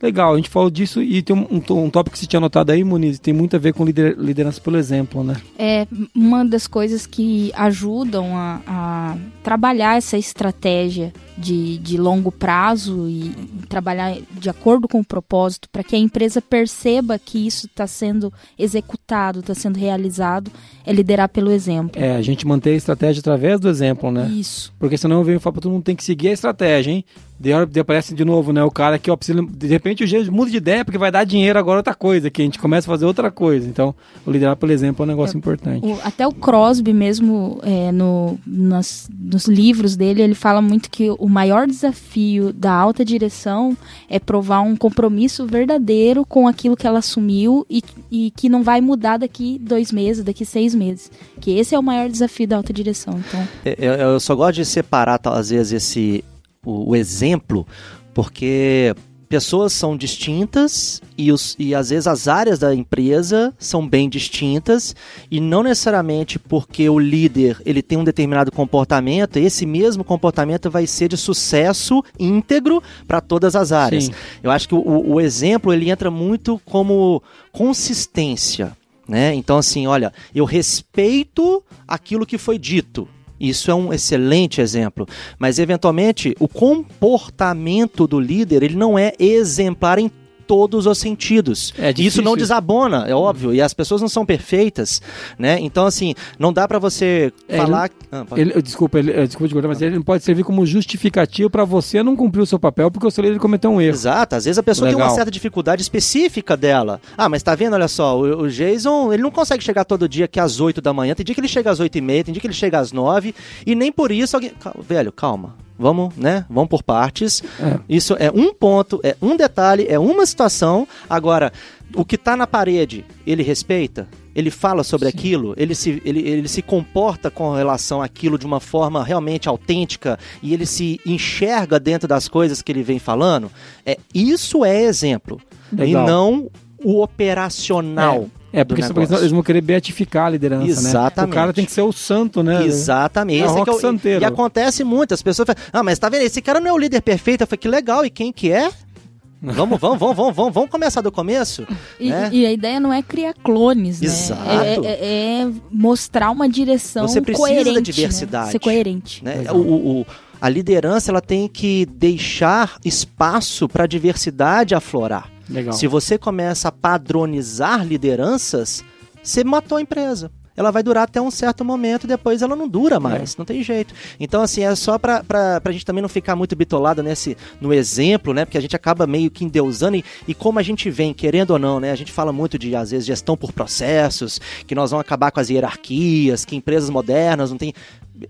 Legal, 0.00 0.32
a 0.34 0.36
gente 0.36 0.48
falou 0.48 0.70
disso 0.70 1.02
e 1.02 1.20
tem 1.22 1.34
um, 1.34 1.46
um, 1.50 1.84
um 1.84 1.90
tópico 1.90 2.14
que 2.14 2.18
você 2.20 2.26
tinha 2.26 2.38
anotado 2.38 2.70
aí, 2.70 2.84
Muniz, 2.84 3.18
tem 3.18 3.34
muito 3.34 3.56
a 3.56 3.58
ver 3.58 3.72
com 3.72 3.84
lider- 3.84 4.16
liderança 4.18 4.60
pelo 4.60 4.76
exemplo, 4.76 5.24
né? 5.24 5.36
É 5.58 5.86
uma 6.14 6.44
das 6.44 6.66
coisas 6.68 7.06
que 7.06 7.50
ajudam 7.54 8.36
a, 8.36 8.60
a 8.66 9.16
trabalhar 9.42 9.96
essa 9.96 10.16
estratégia 10.16 11.12
de, 11.38 11.78
de 11.78 11.96
longo 11.96 12.30
prazo 12.32 13.08
e, 13.08 13.26
e 13.62 13.66
trabalhar 13.68 14.16
de 14.32 14.50
acordo 14.50 14.88
com 14.88 15.00
o 15.00 15.04
propósito 15.04 15.68
para 15.70 15.82
que 15.84 15.94
a 15.94 15.98
empresa 15.98 16.40
perceba 16.42 17.18
que 17.18 17.46
isso 17.46 17.66
está 17.66 17.86
sendo 17.86 18.32
executado, 18.58 19.40
está 19.40 19.54
sendo 19.54 19.78
realizado, 19.78 20.50
é 20.84 20.92
liderar 20.92 21.28
pelo 21.28 21.50
exemplo. 21.50 22.00
É, 22.02 22.16
a 22.16 22.22
gente 22.22 22.46
manter 22.46 22.70
a 22.70 22.76
estratégia 22.76 23.20
através 23.20 23.58
do 23.60 23.68
exemplo, 23.68 24.10
né? 24.10 24.28
Isso. 24.28 24.72
Porque 24.78 24.96
senão 24.98 25.18
eu 25.18 25.24
venho 25.24 25.40
falar 25.40 25.52
pra 25.54 25.62
todo 25.62 25.72
mundo 25.72 25.82
tem 25.84 25.96
que 25.96 26.04
seguir 26.04 26.28
a 26.28 26.32
estratégia, 26.32 26.90
hein? 26.92 27.04
De 27.40 27.52
hora 27.52 27.68
aparece 27.80 28.16
de 28.16 28.24
novo, 28.24 28.52
né? 28.52 28.64
O 28.64 28.70
cara 28.70 28.98
que, 28.98 29.08
ó, 29.08 29.16
precisa, 29.16 29.40
de 29.40 29.66
repente 29.68 30.02
o 30.02 30.06
jeito 30.08 30.32
muda 30.32 30.50
de 30.50 30.56
ideia 30.56 30.84
porque 30.84 30.98
vai 30.98 31.12
dar 31.12 31.22
dinheiro 31.22 31.56
agora 31.56 31.78
outra 31.78 31.94
coisa, 31.94 32.28
que 32.30 32.42
a 32.42 32.44
gente 32.44 32.58
começa 32.58 32.88
a 32.88 32.92
fazer 32.92 33.04
outra 33.06 33.30
coisa. 33.30 33.68
Então, 33.68 33.94
o 34.26 34.30
liderar 34.32 34.56
pelo 34.56 34.72
exemplo 34.72 35.04
é 35.04 35.06
um 35.06 35.08
negócio 35.08 35.38
importante. 35.38 35.86
O- 35.86 36.00
até 36.02 36.26
o 36.26 36.32
Crosby 36.32 36.92
mesmo, 36.92 37.60
é, 37.62 37.92
no, 37.92 38.36
nas- 38.44 39.08
nos 39.16 39.46
livros 39.46 39.94
dele, 39.94 40.20
ele 40.20 40.34
fala 40.34 40.60
muito 40.60 40.90
que 40.90 41.10
o 41.16 41.27
maior 41.28 41.66
desafio 41.66 42.52
da 42.52 42.72
alta 42.72 43.04
direção 43.04 43.76
é 44.08 44.18
provar 44.18 44.60
um 44.60 44.76
compromisso 44.76 45.46
verdadeiro 45.46 46.24
com 46.24 46.48
aquilo 46.48 46.76
que 46.76 46.86
ela 46.86 46.98
assumiu 46.98 47.66
e, 47.68 47.82
e 48.10 48.30
que 48.36 48.48
não 48.48 48.62
vai 48.62 48.80
mudar 48.80 49.18
daqui 49.18 49.58
dois 49.58 49.92
meses, 49.92 50.24
daqui 50.24 50.44
seis 50.44 50.74
meses. 50.74 51.10
Que 51.40 51.58
esse 51.58 51.74
é 51.74 51.78
o 51.78 51.82
maior 51.82 52.08
desafio 52.08 52.48
da 52.48 52.56
alta 52.56 52.72
direção. 52.72 53.20
Então, 53.26 53.48
É, 53.64 53.76
Eu, 53.78 53.92
eu 53.94 54.20
só 54.20 54.34
gosto 54.34 54.56
de 54.56 54.64
separar, 54.64 55.20
às 55.24 55.50
vezes, 55.50 55.72
esse, 55.72 56.24
o, 56.64 56.90
o 56.90 56.96
exemplo, 56.96 57.66
porque 58.14 58.94
pessoas 59.28 59.72
são 59.72 59.96
distintas 59.96 61.02
e, 61.16 61.30
os, 61.30 61.54
e 61.58 61.74
às 61.74 61.90
vezes 61.90 62.06
as 62.06 62.26
áreas 62.26 62.58
da 62.58 62.74
empresa 62.74 63.52
são 63.58 63.86
bem 63.86 64.08
distintas 64.08 64.96
e 65.30 65.40
não 65.40 65.62
necessariamente 65.62 66.38
porque 66.38 66.88
o 66.88 66.98
líder 66.98 67.60
ele 67.64 67.82
tem 67.82 67.98
um 67.98 68.04
determinado 68.04 68.50
comportamento, 68.50 69.36
esse 69.36 69.66
mesmo 69.66 70.02
comportamento 70.02 70.70
vai 70.70 70.86
ser 70.86 71.08
de 71.08 71.16
sucesso 71.16 72.02
íntegro 72.18 72.82
para 73.06 73.20
todas 73.20 73.54
as 73.54 73.70
áreas. 73.70 74.04
Sim. 74.04 74.12
Eu 74.42 74.50
acho 74.50 74.68
que 74.68 74.74
o, 74.74 75.12
o 75.12 75.20
exemplo 75.20 75.72
ele 75.72 75.90
entra 75.90 76.10
muito 76.10 76.60
como 76.64 77.22
consistência. 77.52 78.76
Né? 79.06 79.34
Então, 79.34 79.56
assim, 79.56 79.86
olha, 79.86 80.12
eu 80.34 80.44
respeito 80.44 81.62
aquilo 81.86 82.26
que 82.26 82.36
foi 82.36 82.58
dito. 82.58 83.08
Isso 83.40 83.70
é 83.70 83.74
um 83.74 83.92
excelente 83.92 84.60
exemplo. 84.60 85.06
Mas, 85.38 85.58
eventualmente, 85.58 86.34
o 86.40 86.48
comportamento 86.48 88.06
do 88.06 88.18
líder 88.18 88.62
ele 88.62 88.76
não 88.76 88.98
é 88.98 89.12
exemplar 89.18 89.98
em 89.98 90.10
todos 90.48 90.86
os 90.86 90.98
sentidos. 90.98 91.72
É 91.78 91.92
E 91.96 92.06
isso 92.06 92.22
não 92.22 92.34
desabona, 92.36 93.04
é 93.06 93.14
óbvio. 93.14 93.54
E 93.54 93.60
as 93.60 93.74
pessoas 93.74 94.00
não 94.00 94.08
são 94.08 94.24
perfeitas, 94.26 95.00
né? 95.38 95.58
Então, 95.60 95.84
assim, 95.86 96.14
não 96.38 96.52
dá 96.52 96.66
pra 96.66 96.78
você 96.78 97.30
É, 97.46 97.58
falar... 97.58 97.90
Ah, 98.10 98.24
pode- 98.24 98.40
Ele, 98.40 98.62
desculpa, 98.62 98.98
ele, 98.98 99.12
desculpa 99.26 99.46
de 99.48 99.54
cortar, 99.54 99.68
mas 99.68 99.82
ele 99.82 99.96
não 99.96 100.02
pode 100.02 100.24
servir 100.24 100.42
como 100.42 100.64
justificativo 100.64 101.50
para 101.50 101.64
você 101.64 102.02
não 102.02 102.16
cumprir 102.16 102.40
o 102.40 102.46
seu 102.46 102.58
papel 102.58 102.90
porque 102.90 103.06
o 103.06 103.10
seu 103.10 103.22
líder 103.22 103.38
cometeu 103.38 103.70
um 103.70 103.78
erro. 103.80 103.94
Exato, 103.94 104.34
às 104.36 104.46
vezes 104.46 104.58
a 104.58 104.62
pessoa 104.62 104.88
tem 104.88 104.94
Legal. 104.96 105.08
uma 105.10 105.14
certa 105.14 105.30
dificuldade 105.30 105.82
específica 105.82 106.56
dela. 106.56 106.98
Ah, 107.16 107.28
mas 107.28 107.42
tá 107.42 107.54
vendo, 107.54 107.74
olha 107.74 107.88
só, 107.88 108.18
o, 108.18 108.42
o 108.44 108.48
Jason, 108.48 109.12
ele 109.12 109.22
não 109.22 109.30
consegue 109.30 109.62
chegar 109.62 109.84
todo 109.84 110.08
dia 110.08 110.24
aqui 110.24 110.40
às 110.40 110.58
8 110.58 110.80
da 110.80 110.92
manhã, 110.94 111.14
tem 111.14 111.26
dia 111.26 111.34
que 111.34 111.40
ele 111.40 111.48
chega 111.48 111.70
às 111.70 111.78
8 111.78 111.98
e 111.98 112.00
meia, 112.00 112.24
tem 112.24 112.32
dia 112.32 112.40
que 112.40 112.46
ele 112.46 112.54
chega 112.54 112.78
às 112.78 112.90
9, 112.90 113.34
e 113.66 113.74
nem 113.74 113.92
por 113.92 114.10
isso 114.10 114.34
alguém... 114.34 114.52
Velho, 114.80 115.12
calma, 115.12 115.54
vamos, 115.78 116.16
né, 116.16 116.44
vamos 116.50 116.68
por 116.68 116.82
partes. 116.82 117.42
É. 117.60 117.78
Isso 117.88 118.16
é 118.18 118.30
um 118.30 118.52
ponto, 118.52 119.00
é 119.02 119.16
um 119.22 119.36
detalhe, 119.36 119.86
é 119.88 119.98
uma 119.98 120.26
situação. 120.26 120.86
Agora, 121.08 121.52
o 121.94 122.04
que 122.04 122.18
tá 122.18 122.36
na 122.36 122.46
parede, 122.46 123.04
ele 123.26 123.42
respeita? 123.42 124.08
Ele 124.34 124.50
fala 124.50 124.84
sobre 124.84 125.08
aquilo, 125.08 125.54
ele 125.56 125.74
se, 125.74 126.00
ele, 126.04 126.20
ele 126.20 126.48
se 126.48 126.62
comporta 126.62 127.30
com 127.30 127.54
relação 127.54 128.00
àquilo 128.00 128.38
de 128.38 128.46
uma 128.46 128.60
forma 128.60 129.02
realmente 129.02 129.48
autêntica 129.48 130.18
e 130.40 130.54
ele 130.54 130.64
se 130.64 131.00
enxerga 131.04 131.80
dentro 131.80 132.06
das 132.06 132.28
coisas 132.28 132.62
que 132.62 132.70
ele 132.70 132.82
vem 132.82 132.98
falando. 132.98 133.50
É, 133.84 133.98
isso 134.14 134.64
é 134.64 134.82
exemplo. 134.82 135.40
Legal. 135.72 136.04
E 136.04 136.06
não 136.06 136.50
o 136.84 137.02
operacional. 137.02 138.28
É, 138.52 138.64
porque 138.64 138.82
eles 138.82 139.30
vão 139.30 139.42
querer 139.42 139.60
beatificar 139.60 140.26
a 140.26 140.30
liderança, 140.30 140.64
né? 140.66 140.70
Exatamente. 140.88 141.30
O 141.30 141.34
cara 141.34 141.52
tem 141.52 141.64
que 141.66 141.72
ser 141.72 141.82
o 141.82 141.92
santo, 141.92 142.42
né? 142.42 142.64
Exatamente. 142.64 143.42
É 143.42 143.44
Esse 143.44 143.54
rock 143.54 143.64
que 143.64 143.70
é 143.70 143.72
o- 143.74 143.80
santeiro. 143.80 144.22
E 144.22 144.24
acontece 144.24 144.82
muito. 144.84 145.12
As 145.12 145.22
pessoas 145.22 145.46
falam, 145.46 145.62
ah, 145.72 145.82
mas 145.82 145.98
tá 145.98 146.08
vendo? 146.08 146.22
Esse 146.22 146.40
cara 146.40 146.58
não 146.58 146.68
é 146.68 146.72
o 146.72 146.78
líder 146.78 147.02
perfeito. 147.02 147.42
Eu 147.42 147.46
falei, 147.46 147.58
que 147.58 147.68
legal. 147.68 148.04
E 148.06 148.10
quem 148.10 148.32
que 148.32 148.50
é? 148.50 148.70
Vamos, 149.40 149.78
vamos, 149.78 149.98
vamos, 150.00 150.16
vamos, 150.16 150.34
vamos, 150.34 150.52
vamos 150.54 150.68
começar 150.68 151.00
do 151.00 151.12
começo? 151.12 151.64
E, 152.00 152.10
né? 152.10 152.28
e 152.32 152.44
a 152.44 152.50
ideia 152.50 152.80
não 152.80 152.92
é 152.92 153.00
criar 153.02 153.34
clones, 153.34 154.00
né? 154.00 154.08
Exato. 154.08 154.50
É, 154.50 154.74
é- 154.84 155.42
é 155.44 155.50
mostrar 155.70 156.30
uma 156.32 156.48
direção 156.48 157.06
Você 157.06 157.20
precisa 157.20 157.46
coerente. 157.46 157.64
da 157.70 157.74
né? 157.76 157.80
diversidade. 157.80 158.50
Ser 158.50 158.58
coerente. 158.58 159.24
né? 159.24 159.36
Legal. 159.36 159.56
O, 159.56 159.60
o- 159.60 160.00
o- 160.00 160.06
a 160.40 160.48
liderança 160.48 161.12
ela 161.12 161.20
tem 161.20 161.46
que 161.46 161.86
deixar 161.86 162.78
espaço 162.84 163.68
para 163.68 163.84
a 163.84 163.86
diversidade 163.86 164.74
aflorar. 164.74 165.30
Legal. 165.48 165.72
Se 165.72 165.86
você 165.86 166.18
começa 166.18 166.68
a 166.68 166.72
padronizar 166.72 167.84
lideranças, 167.86 168.84
você 169.22 169.42
matou 169.42 169.78
a 169.78 169.82
empresa. 169.82 170.30
Ela 170.58 170.72
vai 170.72 170.82
durar 170.82 171.04
até 171.04 171.22
um 171.22 171.30
certo 171.30 171.64
momento, 171.64 172.04
depois 172.04 172.42
ela 172.42 172.56
não 172.56 172.66
dura 172.66 172.98
mais, 172.98 173.36
não 173.36 173.44
tem 173.44 173.62
jeito. 173.62 173.94
Então, 174.18 174.42
assim, 174.42 174.64
é 174.64 174.74
só 174.74 174.98
pra, 174.98 175.22
pra, 175.22 175.60
pra 175.60 175.70
gente 175.70 175.86
também 175.86 176.02
não 176.02 176.08
ficar 176.08 176.34
muito 176.34 176.56
bitolado 176.56 177.00
nesse, 177.00 177.36
no 177.60 177.72
exemplo, 177.72 178.34
né? 178.34 178.44
Porque 178.44 178.58
a 178.58 178.60
gente 178.60 178.74
acaba 178.74 179.06
meio 179.06 179.30
que 179.30 179.44
endeusando 179.44 179.96
e, 179.98 180.04
e 180.26 180.34
como 180.34 180.58
a 180.58 180.62
gente 180.62 180.90
vem, 180.90 181.14
querendo 181.14 181.52
ou 181.52 181.60
não, 181.60 181.78
né? 181.78 181.92
A 181.92 181.94
gente 181.94 182.10
fala 182.10 182.32
muito 182.32 182.58
de, 182.58 182.74
às 182.74 182.90
vezes, 182.90 183.06
gestão 183.06 183.36
por 183.36 183.52
processos, 183.52 184.40
que 184.66 184.74
nós 184.74 184.90
vamos 184.90 185.06
acabar 185.06 185.30
com 185.30 185.38
as 185.38 185.48
hierarquias, 185.48 186.44
que 186.44 186.56
empresas 186.56 186.90
modernas 186.90 187.52
não 187.52 187.56
tem. 187.56 187.72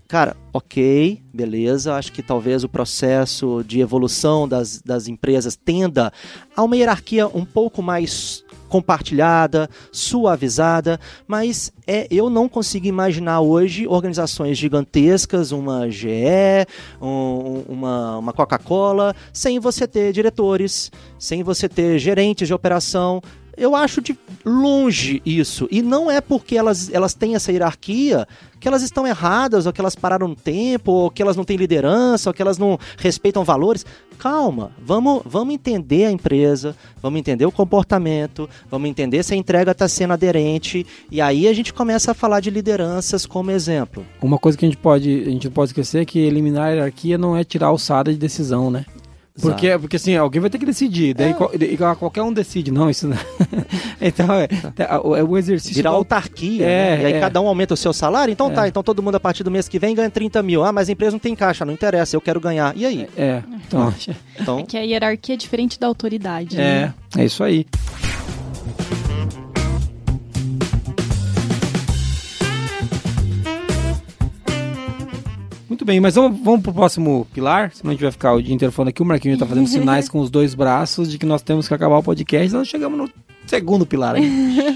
Cara, 0.07 0.37
ok, 0.53 1.19
beleza. 1.33 1.95
Acho 1.95 2.11
que 2.11 2.21
talvez 2.21 2.63
o 2.63 2.69
processo 2.69 3.63
de 3.65 3.79
evolução 3.79 4.47
das, 4.47 4.83
das 4.83 5.07
empresas 5.07 5.55
tenda 5.55 6.13
a 6.55 6.61
uma 6.61 6.77
hierarquia 6.77 7.27
um 7.27 7.43
pouco 7.43 7.81
mais 7.81 8.43
compartilhada, 8.69 9.69
suavizada, 9.91 10.99
mas 11.27 11.71
é 11.87 12.07
eu 12.09 12.29
não 12.29 12.47
consigo 12.47 12.85
imaginar 12.87 13.41
hoje 13.41 13.87
organizações 13.87 14.57
gigantescas, 14.57 15.51
uma 15.51 15.89
GE, 15.89 16.07
um- 17.01 17.63
uma, 17.67 18.17
uma 18.19 18.33
Coca-Cola, 18.33 19.15
sem 19.33 19.59
você 19.59 19.87
ter 19.87 20.13
diretores, 20.13 20.91
sem 21.17 21.43
você 21.43 21.67
ter 21.67 21.99
gerentes 21.99 22.47
de 22.47 22.53
operação. 22.53 23.21
Eu 23.59 23.75
acho 23.75 24.01
de 24.01 24.17
longe 24.45 25.21
isso. 25.25 25.67
E 25.69 25.81
não 25.81 26.09
é 26.09 26.21
porque 26.21 26.55
elas, 26.55 26.89
elas 26.93 27.13
têm 27.13 27.35
essa 27.35 27.51
hierarquia 27.51 28.25
que 28.57 28.67
elas 28.67 28.81
estão 28.81 29.05
erradas, 29.05 29.65
ou 29.65 29.73
que 29.73 29.79
elas 29.79 29.95
pararam 29.95 30.27
no 30.27 30.35
tempo, 30.35 30.91
ou 30.91 31.11
que 31.11 31.21
elas 31.21 31.35
não 31.35 31.43
têm 31.43 31.57
liderança, 31.57 32.29
ou 32.29 32.33
que 32.33 32.41
elas 32.41 32.57
não 32.57 32.79
respeitam 32.97 33.43
valores. 33.43 33.85
Calma, 34.17 34.71
vamos, 34.81 35.21
vamos 35.25 35.53
entender 35.53 36.05
a 36.05 36.11
empresa, 36.11 36.75
vamos 37.01 37.19
entender 37.19 37.45
o 37.45 37.51
comportamento, 37.51 38.49
vamos 38.69 38.89
entender 38.89 39.23
se 39.23 39.33
a 39.33 39.37
entrega 39.37 39.71
está 39.71 39.87
sendo 39.87 40.13
aderente, 40.13 40.85
e 41.09 41.21
aí 41.21 41.47
a 41.47 41.53
gente 41.53 41.73
começa 41.73 42.11
a 42.11 42.13
falar 42.13 42.41
de 42.41 42.49
lideranças 42.49 43.25
como 43.25 43.51
exemplo. 43.51 44.05
Uma 44.21 44.37
coisa 44.37 44.57
que 44.57 44.65
a 44.65 44.69
gente 44.69 44.77
pode, 44.77 45.21
a 45.21 45.29
gente 45.29 45.45
não 45.47 45.53
pode 45.53 45.69
esquecer 45.69 46.01
é 46.01 46.05
que 46.05 46.19
eliminar 46.19 46.67
a 46.67 46.71
hierarquia 46.71 47.17
não 47.17 47.35
é 47.35 47.43
tirar 47.45 47.67
a 47.67 47.69
alçada 47.69 48.11
de 48.11 48.17
decisão, 48.17 48.69
né? 48.69 48.85
Porque, 49.41 49.77
porque 49.79 49.95
assim, 49.95 50.15
alguém 50.15 50.41
vai 50.41 50.49
ter 50.49 50.57
que 50.57 50.65
decidir. 50.65 51.13
Daí 51.13 51.33
qual- 51.33 51.51
e 51.53 51.77
qualquer 51.97 52.21
um 52.23 52.31
decide. 52.33 52.71
Não, 52.71 52.89
isso 52.89 53.07
não. 53.07 53.17
então 54.01 54.27
é, 54.33 54.47
é 55.17 55.23
o 55.23 55.37
exercício. 55.37 55.75
Virar 55.75 55.91
autarquia, 55.91 56.65
É, 56.65 56.97
né? 56.97 57.03
e 57.03 57.05
aí 57.07 57.13
é. 57.13 57.19
cada 57.19 57.39
um 57.41 57.47
aumenta 57.47 57.73
o 57.73 57.77
seu 57.77 57.93
salário, 57.93 58.31
então 58.31 58.49
É. 58.51 58.53
tá, 58.53 58.67
então 58.67 58.83
todo 58.83 59.01
mundo 59.03 59.15
a 59.15 59.19
partir 59.19 59.43
do 59.43 59.51
mês 59.51 59.67
que 59.67 59.79
vem 59.79 59.95
ganha 59.95 60.09
30 60.09 60.41
mil. 60.43 60.63
Ah, 60.63 60.71
mas 60.71 60.89
a 60.89 60.91
empresa 60.91 61.11
não 61.11 61.19
tem 61.19 61.35
caixa, 61.35 61.63
não 61.65 61.73
interessa, 61.73 62.15
eu 62.15 62.21
quero 62.21 62.39
ganhar. 62.39 62.75
E 62.75 62.85
aí? 62.85 63.07
É, 63.17 63.41
então. 63.67 63.93
Então, 64.39 64.59
É 64.59 64.63
que 64.63 64.77
a 64.77 64.81
hierarquia 64.81 65.35
é 65.35 65.37
diferente 65.37 65.79
da 65.79 65.87
autoridade. 65.87 66.55
É, 66.57 66.59
né? 66.59 66.93
é 67.17 67.25
isso 67.25 67.43
aí. 67.43 67.65
Muito 75.79 75.87
bem, 75.87 76.01
mas 76.01 76.15
vamos, 76.15 76.37
vamos 76.43 76.59
pro 76.61 76.73
próximo 76.73 77.25
pilar, 77.33 77.71
senão 77.73 77.91
a 77.91 77.93
gente 77.93 78.01
vai 78.01 78.11
ficar 78.11 78.33
o 78.33 78.41
dia 78.43 78.53
inteiro 78.53 78.69
falando 78.69 78.89
aqui. 78.89 79.01
O 79.01 79.05
Marquinhos 79.05 79.39
tá 79.39 79.45
fazendo 79.45 79.65
sinais 79.71 80.09
com 80.09 80.19
os 80.19 80.29
dois 80.29 80.53
braços 80.53 81.09
de 81.09 81.17
que 81.17 81.25
nós 81.25 81.41
temos 81.41 81.69
que 81.69 81.73
acabar 81.73 81.97
o 81.99 82.03
podcast. 82.03 82.51
Nós 82.53 82.67
chegamos 82.67 82.97
no 82.97 83.09
segundo 83.47 83.85
pilar 83.85 84.15
aí. 84.15 84.29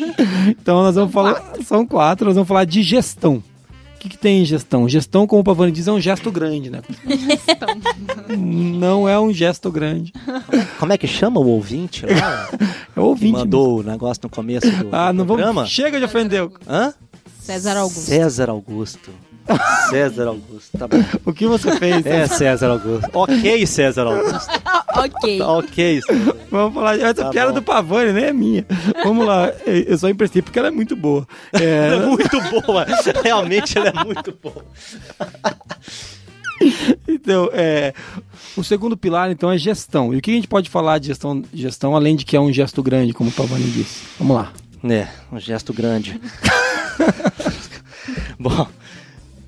então 0.48 0.82
nós 0.82 0.96
vamos 0.96 1.12
falar. 1.14 1.56
São 1.66 1.86
quatro, 1.86 2.26
nós 2.28 2.36
vamos 2.36 2.48
falar 2.48 2.64
de 2.64 2.82
gestão. 2.82 3.44
O 3.96 4.00
que, 4.00 4.08
que 4.08 4.18
tem 4.18 4.44
em 4.44 4.46
gestão? 4.46 4.88
Gestão, 4.88 5.28
como 5.28 5.42
o 5.42 5.44
Pavani 5.44 5.74
diz, 5.74 5.90
é 5.90 5.92
um 5.92 6.00
gesto 6.00 6.32
grande, 6.32 6.70
né? 6.70 6.82
Não 8.38 9.08
é 9.08 9.20
um 9.20 9.34
gesto 9.34 9.70
grande. 9.70 10.14
como 10.80 10.94
é 10.94 10.98
que 10.98 11.06
chama 11.08 11.38
o 11.42 11.48
ouvinte 11.48 12.06
lá? 12.06 12.48
É 12.50 12.56
o 12.56 12.94
que 12.94 13.00
ouvinte. 13.02 13.34
mandou 13.40 13.80
o 13.82 13.84
negócio 13.84 14.22
no 14.24 14.30
começo 14.30 14.72
do, 14.72 14.88
Ah, 14.96 15.12
do 15.12 15.18
não 15.18 15.26
programa? 15.26 15.54
vamos. 15.54 15.70
Chega 15.70 16.00
de 16.00 16.06
ofender. 16.06 16.50
Hã? 16.66 16.94
César 17.42 17.76
Augusto. 17.76 18.04
César 18.04 18.50
Augusto. 18.50 19.12
César 19.90 20.28
Augusto, 20.28 20.78
tá 20.78 20.88
bom. 20.88 20.98
O 21.26 21.34
que 21.34 21.46
você 21.48 21.78
fez? 21.78 22.06
É, 22.06 22.28
César 22.28 22.70
Augusto. 22.72 23.10
Ok, 23.14 23.66
César 23.68 24.08
Augusto. 24.08 24.50
ok. 24.96 25.38
Tá 25.40 25.52
ok. 25.52 26.02
César. 26.02 26.36
Vamos 26.50 26.74
falar. 26.74 27.00
Essa 27.00 27.14
Tá 27.16 27.30
piada 27.30 27.50
bom. 27.50 27.56
do 27.56 27.62
Pavani 27.62 28.14
nem 28.14 28.24
é 28.26 28.34
minha. 28.34 28.66
Vamos 29.04 29.26
lá. 29.28 29.50
Eu 29.66 29.98
só 29.98 30.08
emprestei 30.10 30.42
porque 30.42 30.58
ela 30.60 30.70
é 30.70 30.72
muito 30.72 30.96
boa. 30.96 31.28
Ela 31.54 31.64
É, 31.64 31.96
é 31.98 32.06
muito 32.06 32.42
boa. 32.62 32.86
Realmente 33.24 33.78
ela 33.78 33.90
é 33.90 34.04
muito 34.06 34.38
boa. 34.42 34.64
então, 37.08 37.50
é, 37.54 37.94
o 38.56 38.64
segundo 38.64 38.96
pilar, 38.96 39.30
então, 39.32 39.52
é 39.52 39.58
gestão. 39.58 40.14
E 40.14 40.18
o 40.18 40.22
que 40.22 40.32
a 40.32 40.36
gente 40.36 40.48
pode 40.48 40.70
falar 40.70 41.00
de 41.00 41.08
gestão, 41.08 41.44
gestão 41.54 41.96
além 41.96 42.16
de 42.16 42.24
que 42.26 42.36
é 42.38 42.40
um 42.40 42.52
gesto 42.54 42.82
grande, 42.82 43.14
como 43.14 43.30
o 43.30 43.34
Pavani 43.34 43.66
disse? 43.66 44.04
Vamos 44.18 44.38
lá. 44.38 44.52
É, 44.90 45.08
um 45.32 45.40
gesto 45.40 45.74
grande. 45.74 46.20
Bom, 48.40 48.68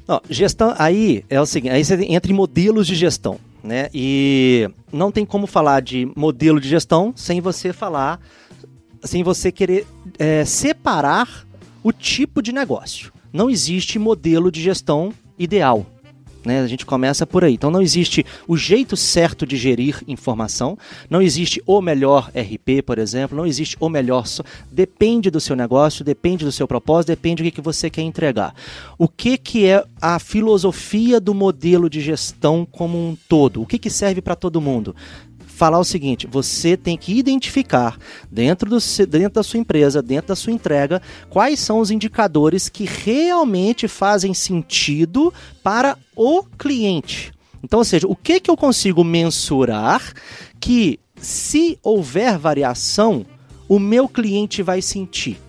ó, 0.08 0.20
gestão 0.30 0.74
aí 0.78 1.24
é 1.30 1.40
o 1.40 1.46
seguinte, 1.46 1.74
aí 1.74 1.84
você 1.84 1.96
entra 2.06 2.32
em 2.32 2.36
modelos 2.36 2.88
de 2.88 2.96
gestão, 2.96 3.40
né? 3.64 3.90
E 3.94 4.70
não 4.92 5.12
tem 5.12 5.26
como 5.26 5.48
falar 5.48 5.82
de 5.82 6.12
modelo 6.16 6.60
de 6.60 6.68
gestão 6.68 7.14
sem 7.16 7.42
você 7.42 7.74
falar, 7.74 8.20
sem 9.04 9.24
você 9.24 9.52
querer 9.52 9.86
é, 10.18 10.46
separar 10.46 11.46
o 11.84 11.92
tipo 11.92 12.42
de 12.42 12.52
negócio. 12.52 13.12
Não 13.32 13.50
existe 13.50 14.00
modelo 14.00 14.52
de 14.52 14.62
gestão 14.62 15.14
ideal. 15.38 15.86
Né? 16.46 16.62
A 16.62 16.68
gente 16.68 16.86
começa 16.86 17.26
por 17.26 17.44
aí. 17.44 17.54
Então 17.54 17.72
não 17.72 17.82
existe 17.82 18.26
o 18.48 18.56
jeito 18.56 18.96
certo 18.96 19.46
de 19.46 19.58
gerir 19.58 20.02
informação, 20.08 20.78
não 21.10 21.22
existe 21.22 21.62
o 21.66 21.82
melhor 21.82 22.32
RP, 22.36 22.82
por 22.86 23.00
exemplo, 23.00 23.38
não 23.38 23.46
existe 23.46 23.76
o 23.80 23.90
melhor. 23.90 24.26
Depende 24.72 25.30
do 25.30 25.40
seu 25.40 25.56
negócio, 25.56 26.06
depende 26.06 26.46
do 26.46 26.52
seu 26.52 26.68
propósito, 26.68 27.08
depende 27.08 27.44
do 27.44 27.46
que, 27.46 27.52
que 27.52 27.62
você 27.62 27.90
quer 27.90 28.02
entregar. 28.02 28.56
O 28.98 29.08
que, 29.08 29.38
que 29.38 29.66
é 29.66 29.84
a 30.02 30.20
filosofia 30.20 31.20
do 31.20 31.34
modelo 31.34 31.90
de 31.90 32.00
gestão 32.02 32.66
como 32.70 32.98
um 32.98 33.18
todo? 33.28 33.62
O 33.62 33.66
que, 33.66 33.78
que 33.78 33.90
serve 33.90 34.22
para 34.22 34.36
todo 34.36 34.62
mundo? 34.62 34.96
Falar 35.56 35.80
o 35.80 35.86
seguinte: 35.86 36.28
você 36.28 36.78
tem 36.78 36.98
que 36.98 37.18
identificar 37.18 37.98
dentro, 38.30 38.70
do, 38.70 38.78
dentro 39.08 39.36
da 39.36 39.44
sua 39.44 39.60
empresa, 39.60 40.02
dentro 40.02 40.28
da 40.28 40.36
sua 40.36 40.54
entrega, 40.54 41.02
quais 41.30 41.60
são 41.60 41.80
os 41.80 41.90
indicadores 41.90 42.70
que 42.70 42.86
realmente 42.86 43.88
fazem 43.88 44.34
sentido 44.34 45.34
para 45.64 45.98
o 46.16 46.44
cliente. 46.44 47.32
Então, 47.64 47.80
ou 47.80 47.86
seja, 47.86 48.06
o 48.08 48.16
que, 48.16 48.40
que 48.40 48.52
eu 48.52 48.58
consigo 48.58 49.04
mensurar 49.04 50.14
que, 50.60 51.00
se 51.16 51.80
houver 51.82 52.38
variação, 52.38 53.26
o 53.68 53.80
meu 53.80 54.08
cliente 54.08 54.62
vai 54.62 54.82
sentir? 54.82 55.40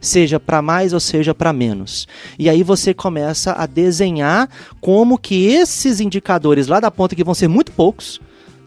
Seja 0.00 0.38
para 0.38 0.62
mais 0.62 0.92
ou 0.92 1.00
seja 1.00 1.34
para 1.34 1.52
menos. 1.52 2.06
E 2.38 2.48
aí 2.48 2.62
você 2.62 2.94
começa 2.94 3.52
a 3.52 3.66
desenhar 3.66 4.48
como 4.80 5.18
que 5.18 5.46
esses 5.46 6.00
indicadores 6.00 6.68
lá 6.68 6.78
da 6.80 6.90
ponta, 6.90 7.16
que 7.16 7.24
vão 7.24 7.34
ser 7.34 7.48
muito 7.48 7.72
poucos, 7.72 8.20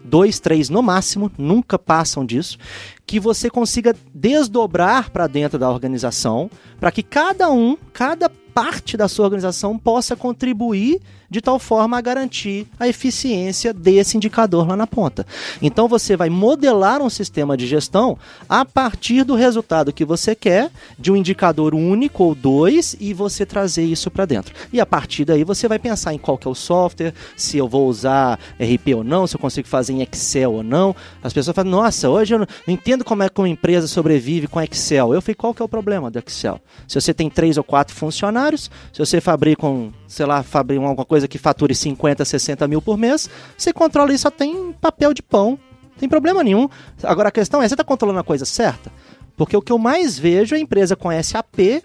dois, 0.03 0.39
três 0.39 0.69
no 0.69 0.81
máximo, 0.81 1.31
nunca 1.37 1.77
passam 1.77 2.25
disso, 2.25 2.57
que 3.05 3.19
você 3.19 3.49
consiga 3.49 3.95
desdobrar 4.13 5.11
para 5.11 5.27
dentro 5.27 5.57
da 5.57 5.69
organização, 5.69 6.49
para 6.79 6.91
que 6.91 7.03
cada 7.03 7.49
um, 7.49 7.77
cada 7.93 8.29
parte 8.29 8.97
da 8.97 9.07
sua 9.07 9.25
organização 9.25 9.77
possa 9.77 10.15
contribuir 10.15 10.99
de 11.30 11.41
tal 11.41 11.59
forma 11.59 11.97
a 11.97 12.01
garantir 12.01 12.67
a 12.80 12.88
eficiência 12.88 13.73
desse 13.73 14.17
indicador 14.17 14.67
lá 14.67 14.75
na 14.75 14.88
ponta. 14.88 15.25
Então 15.61 15.88
você 15.88 16.17
vai 16.17 16.30
modelar 16.30 17.01
um 17.01 17.09
sistema 17.09 17.55
de 17.55 17.67
gestão 17.67 18.17
a 18.47 18.65
partir 18.65 19.23
do 19.23 19.36
resultado 19.36 19.93
que 19.93 20.05
você 20.05 20.34
quer, 20.34 20.71
de 20.97 21.11
um 21.11 21.15
indicador 21.15 21.75
único 21.75 22.23
ou 22.23 22.36
dois, 22.36 22.95
e 22.99 23.13
você 23.13 23.45
trazer 23.45 23.84
isso 23.84 24.09
para 24.09 24.25
dentro. 24.25 24.53
E 24.71 24.80
a 24.80 24.86
partir 24.86 25.25
daí 25.25 25.43
você 25.43 25.67
vai 25.67 25.77
pensar 25.77 26.13
em 26.13 26.17
qual 26.17 26.38
que 26.38 26.47
é 26.47 26.51
o 26.51 26.55
software, 26.55 27.13
se 27.36 27.57
eu 27.57 27.67
vou 27.67 27.88
usar 27.88 28.39
RP 28.59 28.95
ou 28.95 29.03
não, 29.03 29.27
se 29.27 29.36
eu 29.36 29.39
consigo 29.39 29.67
fazer 29.67 29.93
em 29.93 30.01
Excel 30.01 30.53
ou 30.53 30.63
não. 30.63 30.95
As 31.23 31.34
pessoas 31.34 31.55
falam, 31.55 31.71
nossa, 31.71 32.09
hoje 32.09 32.34
eu 32.34 32.39
não 32.39 32.47
entendo 32.67 33.03
como 33.03 33.23
é 33.23 33.30
que 33.30 33.39
uma 33.39 33.49
empresa 33.49 33.88
sobrevive 33.88 34.47
com 34.47 34.61
Excel. 34.61 35.13
Eu 35.13 35.21
falei, 35.21 35.36
qual 35.36 35.53
que 35.53 35.61
é 35.61 35.65
o 35.65 35.69
problema 35.69 36.09
do 36.09 36.19
Excel? 36.19 36.59
Se 36.88 36.99
você 36.99 37.13
tem 37.13 37.30
três 37.30 37.57
ou 37.57 37.63
quatro 37.63 37.95
funcionários, 37.95 38.69
se 38.91 38.99
você 38.99 39.21
fabrica 39.21 39.65
um, 39.65 39.91
sei 40.10 40.26
lá, 40.26 40.41
fabrica 40.41 40.84
alguma 40.84 41.05
coisa 41.05 41.28
que 41.28 41.38
fature 41.38 41.74
50, 41.74 42.26
60 42.26 42.68
mil 42.68 42.82
por 42.82 42.97
mês, 42.97 43.30
você 43.55 43.72
controla 43.72 44.12
isso 44.12 44.24
só 44.24 44.32
tem 44.32 44.74
papel 44.74 45.14
de 45.14 45.22
pão. 45.22 45.51
Não 45.84 45.99
tem 45.99 46.10
problema 46.10 46.43
nenhum. 46.43 46.68
Agora 47.03 47.30
a 47.30 47.32
questão 47.32 47.62
é, 47.62 47.68
você 47.68 47.76
está 47.76 47.84
controlando 47.84 48.20
a 48.20 48.24
coisa 48.24 48.43
certa? 48.43 48.91
Porque 49.38 49.55
o 49.55 49.62
que 49.62 49.72
eu 49.72 49.78
mais 49.78 50.18
vejo 50.18 50.55
é 50.55 50.60
empresa 50.60 50.95
com 50.95 51.10
SAP 51.24 51.84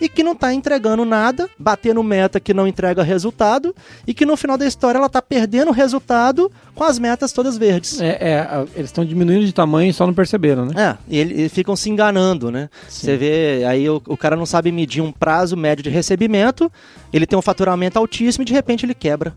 e 0.00 0.08
que 0.08 0.22
não 0.22 0.32
está 0.32 0.52
entregando 0.52 1.04
nada, 1.04 1.48
batendo 1.58 2.02
meta 2.02 2.38
que 2.40 2.54
não 2.54 2.66
entrega 2.68 3.02
resultado 3.02 3.74
e 4.06 4.14
que 4.14 4.24
no 4.26 4.36
final 4.36 4.56
da 4.56 4.66
história 4.66 4.98
ela 4.98 5.06
está 5.06 5.20
perdendo 5.20 5.70
resultado 5.72 6.50
com 6.74 6.84
as 6.84 6.98
metas 6.98 7.32
todas 7.32 7.58
verdes. 7.58 8.00
É, 8.00 8.08
é, 8.20 8.64
eles 8.76 8.90
estão 8.90 9.04
diminuindo 9.04 9.44
de 9.46 9.52
tamanho 9.52 9.90
e 9.90 9.92
só 9.92 10.06
não 10.06 10.14
perceberam, 10.14 10.66
né? 10.66 10.72
É, 10.76 10.96
e 11.08 11.18
ele- 11.18 11.34
eles 11.34 11.52
ficam 11.52 11.74
se 11.74 11.90
enganando, 11.90 12.50
né? 12.50 12.68
Você 12.88 13.16
vê, 13.16 13.64
aí 13.66 13.88
o, 13.90 14.00
o 14.06 14.16
cara 14.16 14.36
não 14.36 14.46
sabe 14.46 14.70
medir 14.70 15.00
um 15.02 15.10
prazo 15.12 15.56
médio 15.56 15.82
de 15.82 15.90
recebimento, 15.90 16.70
ele 17.12 17.26
tem 17.26 17.38
um 17.38 17.42
faturamento 17.42 17.98
altíssimo 17.98 18.42
e 18.42 18.46
de 18.46 18.52
repente 18.52 18.86
ele 18.86 18.94
quebra. 18.94 19.34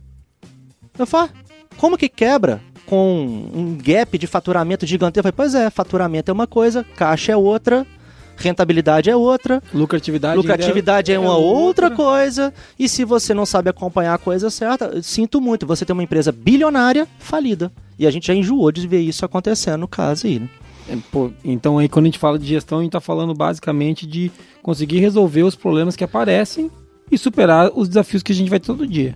Eu 0.97 1.07
falo, 1.07 1.29
como 1.77 1.97
que 1.97 2.09
quebra? 2.09 2.61
Com 2.85 3.49
um 3.53 3.77
gap 3.81 4.17
de 4.17 4.27
faturamento 4.27 4.85
gigante. 4.85 5.17
Eu 5.17 5.23
falei, 5.23 5.33
pois 5.35 5.55
é, 5.55 5.69
faturamento 5.69 6.29
é 6.29 6.33
uma 6.33 6.45
coisa, 6.45 6.85
caixa 6.95 7.31
é 7.31 7.35
outra, 7.37 7.87
rentabilidade 8.41 9.09
é 9.09 9.15
outra, 9.15 9.61
Lucratividade. 9.73 10.35
lucratividade 10.37 11.11
é, 11.11 11.19
uma 11.19 11.37
outra 11.37 11.89
coisa, 11.91 12.53
e 12.77 12.89
se 12.89 13.05
você 13.05 13.33
não 13.33 13.45
sabe 13.45 13.69
acompanhar 13.69 14.13
a 14.13 14.17
coisa 14.17 14.49
certa, 14.49 15.01
sinto 15.01 15.39
muito, 15.39 15.65
você 15.65 15.85
tem 15.85 15.93
uma 15.93 16.03
empresa 16.03 16.31
bilionária 16.31 17.07
falida. 17.19 17.71
E 17.97 18.07
a 18.07 18.11
gente 18.11 18.27
já 18.27 18.33
enjoou 18.33 18.71
de 18.71 18.87
ver 18.87 18.99
isso 18.99 19.23
acontecendo 19.23 19.81
no 19.81 19.87
caso 19.87 20.27
aí, 20.27 20.39
né? 20.39 20.49
É, 20.89 20.97
pô, 21.11 21.31
então 21.43 21.77
aí 21.77 21.87
quando 21.87 22.05
a 22.05 22.07
gente 22.07 22.19
fala 22.19 22.37
de 22.39 22.47
gestão, 22.47 22.79
a 22.79 22.81
gente 22.81 22.91
tá 22.91 22.99
falando 22.99 23.33
basicamente 23.33 24.05
de 24.07 24.31
conseguir 24.61 24.99
resolver 24.99 25.43
os 25.43 25.55
problemas 25.55 25.95
que 25.95 26.03
aparecem 26.03 26.69
e 27.11 27.17
superar 27.17 27.71
os 27.73 27.87
desafios 27.87 28.23
que 28.23 28.31
a 28.31 28.35
gente 28.35 28.49
vai 28.49 28.59
ter 28.59 28.67
todo 28.67 28.87
dia. 28.87 29.15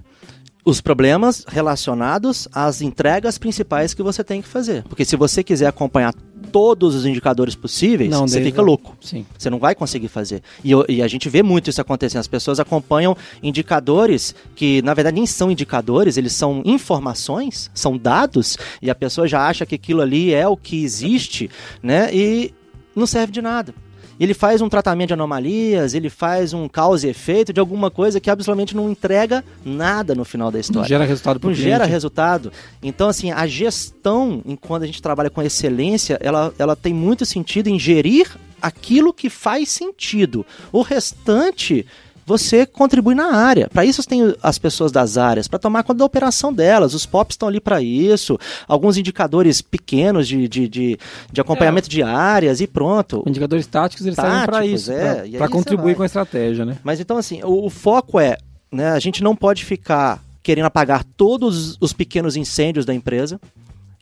Os 0.65 0.81
problemas 0.81 1.45
relacionados 1.47 2.47
às 2.51 2.81
entregas 2.81 3.37
principais 3.37 3.93
que 3.93 4.01
você 4.01 4.23
tem 4.23 4.41
que 4.41 4.47
fazer. 4.47 4.83
Porque 4.83 5.05
se 5.05 5.15
você 5.15 5.43
quiser 5.43 5.67
acompanhar 5.67 6.11
todos 6.51 6.95
os 6.95 7.05
indicadores 7.05 7.53
possíveis, 7.53 8.09
Não, 8.09 8.27
você 8.27 8.41
fica 8.41 8.61
louco. 8.61 8.97
Sim. 8.99 9.25
Você 9.37 9.49
não 9.49 9.59
vai 9.59 9.75
conseguir 9.75 10.07
fazer. 10.07 10.41
E, 10.63 10.71
e 10.89 11.01
a 11.03 11.07
gente 11.07 11.29
vê 11.29 11.43
muito 11.43 11.69
isso 11.69 11.79
acontecendo. 11.79 12.21
As 12.21 12.27
pessoas 12.27 12.59
acompanham 12.59 13.15
indicadores 13.43 14.33
que, 14.55 14.81
na 14.81 14.93
verdade, 14.93 15.15
nem 15.15 15.27
são 15.27 15.51
indicadores, 15.51 16.17
eles 16.17 16.33
são 16.33 16.63
informações, 16.65 17.69
são 17.73 17.97
dados, 17.97 18.57
e 18.81 18.89
a 18.89 18.95
pessoa 18.95 19.27
já 19.27 19.47
acha 19.47 19.65
que 19.65 19.75
aquilo 19.75 20.01
ali 20.01 20.33
é 20.33 20.47
o 20.47 20.57
que 20.57 20.83
existe, 20.83 21.49
né? 21.83 22.09
E 22.11 22.53
não 22.95 23.05
serve 23.05 23.31
de 23.31 23.41
nada. 23.41 23.73
Ele 24.19 24.33
faz 24.33 24.61
um 24.61 24.69
tratamento 24.69 25.07
de 25.09 25.13
anomalias, 25.13 25.93
ele 25.93 26.09
faz 26.09 26.53
um 26.53 26.67
causa 26.67 27.07
e 27.07 27.09
efeito 27.09 27.51
de 27.51 27.59
alguma 27.59 27.91
coisa 27.91 28.19
que 28.19 28.29
absolutamente 28.29 28.75
não 28.75 28.89
entrega 28.89 29.43
nada 29.63 30.15
no 30.15 30.23
final 30.23 30.49
da 30.49 30.55
Não 30.57 30.61
história 30.61 30.87
gera 30.87 31.03
resultado 31.05 31.35
não 31.35 31.41
cliente. 31.41 31.61
gera 31.61 31.85
resultado. 31.85 32.51
Então, 32.81 33.09
assim, 33.09 33.31
a 33.31 33.45
gestão, 33.45 34.41
em 34.45 34.55
quando 34.55 34.83
a 34.83 34.85
gente 34.85 35.01
trabalha 35.01 35.29
com 35.29 35.41
excelência, 35.41 36.17
ela, 36.21 36.53
ela 36.57 36.75
tem 36.75 36.93
muito 36.93 37.25
sentido 37.25 37.67
em 37.67 37.77
gerir 37.77 38.29
aquilo 38.61 39.13
que 39.13 39.29
faz 39.29 39.69
sentido. 39.69 40.45
O 40.71 40.81
restante. 40.81 41.85
Você 42.25 42.65
contribui 42.65 43.13
na 43.13 43.35
área. 43.35 43.69
Para 43.69 43.85
isso 43.85 44.03
tem 44.03 44.35
as 44.41 44.57
pessoas 44.57 44.91
das 44.91 45.17
áreas, 45.17 45.47
para 45.47 45.59
tomar 45.59 45.83
conta 45.83 45.99
da 45.99 46.05
operação 46.05 46.51
delas. 46.51 46.93
Os 46.93 47.05
POPs 47.05 47.33
estão 47.33 47.47
ali 47.47 47.59
para 47.59 47.81
isso. 47.81 48.37
Alguns 48.67 48.97
indicadores 48.97 49.61
pequenos 49.61 50.27
de, 50.27 50.47
de, 50.47 50.67
de, 50.67 50.99
de 51.31 51.41
acompanhamento 51.41 51.87
de 51.87 52.01
áreas 52.01 52.61
e 52.61 52.67
pronto. 52.67 53.23
Indicadores 53.27 53.67
táticos, 53.67 54.05
eles 54.05 54.15
servem 54.15 54.45
pra 54.45 54.59
Táticos, 54.59 54.81
isso, 54.81 54.91
é, 54.91 55.27
você 55.27 55.47
contribuir 55.49 55.95
com 55.95 56.03
a 56.03 56.05
estratégia, 56.07 56.65
né? 56.65 56.77
Mas 56.83 56.99
então, 56.99 57.17
assim, 57.17 57.41
o, 57.43 57.65
o 57.65 57.69
foco 57.69 58.19
é, 58.19 58.37
né, 58.71 58.89
a 58.89 58.99
gente 58.99 59.23
não 59.23 59.35
pode 59.35 59.63
ficar 59.63 60.23
querendo 60.41 60.65
apagar 60.65 61.03
todos 61.03 61.77
os 61.79 61.93
pequenos 61.93 62.35
incêndios 62.35 62.85
da 62.85 62.93
empresa. 62.93 63.39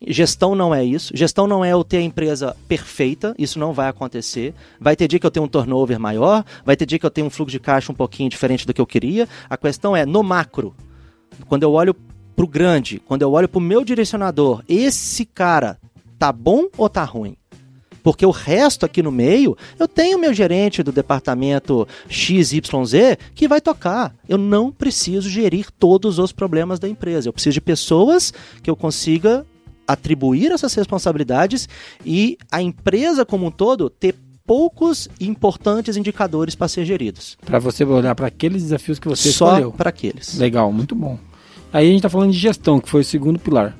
Gestão 0.07 0.55
não 0.55 0.73
é 0.73 0.83
isso. 0.83 1.15
Gestão 1.15 1.47
não 1.47 1.63
é 1.63 1.71
eu 1.71 1.83
ter 1.83 1.97
a 1.97 2.01
empresa 2.01 2.55
perfeita. 2.67 3.33
Isso 3.37 3.59
não 3.59 3.73
vai 3.73 3.87
acontecer. 3.87 4.53
Vai 4.79 4.95
ter 4.95 5.07
dia 5.07 5.19
que 5.19 5.25
eu 5.25 5.31
tenho 5.31 5.45
um 5.45 5.49
turnover 5.49 5.99
maior, 5.99 6.43
vai 6.65 6.75
ter 6.75 6.85
dia 6.85 6.99
que 6.99 7.05
eu 7.05 7.11
tenho 7.11 7.27
um 7.27 7.29
fluxo 7.29 7.51
de 7.51 7.59
caixa 7.59 7.91
um 7.91 7.95
pouquinho 7.95 8.29
diferente 8.29 8.65
do 8.67 8.73
que 8.73 8.81
eu 8.81 8.85
queria. 8.85 9.27
A 9.49 9.57
questão 9.57 9.95
é, 9.95 10.05
no 10.05 10.23
macro, 10.23 10.75
quando 11.47 11.63
eu 11.63 11.71
olho 11.71 11.95
pro 12.35 12.47
grande, 12.47 12.99
quando 13.05 13.21
eu 13.21 13.31
olho 13.31 13.47
pro 13.47 13.61
meu 13.61 13.83
direcionador, 13.83 14.63
esse 14.67 15.25
cara 15.25 15.77
tá 16.17 16.31
bom 16.31 16.67
ou 16.77 16.89
tá 16.89 17.03
ruim? 17.03 17.37
Porque 18.01 18.25
o 18.25 18.31
resto 18.31 18.85
aqui 18.85 19.01
no 19.01 19.11
meio, 19.11 19.57
eu 19.79 19.87
tenho 19.87 20.19
meu 20.19 20.33
gerente 20.33 20.83
do 20.83 20.91
departamento 20.91 21.87
XYZ 22.09 23.17
que 23.33 23.47
vai 23.47 23.61
tocar. 23.61 24.13
Eu 24.27 24.37
não 24.37 24.71
preciso 24.71 25.29
gerir 25.29 25.71
todos 25.71 26.19
os 26.19 26.33
problemas 26.33 26.79
da 26.79 26.89
empresa. 26.89 27.29
Eu 27.29 27.33
preciso 27.33 27.53
de 27.53 27.61
pessoas 27.61 28.33
que 28.61 28.69
eu 28.69 28.75
consiga 28.75 29.45
atribuir 29.87 30.51
essas 30.51 30.73
responsabilidades 30.73 31.67
e 32.05 32.37
a 32.51 32.61
empresa 32.61 33.25
como 33.25 33.47
um 33.47 33.51
todo 33.51 33.89
ter 33.89 34.15
poucos 34.45 35.07
importantes 35.19 35.95
indicadores 35.95 36.55
para 36.55 36.67
ser 36.67 36.85
geridos. 36.85 37.37
Pra 37.45 37.59
você 37.59 37.83
olhar 37.85 38.13
pra 38.15 38.27
aqueles 38.27 38.63
desafios 38.63 38.99
que 38.99 39.07
você 39.07 39.31
Só 39.31 39.47
escolheu. 39.53 39.71
para 39.71 39.89
aqueles. 39.89 40.37
Legal, 40.37 40.71
muito 40.71 40.93
bom. 40.95 41.17
Aí 41.71 41.87
a 41.89 41.91
gente 41.91 42.01
tá 42.01 42.09
falando 42.09 42.31
de 42.31 42.37
gestão, 42.37 42.79
que 42.79 42.89
foi 42.89 43.01
o 43.01 43.05
segundo 43.05 43.39
pilar. 43.39 43.75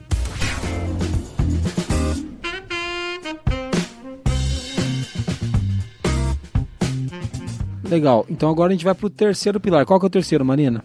Legal. 7.89 8.25
Então 8.29 8.49
agora 8.49 8.69
a 8.71 8.73
gente 8.73 8.85
vai 8.85 8.95
pro 8.95 9.09
terceiro 9.09 9.59
pilar. 9.59 9.85
Qual 9.85 9.99
que 9.99 10.05
é 10.05 10.07
o 10.07 10.09
terceiro, 10.09 10.43
Marina? 10.43 10.83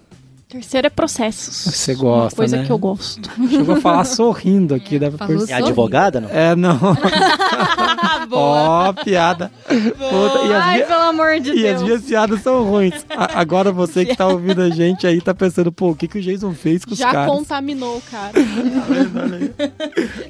Terceiro 0.48 0.86
é 0.86 0.90
processos. 0.90 1.74
Você 1.74 1.94
gosta, 1.94 2.22
Uma 2.22 2.30
coisa 2.30 2.56
né? 2.56 2.64
que 2.64 2.72
eu 2.72 2.78
gosto. 2.78 3.30
Chegou 3.50 3.74
a 3.74 3.80
falar 3.82 4.04
sorrindo 4.04 4.74
aqui, 4.74 4.98
pra 4.98 5.10
falou 5.10 5.36
perceber. 5.36 5.52
É 5.52 5.56
advogada, 5.62 6.20
não? 6.22 6.30
É, 6.30 6.56
não. 6.56 6.78
Boa. 8.30 8.88
Ó, 8.88 8.92
piada. 8.94 9.52
Puta, 9.66 10.46
e 10.46 10.54
as 10.54 10.62
Ai, 10.64 10.74
minha- 10.76 10.86
pelo 10.86 11.02
amor 11.02 11.38
de 11.40 11.50
E 11.50 11.68
as 11.68 11.76
Deus. 11.76 11.82
minhas 11.82 12.02
piadas 12.02 12.40
são 12.40 12.64
ruins. 12.64 12.94
A- 13.10 13.38
agora 13.40 13.70
você 13.70 14.06
que 14.06 14.16
tá 14.16 14.26
ouvindo 14.26 14.62
a 14.62 14.70
gente 14.70 15.06
aí 15.06 15.20
tá 15.20 15.34
pensando, 15.34 15.70
pô, 15.70 15.90
o 15.90 15.94
que, 15.94 16.08
que 16.08 16.18
o 16.18 16.22
Jason 16.22 16.54
fez 16.54 16.82
com 16.82 16.92
os 16.92 16.98
Já 16.98 17.12
caras? 17.12 17.30
contaminou 17.30 17.98
o 17.98 18.02
cara. 18.10 18.32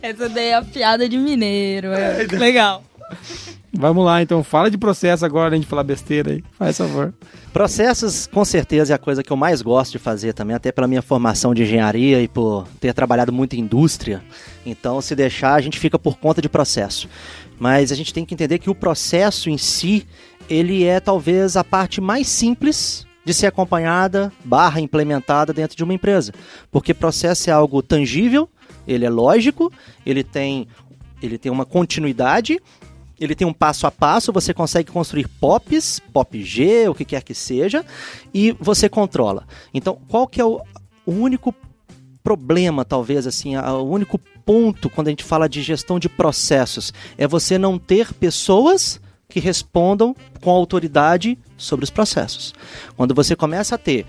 Essa 0.03 0.29
daí 0.29 0.47
é 0.49 0.55
a 0.57 0.63
piada 0.63 1.09
de 1.09 1.17
mineiro. 1.17 1.93
É. 1.93 2.27
Legal. 2.33 2.83
Vamos 3.81 4.05
lá, 4.05 4.21
então. 4.21 4.43
Fala 4.43 4.69
de 4.69 4.77
processo 4.77 5.25
agora, 5.25 5.55
a 5.55 5.57
gente 5.57 5.69
falar 5.69 5.85
besteira 5.85 6.33
aí. 6.33 6.43
Faz 6.59 6.77
favor. 6.77 7.15
Processos, 7.53 8.27
com 8.27 8.45
certeza, 8.45 8.93
é 8.93 8.97
a 8.97 8.99
coisa 8.99 9.23
que 9.23 9.31
eu 9.31 9.37
mais 9.37 9.63
gosto 9.63 9.93
de 9.93 10.01
fazer 10.01 10.33
também, 10.33 10.57
até 10.57 10.73
pela 10.73 10.89
minha 10.89 11.01
formação 11.01 11.55
de 11.55 11.63
engenharia 11.63 12.21
e 12.21 12.27
por 12.27 12.67
ter 12.81 12.93
trabalhado 12.93 13.33
muito 13.33 13.55
em 13.55 13.61
indústria. 13.61 14.21
Então, 14.67 15.01
se 15.01 15.15
deixar, 15.15 15.55
a 15.55 15.61
gente 15.61 15.79
fica 15.79 15.97
por 15.97 16.19
conta 16.19 16.43
de 16.43 16.49
processo. 16.49 17.09
Mas 17.57 17.93
a 17.93 17.95
gente 17.95 18.13
tem 18.13 18.25
que 18.25 18.35
entender 18.35 18.59
que 18.59 18.69
o 18.69 18.75
processo 18.75 19.49
em 19.49 19.57
si, 19.57 20.05
ele 20.51 20.83
é 20.83 20.99
talvez 20.99 21.57
a 21.57 21.63
parte 21.63 22.01
mais 22.01 22.27
simples 22.27 23.07
de 23.25 23.33
ser 23.33 23.47
acompanhada, 23.47 24.33
barra 24.45 24.81
implementada 24.81 25.53
dentro 25.53 25.77
de 25.77 25.85
uma 25.85 25.95
empresa. 25.95 26.33
Porque 26.69 26.93
processo 26.93 27.49
é 27.49 27.53
algo 27.53 27.81
tangível, 27.81 28.49
ele 28.89 29.05
é 29.05 29.11
lógico, 29.11 29.73
ele 30.05 30.25
tem 30.25 30.67
ele 31.23 31.39
tem 31.39 31.51
uma 31.51 31.65
continuidade, 31.65 32.61
ele 33.21 33.35
tem 33.35 33.47
um 33.47 33.53
passo 33.53 33.87
a 33.87 33.91
passo, 33.91 34.33
você 34.33 34.55
consegue 34.55 34.91
construir 34.91 35.29
POPs, 35.41 36.01
POP 36.13 36.43
G, 36.43 36.89
o 36.89 36.95
que 36.95 37.05
quer 37.05 37.23
que 37.23 37.35
seja, 37.35 37.85
e 38.33 38.53
você 38.61 38.89
controla. 38.89 39.47
Então, 39.73 39.99
qual 40.09 40.27
que 40.27 40.41
é 40.41 40.45
o, 40.45 40.61
o 41.05 41.13
único 41.13 41.55
problema, 42.23 42.85
talvez, 42.85 43.27
assim, 43.27 43.57
o 43.57 43.85
único 43.85 44.19
ponto 44.45 44.89
quando 44.91 45.09
a 45.09 45.11
gente 45.11 45.25
fala 45.25 45.49
de 45.49 45.63
gestão 45.63 45.99
de 45.99 46.09
processos 46.09 46.93
é 47.17 47.27
você 47.27 47.59
não 47.59 47.79
ter 47.79 48.13
pessoas 48.13 49.01
que 49.29 49.41
respondam 49.41 50.17
com 50.41 50.51
autoridade 50.51 51.39
sobre 51.57 51.85
os 51.85 51.91
processos. 51.91 52.55
Quando 52.97 53.15
você 53.15 53.37
começa 53.37 53.75
a 53.75 53.79
ter 53.79 54.07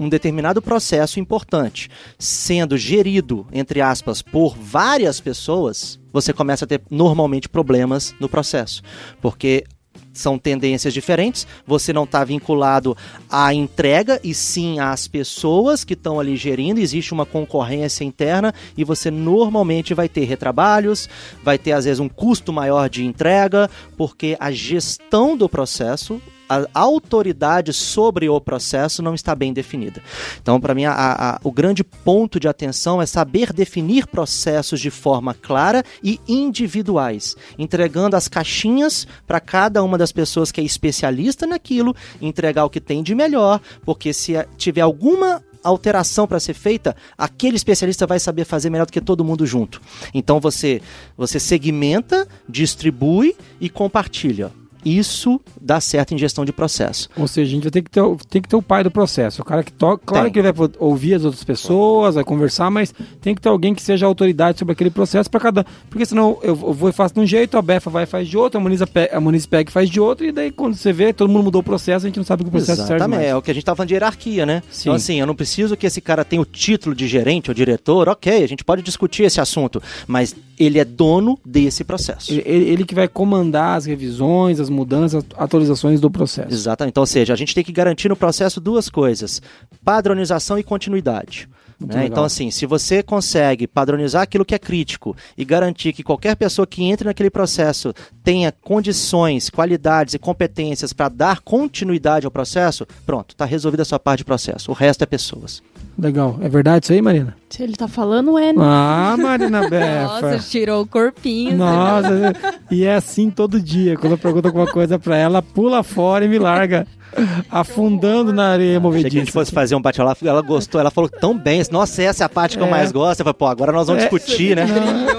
um 0.00 0.08
determinado 0.08 0.62
processo 0.62 1.20
importante 1.20 1.90
sendo 2.18 2.78
gerido, 2.78 3.46
entre 3.52 3.82
aspas, 3.82 4.22
por 4.22 4.56
várias 4.56 5.20
pessoas, 5.20 6.00
você 6.10 6.32
começa 6.32 6.64
a 6.64 6.68
ter 6.68 6.80
normalmente 6.90 7.48
problemas 7.48 8.14
no 8.18 8.28
processo. 8.28 8.82
Porque 9.20 9.64
são 10.12 10.38
tendências 10.38 10.92
diferentes, 10.92 11.46
você 11.66 11.92
não 11.92 12.04
está 12.04 12.24
vinculado 12.24 12.96
à 13.28 13.52
entrega 13.54 14.20
e 14.24 14.34
sim 14.34 14.80
às 14.80 15.06
pessoas 15.06 15.84
que 15.84 15.94
estão 15.94 16.18
ali 16.18 16.36
gerindo, 16.36 16.80
existe 16.80 17.12
uma 17.12 17.26
concorrência 17.26 18.02
interna 18.02 18.52
e 18.76 18.82
você 18.82 19.10
normalmente 19.10 19.94
vai 19.94 20.08
ter 20.08 20.24
retrabalhos, 20.24 21.08
vai 21.44 21.58
ter 21.58 21.72
às 21.72 21.84
vezes 21.84 22.00
um 22.00 22.08
custo 22.08 22.52
maior 22.52 22.88
de 22.88 23.04
entrega, 23.04 23.70
porque 23.96 24.36
a 24.40 24.50
gestão 24.50 25.36
do 25.36 25.48
processo 25.48 26.20
a 26.50 26.66
autoridade 26.74 27.72
sobre 27.72 28.28
o 28.28 28.40
processo 28.40 29.02
não 29.02 29.14
está 29.14 29.34
bem 29.34 29.52
definida. 29.52 30.02
Então, 30.42 30.60
para 30.60 30.74
mim, 30.74 30.84
a- 30.84 30.94
a- 30.94 31.40
o 31.44 31.52
grande 31.52 31.84
ponto 31.84 32.40
de 32.40 32.48
atenção 32.48 33.00
é 33.00 33.06
saber 33.06 33.52
definir 33.52 34.06
processos 34.06 34.80
de 34.80 34.90
forma 34.90 35.32
clara 35.32 35.84
e 36.02 36.18
individuais, 36.26 37.36
entregando 37.58 38.16
as 38.16 38.26
caixinhas 38.28 39.06
para 39.26 39.40
cada 39.40 39.82
uma 39.84 39.96
das 39.96 40.12
pessoas 40.12 40.50
que 40.50 40.60
é 40.60 40.64
especialista 40.64 41.46
naquilo, 41.46 41.94
entregar 42.20 42.64
o 42.64 42.70
que 42.70 42.80
tem 42.80 43.02
de 43.02 43.14
melhor, 43.14 43.60
porque 43.84 44.12
se 44.12 44.32
tiver 44.56 44.80
alguma 44.80 45.42
alteração 45.62 46.26
para 46.26 46.40
ser 46.40 46.54
feita, 46.54 46.96
aquele 47.18 47.56
especialista 47.56 48.06
vai 48.06 48.18
saber 48.18 48.44
fazer 48.46 48.70
melhor 48.70 48.86
do 48.86 48.92
que 48.92 49.00
todo 49.00 49.24
mundo 49.24 49.46
junto. 49.46 49.80
Então 50.14 50.40
você 50.40 50.80
você 51.16 51.38
segmenta, 51.38 52.26
distribui 52.48 53.36
e 53.60 53.68
compartilha. 53.68 54.50
Isso 54.84 55.40
dá 55.60 55.80
certo 55.80 56.14
em 56.14 56.18
gestão 56.18 56.44
de 56.44 56.52
processo. 56.52 57.08
Ou 57.16 57.26
seja, 57.26 57.50
a 57.50 57.54
gente 57.54 57.70
ter 57.70 57.82
que 57.82 57.90
ter, 57.90 58.02
tem 58.28 58.40
que 58.42 58.48
ter 58.48 58.56
o 58.56 58.62
pai 58.62 58.82
do 58.84 58.90
processo. 58.90 59.42
O 59.42 59.44
cara 59.44 59.62
que 59.62 59.72
toca. 59.72 60.02
Claro 60.04 60.24
Tem. 60.24 60.32
que 60.32 60.38
ele 60.38 60.52
vai 60.52 60.68
ouvir 60.78 61.14
as 61.14 61.24
outras 61.24 61.44
pessoas, 61.44 62.14
vai 62.14 62.24
conversar, 62.24 62.70
mas 62.70 62.94
tem 63.20 63.34
que 63.34 63.40
ter 63.40 63.48
alguém 63.48 63.74
que 63.74 63.82
seja 63.82 64.06
autoridade 64.06 64.58
sobre 64.58 64.72
aquele 64.72 64.90
processo 64.90 65.30
para 65.30 65.40
cada. 65.40 65.66
Porque 65.88 66.04
senão 66.06 66.38
eu 66.42 66.50
eu 66.50 66.56
vou 66.74 66.88
e 66.88 66.92
faço 66.92 67.14
de 67.14 67.20
um 67.20 67.26
jeito, 67.26 67.56
a 67.56 67.62
Befa 67.62 67.88
vai 67.90 68.02
e 68.02 68.06
faz 68.06 68.26
de 68.28 68.36
outro, 68.36 68.58
a 68.58 68.62
Muniz, 68.62 68.82
pe- 68.84 69.08
a 69.12 69.20
Muniz 69.20 69.46
pega 69.46 69.70
e 69.70 69.72
faz 69.72 69.88
de 69.88 70.00
outro, 70.00 70.26
e 70.26 70.32
daí 70.32 70.50
quando 70.50 70.74
você 70.74 70.92
vê, 70.92 71.12
todo 71.12 71.30
mundo 71.30 71.44
mudou 71.44 71.60
o 71.60 71.64
processo, 71.64 72.04
a 72.06 72.08
gente 72.08 72.16
não 72.16 72.24
sabe 72.24 72.42
que 72.42 72.48
o 72.48 72.52
processo 72.52 72.78
serve 72.82 72.94
Exatamente, 72.96 73.24
é 73.24 73.36
o 73.36 73.40
que 73.40 73.50
a 73.50 73.54
gente 73.54 73.62
estava 73.62 73.76
falando 73.76 73.88
de 73.88 73.94
hierarquia, 73.94 74.44
né? 74.44 74.62
Sim. 74.70 74.82
Então, 74.82 74.94
assim, 74.94 75.20
eu 75.20 75.26
não 75.26 75.34
preciso 75.34 75.76
que 75.76 75.86
esse 75.86 76.00
cara 76.00 76.24
tenha 76.24 76.42
o 76.42 76.44
título 76.44 76.94
de 76.94 77.06
gerente 77.06 77.50
ou 77.50 77.54
diretor, 77.54 78.08
ok, 78.08 78.42
a 78.42 78.48
gente 78.48 78.64
pode 78.64 78.82
discutir 78.82 79.22
esse 79.22 79.40
assunto, 79.40 79.80
mas 80.08 80.34
ele 80.60 80.78
é 80.78 80.84
dono 80.84 81.38
desse 81.44 81.82
processo. 81.82 82.30
Ele, 82.32 82.42
ele- 82.46 82.84
que 82.84 82.94
vai 82.94 83.08
comandar 83.08 83.78
as 83.78 83.86
revisões, 83.86 84.60
as 84.60 84.68
mudanças, 84.68 85.24
atualizações 85.36 86.00
do 86.00 86.10
processo. 86.10 86.52
Exatamente. 86.52 86.92
Então, 86.92 87.02
ou 87.02 87.06
seja, 87.06 87.32
a 87.32 87.36
gente 87.36 87.54
tem 87.54 87.64
que 87.64 87.72
garantir 87.72 88.08
no 88.10 88.16
processo 88.16 88.60
duas 88.60 88.88
coisas: 88.90 89.40
padronização 89.84 90.58
e 90.58 90.62
continuidade. 90.62 91.48
Né? 91.80 92.06
Então, 92.06 92.24
assim, 92.24 92.50
se 92.50 92.66
você 92.66 93.02
consegue 93.02 93.66
padronizar 93.66 94.22
aquilo 94.22 94.44
que 94.44 94.54
é 94.54 94.58
crítico 94.58 95.16
e 95.36 95.44
garantir 95.44 95.92
que 95.94 96.02
qualquer 96.02 96.36
pessoa 96.36 96.66
que 96.66 96.84
entre 96.84 97.06
naquele 97.06 97.30
processo 97.30 97.94
tenha 98.22 98.52
condições, 98.52 99.48
qualidades 99.48 100.12
e 100.14 100.18
competências 100.18 100.92
para 100.92 101.08
dar 101.08 101.40
continuidade 101.40 102.26
ao 102.26 102.30
processo, 102.30 102.86
pronto, 103.06 103.30
está 103.30 103.46
resolvida 103.46 103.82
a 103.82 103.86
sua 103.86 103.98
parte 103.98 104.18
de 104.18 104.24
processo. 104.26 104.70
O 104.70 104.74
resto 104.74 105.02
é 105.02 105.06
pessoas. 105.06 105.62
Legal. 105.98 106.38
É 106.40 106.48
verdade 106.48 106.84
isso 106.84 106.92
aí, 106.92 107.02
Marina? 107.02 107.36
Se 107.48 107.62
ele 107.62 107.74
tá 107.74 107.88
falando, 107.88 108.38
é. 108.38 108.52
né? 108.52 108.62
Ah, 108.62 109.16
Marina 109.18 109.60
Nossa, 109.68 110.30
Befa. 110.30 110.38
tirou 110.48 110.82
o 110.82 110.86
corpinho. 110.86 111.56
Nossa, 111.56 112.32
e 112.70 112.84
é 112.84 112.94
assim 112.94 113.30
todo 113.30 113.60
dia. 113.60 113.96
Quando 113.96 114.12
eu 114.12 114.18
pergunto 114.18 114.48
alguma 114.48 114.66
coisa 114.66 114.98
pra 114.98 115.16
ela 115.16 115.42
pula 115.42 115.82
fora 115.82 116.24
e 116.24 116.28
me 116.28 116.38
larga, 116.38 116.86
afundando 117.50 118.32
na 118.32 118.48
areia 118.48 118.78
Achei 118.78 118.90
que 118.92 118.98
a 118.98 119.02
gente 119.02 119.12
movediça. 119.14 119.32
fosse 119.32 119.52
fazer 119.52 119.74
um 119.74 119.80
bate-papo, 119.80 120.26
ela 120.26 120.42
gostou, 120.42 120.80
ela 120.80 120.90
falou 120.90 121.08
tão 121.08 121.36
bem, 121.36 121.62
nossa, 121.70 122.02
essa 122.02 122.24
é 122.24 122.26
a 122.26 122.28
parte 122.28 122.56
que 122.56 122.62
eu 122.62 122.66
É. 122.66 122.70
mais 122.70 122.92
gosto. 122.92 123.20
Eu 123.20 123.24
falei, 123.24 123.34
pô, 123.38 123.46
agora 123.46 123.72
nós 123.72 123.86
vamos 123.86 124.02
É. 124.02 124.08
discutir, 124.08 124.56
né? 124.56 124.66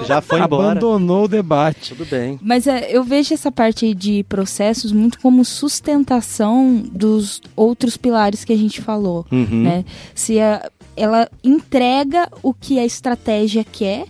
Já 0.06 0.20
foi 0.20 0.40
embora. 0.40 0.72
Abandonou 0.72 1.24
o 1.24 1.28
debate. 1.28 1.94
Tudo 1.94 2.06
bem. 2.08 2.38
Mas 2.42 2.66
é, 2.66 2.88
eu 2.90 3.04
vejo 3.04 3.34
essa 3.34 3.50
parte 3.52 3.84
aí 3.84 3.94
de 3.94 4.24
processos 4.28 4.92
muito 4.92 5.18
como 5.20 5.44
sustentação 5.44 6.82
dos 6.92 7.40
outros 7.56 7.96
pilares 7.96 8.44
que 8.44 8.52
a 8.52 8.56
gente 8.56 8.80
falou, 8.80 9.26
Uhum. 9.30 9.62
né? 9.62 9.84
Se 10.14 10.40
a- 10.40 10.68
ela 10.96 11.28
entrega 11.42 12.28
o 12.42 12.52
que 12.52 12.78
a 12.78 12.84
estratégia 12.84 13.64
quer 13.64 14.04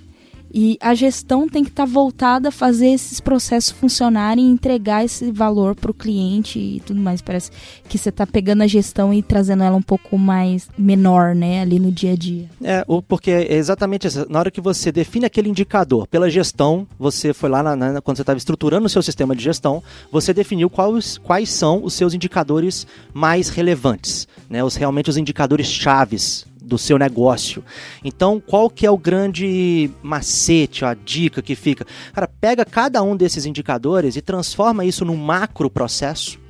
e 0.53 0.77
a 0.81 0.95
gestão 0.95 1.49
tem 1.49 1.65
que 1.65 1.71
estar 1.71 1.87
voltada 1.87 2.49
a 2.49 2.53
fazer 2.53 2.89
esses 2.89 3.21
processos 3.21 3.71
funcionarem 3.73 4.51
entregar 4.51 5.05
esse 5.05 5.31
valor 5.33 5.75
para 5.75 5.91
o 5.91 5.95
cliente 5.95 6.59
e 6.59 6.81
tudo 6.81 7.01
mais. 7.01 7.23
Parece 7.23 7.51
que 7.89 7.97
você 7.97 8.11
está 8.11 8.27
pegando 8.27 8.63
a 8.63 8.67
gestão 8.67 9.13
e 9.15 9.23
trazendo 9.23 9.63
ela 9.63 9.77
um 9.77 9.83
pouco 9.83 10.19
mais 10.19 10.69
menor, 10.77 11.35
né, 11.35 11.63
ali 11.63 11.79
no 11.79 11.91
dia 11.91 12.13
a 12.13 12.17
dia. 12.17 12.49
É, 12.63 12.85
porque 13.09 13.31
é 13.31 13.55
exatamente 13.55 14.07
isso. 14.07 14.27
Na 14.29 14.39
hora 14.39 14.51
que 14.51 14.61
você 14.61 14.93
define 14.93 15.25
aquele 15.27 15.49
indicador 15.49 16.07
pela 16.07 16.29
gestão, 16.31 16.87
você 16.99 17.33
foi 17.33 17.49
lá 17.49 17.63
na- 17.63 17.77
na- 17.77 18.01
quando 18.01 18.17
você 18.17 18.23
estava 18.23 18.39
estruturando 18.39 18.87
o 18.87 18.91
seu 18.91 19.03
sistema 19.03 19.35
de 19.35 19.43
gestão, 19.43 19.83
você 20.11 20.35
definiu 20.35 20.69
quais, 20.69 21.19
quais 21.19 21.49
são 21.51 21.83
os 21.83 21.95
seus 21.95 22.13
indicadores 22.15 22.87
mais 23.15 23.49
relevantes, 23.49 24.29
né? 24.51 24.63
Os 24.63 24.77
realmente 24.77 25.09
os 25.11 25.17
indicadores 25.17 25.67
chaves 25.67 26.45
do 26.73 26.79
seu 26.79 26.99
negócio. 26.99 27.63
Então, 28.03 28.41
qual 28.41 28.71
que 28.71 28.87
é 28.87 28.91
o 28.91 28.97
grande 28.97 29.91
macete, 30.03 30.87
a 30.87 30.95
dica 30.95 31.43
que 31.43 31.55
fica? 31.55 31.87
Cara, 32.15 32.27
pega 32.27 32.65
cada 32.65 33.03
um 33.03 33.15
desses 33.15 33.45
indicadores 33.45 34.17
e 34.17 34.23
transforma 34.23 34.83
isso 34.83 35.05
num 35.05 35.17
macro 35.17 35.69
processo. 35.69 36.41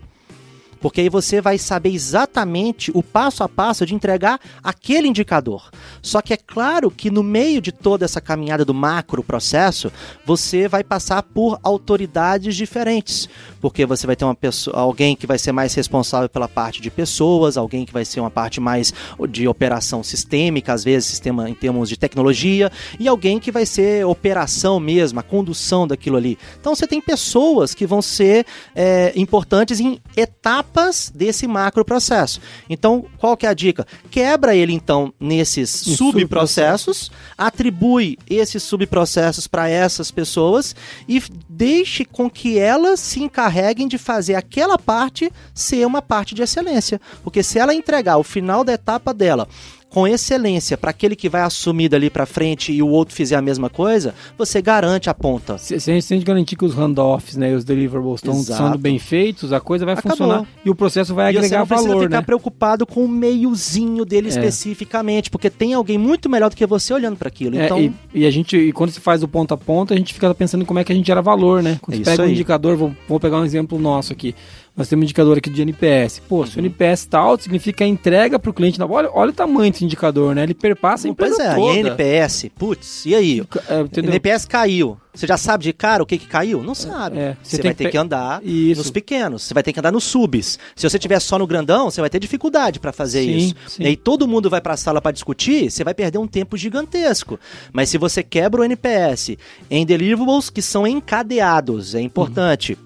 Porque 0.82 1.00
aí 1.00 1.08
você 1.08 1.40
vai 1.40 1.56
saber 1.56 1.90
exatamente 1.90 2.90
o 2.92 3.02
passo 3.02 3.44
a 3.44 3.48
passo 3.48 3.86
de 3.86 3.94
entregar 3.94 4.40
aquele 4.62 5.06
indicador. 5.06 5.70
Só 6.02 6.20
que 6.20 6.34
é 6.34 6.36
claro 6.36 6.90
que 6.90 7.08
no 7.08 7.22
meio 7.22 7.60
de 7.60 7.70
toda 7.70 8.04
essa 8.04 8.20
caminhada 8.20 8.64
do 8.64 8.74
macro 8.74 9.22
processo, 9.22 9.92
você 10.26 10.66
vai 10.66 10.82
passar 10.82 11.22
por 11.22 11.60
autoridades 11.62 12.56
diferentes. 12.56 13.28
Porque 13.60 13.86
você 13.86 14.06
vai 14.06 14.16
ter 14.16 14.24
uma 14.24 14.34
pessoa, 14.34 14.76
alguém 14.76 15.14
que 15.14 15.26
vai 15.26 15.38
ser 15.38 15.52
mais 15.52 15.72
responsável 15.72 16.28
pela 16.28 16.48
parte 16.48 16.82
de 16.82 16.90
pessoas, 16.90 17.56
alguém 17.56 17.86
que 17.86 17.92
vai 17.92 18.04
ser 18.04 18.18
uma 18.18 18.30
parte 18.30 18.60
mais 18.60 18.92
de 19.30 19.46
operação 19.46 20.02
sistêmica, 20.02 20.72
às 20.72 20.82
vezes 20.82 21.08
sistema 21.08 21.48
em 21.48 21.54
termos 21.54 21.88
de 21.88 21.96
tecnologia, 21.96 22.72
e 22.98 23.06
alguém 23.06 23.38
que 23.38 23.52
vai 23.52 23.64
ser 23.64 24.04
operação 24.04 24.80
mesmo, 24.80 25.20
a 25.20 25.22
condução 25.22 25.86
daquilo 25.86 26.16
ali. 26.16 26.36
Então 26.60 26.74
você 26.74 26.88
tem 26.88 27.00
pessoas 27.00 27.72
que 27.72 27.86
vão 27.86 28.02
ser 28.02 28.44
é, 28.74 29.12
importantes 29.14 29.78
em 29.78 30.00
etapas 30.16 30.71
desse 31.14 31.46
macro 31.46 31.84
processo. 31.84 32.40
Então, 32.68 33.04
qual 33.18 33.36
que 33.36 33.46
é 33.46 33.48
a 33.48 33.54
dica? 33.54 33.86
Quebra 34.10 34.54
ele 34.54 34.72
então 34.72 35.12
nesses 35.20 35.70
subprocessos, 35.70 37.10
atribui 37.36 38.18
esses 38.28 38.62
subprocessos 38.62 39.46
para 39.46 39.68
essas 39.68 40.10
pessoas 40.10 40.74
e 41.08 41.22
deixe 41.48 42.04
com 42.04 42.30
que 42.30 42.58
elas 42.58 43.00
se 43.00 43.20
encarreguem 43.22 43.86
de 43.86 43.98
fazer 43.98 44.34
aquela 44.34 44.78
parte 44.78 45.32
ser 45.54 45.86
uma 45.86 46.02
parte 46.02 46.34
de 46.34 46.42
excelência. 46.42 47.00
Porque 47.22 47.42
se 47.42 47.58
ela 47.58 47.74
entregar 47.74 48.16
o 48.16 48.22
final 48.22 48.64
da 48.64 48.72
etapa 48.72 49.12
dela 49.12 49.48
com 49.92 50.06
excelência 50.08 50.78
para 50.78 50.90
aquele 50.90 51.14
que 51.14 51.28
vai 51.28 51.42
assumir 51.42 51.88
dali 51.90 52.08
para 52.08 52.24
frente 52.24 52.72
e 52.72 52.82
o 52.82 52.88
outro 52.88 53.14
fizer 53.14 53.36
a 53.36 53.42
mesma 53.42 53.68
coisa, 53.68 54.14
você 54.38 54.62
garante 54.62 55.10
a 55.10 55.14
ponta. 55.14 55.58
Se, 55.58 55.78
se 55.78 55.90
a 55.90 55.94
gente 56.00 56.24
garantir 56.24 56.56
que 56.56 56.64
os 56.64 56.74
handoffs 56.74 57.36
né, 57.36 57.50
e 57.52 57.54
os 57.54 57.62
deliverables 57.64 58.16
estão 58.16 58.34
sendo 58.42 58.78
bem 58.78 58.98
feitos, 58.98 59.52
a 59.52 59.60
coisa 59.60 59.84
vai 59.84 59.92
Acabou. 59.94 60.16
funcionar 60.16 60.46
e 60.64 60.70
o 60.70 60.74
processo 60.74 61.14
vai 61.14 61.30
e 61.30 61.34
você 61.34 61.38
agregar 61.38 61.58
não 61.58 61.66
precisa 61.66 61.88
valor, 61.90 62.02
ficar 62.04 62.16
né? 62.20 62.22
preocupado 62.24 62.86
com 62.86 63.04
o 63.04 63.08
meiozinho 63.08 64.04
dele 64.04 64.28
É. 64.28 64.30
especificamente, 64.30 65.30
porque 65.30 65.50
tem 65.50 65.74
alguém 65.74 65.98
muito 65.98 66.28
melhor 66.30 66.48
do 66.48 66.56
que 66.56 66.64
você 66.66 66.94
olhando 66.94 67.16
para 67.16 67.28
aquilo. 67.28 67.58
É, 67.58 67.64
Então, 67.66 67.78
e, 67.80 67.92
e 68.14 68.26
a 68.26 68.30
gente, 68.30 68.56
e 68.56 68.72
quando 68.72 68.90
se 68.90 69.00
faz 69.00 69.22
o 69.22 69.28
ponto 69.28 69.52
a 69.52 69.56
ponto, 69.58 69.92
a 69.92 69.96
gente 69.96 70.14
fica 70.14 70.34
pensando 70.34 70.62
em 70.62 70.64
como 70.64 70.78
é 70.78 70.84
que 70.84 70.92
a 70.92 70.94
gente 70.94 71.06
gera 71.06 71.20
valor, 71.20 71.62
né? 71.62 71.78
Quando 71.82 71.96
É 71.96 71.98
você 71.98 72.04
pega 72.10 72.22
um 72.22 72.26
aí. 72.26 72.32
indicador, 72.32 72.76
vou, 72.76 72.92
vou 73.08 73.20
pegar 73.20 73.38
um 73.38 73.44
exemplo 73.44 73.78
nosso 73.78 74.12
aqui. 74.12 74.34
Nós 74.74 74.88
temos 74.88 75.02
um 75.02 75.04
indicador 75.04 75.36
aqui 75.38 75.50
de 75.50 75.60
NPS. 75.62 76.20
Pô, 76.28 76.46
se 76.46 76.56
o 76.56 76.60
NPS 76.60 77.04
tá 77.06 77.18
alto, 77.18 77.42
significa 77.42 77.84
a 77.84 77.86
entrega 77.86 78.38
pro 78.38 78.52
cliente. 78.54 78.78
na- 78.78 78.86
Olha, 78.86 79.10
olha 79.12 79.30
o 79.30 79.34
tamanho 79.34 79.70
desse 79.70 79.84
indicador, 79.84 80.34
né? 80.34 80.42
Ele 80.44 80.54
perpassa 80.54 81.06
a 81.06 81.10
empresa 81.10 81.36
Pois 81.36 81.46
é, 81.48 81.54
toda. 81.54 81.74
e 81.74 81.78
NPS, 81.80 82.48
putz, 82.58 83.04
e 83.06 83.14
aí? 83.14 83.42
É? 83.68 83.98
NPS 84.00 84.46
caiu. 84.46 84.96
Você 85.14 85.26
já 85.26 85.36
sabe 85.36 85.64
de 85.64 85.74
cara 85.74 86.02
o 86.02 86.06
que 86.06 86.16
que 86.16 86.26
caiu? 86.26 86.62
Não 86.62 86.74
sabe. 86.74 87.18
é. 87.18 87.36
Você, 87.42 87.56
Você 87.58 87.62
vai 87.62 87.74
ter 87.74 87.84
que 87.84 87.90
que 87.90 87.98
andar 87.98 88.42
Isso. 88.42 88.80
nos 88.80 88.90
pequenos, 88.90 89.42
você 89.42 89.52
vai 89.52 89.62
ter 89.62 89.70
que 89.74 89.78
andar 89.78 89.92
nos 89.92 90.04
subs. 90.04 90.58
Se 90.74 90.88
você 90.88 90.98
tiver 90.98 91.20
só 91.20 91.38
no 91.38 91.46
grandão, 91.46 91.90
você 91.90 92.00
vai 92.00 92.08
ter 92.08 92.18
dificuldade 92.18 92.80
para 92.80 92.92
fazer 92.92 93.22
Sim, 93.24 93.36
isso. 93.36 93.54
sim. 93.68 93.82
E 93.82 93.86
aí 93.88 93.96
todo 93.96 94.26
mundo 94.26 94.48
vai 94.48 94.62
para 94.62 94.72
a 94.72 94.76
sala 94.78 95.02
para 95.02 95.12
discutir, 95.12 95.70
você 95.70 95.84
vai 95.84 95.92
perder 95.92 96.16
um 96.16 96.26
tempo 96.26 96.56
gigantesco. 96.56 97.38
Mas 97.74 97.90
se 97.90 97.98
você 97.98 98.22
quebra 98.22 98.62
o 98.62 98.64
NPS 98.64 99.36
em 99.70 99.84
deliverables 99.84 100.48
que 100.48 100.62
são 100.62 100.86
encadeados, 100.86 101.94
é 101.94 102.00
importante. 102.00 102.78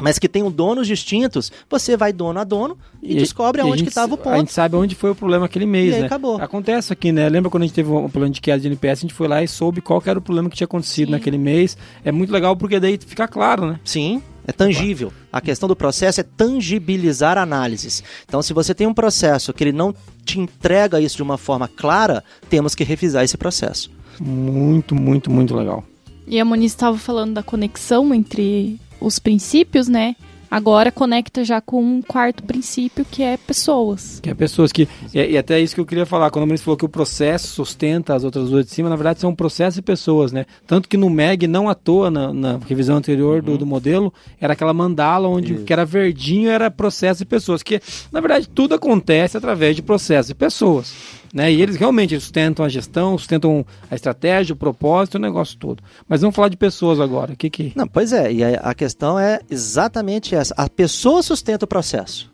Mas 0.00 0.18
que 0.18 0.26
tenham 0.28 0.50
donos 0.50 0.86
distintos, 0.86 1.52
você 1.68 1.96
vai 1.96 2.12
dono 2.12 2.38
a 2.40 2.44
dono 2.44 2.78
e, 3.02 3.14
descobre 3.14 3.60
e 3.60 3.62
a 3.62 3.64
aonde 3.64 3.84
estava 3.86 4.12
o 4.12 4.14
A 4.14 4.18
ponto. 4.18 4.36
gente 4.38 4.52
sabe 4.52 4.74
onde 4.74 4.94
foi 4.94 5.10
o 5.10 5.14
problema 5.14 5.44
aquele 5.46 5.66
mês, 5.66 5.90
E 5.92 5.94
aí 5.96 6.00
né? 6.00 6.06
acabou. 6.06 6.36
Acontece 6.40 6.92
aqui, 6.92 7.12
né? 7.12 7.28
Lembra 7.28 7.50
quando 7.50 7.64
a 7.64 7.66
gente 7.66 7.74
teve 7.74 7.90
um 7.90 8.08
problema 8.08 8.32
de 8.32 8.40
queda 8.40 8.58
de 8.58 8.68
NPS, 8.68 9.00
a 9.00 9.02
gente 9.02 9.14
foi 9.14 9.28
lá 9.28 9.42
e 9.42 9.48
soube 9.48 9.80
qual 9.82 10.02
era 10.06 10.18
o 10.18 10.22
problema 10.22 10.48
que 10.48 10.56
tinha 10.56 10.64
acontecido 10.64 11.10
naquele 11.10 11.36
mês. 11.36 11.76
É 12.04 12.10
muito 12.10 12.32
legal 12.32 12.56
porque 12.56 12.80
daí 12.80 12.98
fica 12.98 13.28
claro, 13.28 13.66
né? 13.66 13.80
Sim, 13.84 14.22
é 14.46 14.50
tangível. 14.52 15.12
A 15.30 15.40
questão 15.42 15.68
do 15.68 15.76
processo 15.76 16.20
é 16.20 16.24
tangibilizar 16.24 17.36
análises. 17.36 18.02
Então, 18.26 18.40
se 18.42 18.52
você 18.54 18.74
tem 18.74 18.86
um 18.86 18.94
processo 18.94 19.52
que 19.52 19.62
ele 19.62 19.72
não 19.72 19.94
te 20.24 20.40
entrega 20.40 21.00
isso 21.00 21.16
de 21.16 21.22
uma 21.22 21.36
forma 21.36 21.68
clara, 21.68 22.24
temos 22.48 22.74
que 22.74 22.82
revisar 22.82 23.24
esse 23.24 23.36
processo. 23.36 23.90
Muito, 24.18 24.94
muito, 24.94 25.30
muito 25.30 25.54
legal. 25.54 25.84
E 26.26 26.40
a 26.40 26.44
Moniz 26.44 26.72
estava 26.72 26.96
falando 26.96 27.34
da 27.34 27.42
conexão 27.42 28.14
entre 28.14 28.80
os 29.02 29.18
princípios, 29.18 29.88
né? 29.88 30.16
Agora 30.52 30.92
conecta 30.92 31.42
já 31.42 31.62
com 31.62 31.82
um 31.82 32.02
quarto 32.02 32.42
princípio, 32.42 33.06
que 33.10 33.22
é 33.22 33.38
pessoas. 33.38 34.20
Que 34.20 34.28
é 34.28 34.34
pessoas 34.34 34.70
que. 34.70 34.86
E, 35.14 35.18
e 35.18 35.38
até 35.38 35.58
isso 35.58 35.74
que 35.74 35.80
eu 35.80 35.86
queria 35.86 36.04
falar, 36.04 36.30
quando 36.30 36.42
a 36.42 36.46
Muniz 36.46 36.60
falou 36.60 36.76
que 36.76 36.84
o 36.84 36.90
processo 36.90 37.48
sustenta 37.48 38.14
as 38.14 38.22
outras 38.22 38.50
duas 38.50 38.66
de 38.66 38.70
cima, 38.70 38.90
na 38.90 38.96
verdade 38.96 39.18
são 39.18 39.34
processos 39.34 39.78
e 39.78 39.82
pessoas, 39.82 40.30
né? 40.30 40.44
Tanto 40.66 40.90
que 40.90 40.98
no 40.98 41.08
MEG, 41.08 41.46
não 41.46 41.70
à 41.70 41.74
toa, 41.74 42.10
na, 42.10 42.34
na 42.34 42.58
revisão 42.68 42.98
anterior 42.98 43.40
do, 43.40 43.56
do 43.56 43.64
modelo, 43.64 44.12
era 44.38 44.52
aquela 44.52 44.74
mandala 44.74 45.26
onde 45.26 45.54
o 45.54 45.64
que 45.64 45.72
era 45.72 45.86
verdinho 45.86 46.50
era 46.50 46.70
processo 46.70 47.22
e 47.22 47.24
pessoas. 47.24 47.62
Que, 47.62 47.80
na 48.12 48.20
verdade, 48.20 48.46
tudo 48.46 48.74
acontece 48.74 49.38
através 49.38 49.74
de 49.74 49.80
processos 49.80 50.28
e 50.32 50.34
pessoas. 50.34 50.92
Né? 51.32 51.50
E 51.50 51.62
eles 51.62 51.76
realmente 51.76 52.18
sustentam 52.20 52.64
a 52.64 52.68
gestão, 52.68 53.16
sustentam 53.16 53.64
a 53.90 53.94
estratégia, 53.94 54.52
o 54.52 54.56
propósito, 54.56 55.14
o 55.14 55.20
negócio 55.20 55.56
todo. 55.56 55.82
Mas 56.06 56.20
vamos 56.20 56.36
falar 56.36 56.48
de 56.48 56.56
pessoas 56.58 57.00
agora. 57.00 57.32
O 57.32 57.36
que 57.36 57.48
que. 57.48 57.72
Não, 57.74 57.88
pois 57.88 58.12
é, 58.12 58.30
e 58.30 58.44
a, 58.44 58.60
a 58.60 58.74
questão 58.74 59.18
é 59.18 59.40
exatamente 59.48 60.34
essa. 60.34 60.54
A 60.56 60.68
pessoa 60.68 61.22
sustenta 61.22 61.64
o 61.64 61.68
processo. 61.68 62.32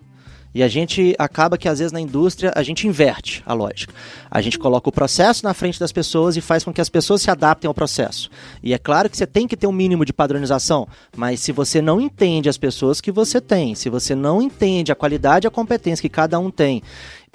E 0.55 0.62
a 0.62 0.68
gente 0.68 1.14
acaba 1.18 1.59
que 1.59 1.68
às 1.68 1.78
vezes 1.78 1.92
na 1.92 2.01
indústria 2.01 2.53
a 2.55 2.62
gente 2.62 2.86
inverte 2.86 3.42
a 3.46 3.53
lógica. 3.53 3.92
A 4.30 4.40
gente 4.40 4.59
coloca 4.59 4.88
o 4.88 4.92
processo 4.92 5.44
na 5.44 5.53
frente 5.53 5.78
das 5.78 5.92
pessoas 5.92 6.36
e 6.36 6.40
faz 6.40 6.64
com 6.64 6.72
que 6.72 6.80
as 6.80 6.88
pessoas 6.88 7.22
se 7.22 7.30
adaptem 7.30 7.68
ao 7.68 7.74
processo. 7.74 8.30
E 8.62 8.72
é 8.72 8.78
claro 8.78 9.11
que 9.11 9.16
você 9.16 9.26
tem 9.26 9.46
que 9.46 9.57
ter 9.57 9.66
um 9.66 9.72
mínimo 9.72 10.05
de 10.05 10.12
padronização, 10.12 10.88
mas 11.16 11.40
se 11.40 11.53
você 11.53 11.82
não 11.82 12.01
entende 12.01 12.49
as 12.49 12.57
pessoas 12.57 13.01
que 13.01 13.12
você 13.12 13.40
tem, 13.40 13.74
se 13.74 13.90
você 13.90 14.14
não 14.14 14.40
entende 14.40 14.90
a 14.90 14.96
qualidade 14.96 15.46
e 15.46 15.49
a 15.49 15.51
competência 15.51 16.03
que 16.03 16.09
cada 16.09 16.38
um 16.38 16.51
tem, 16.51 16.82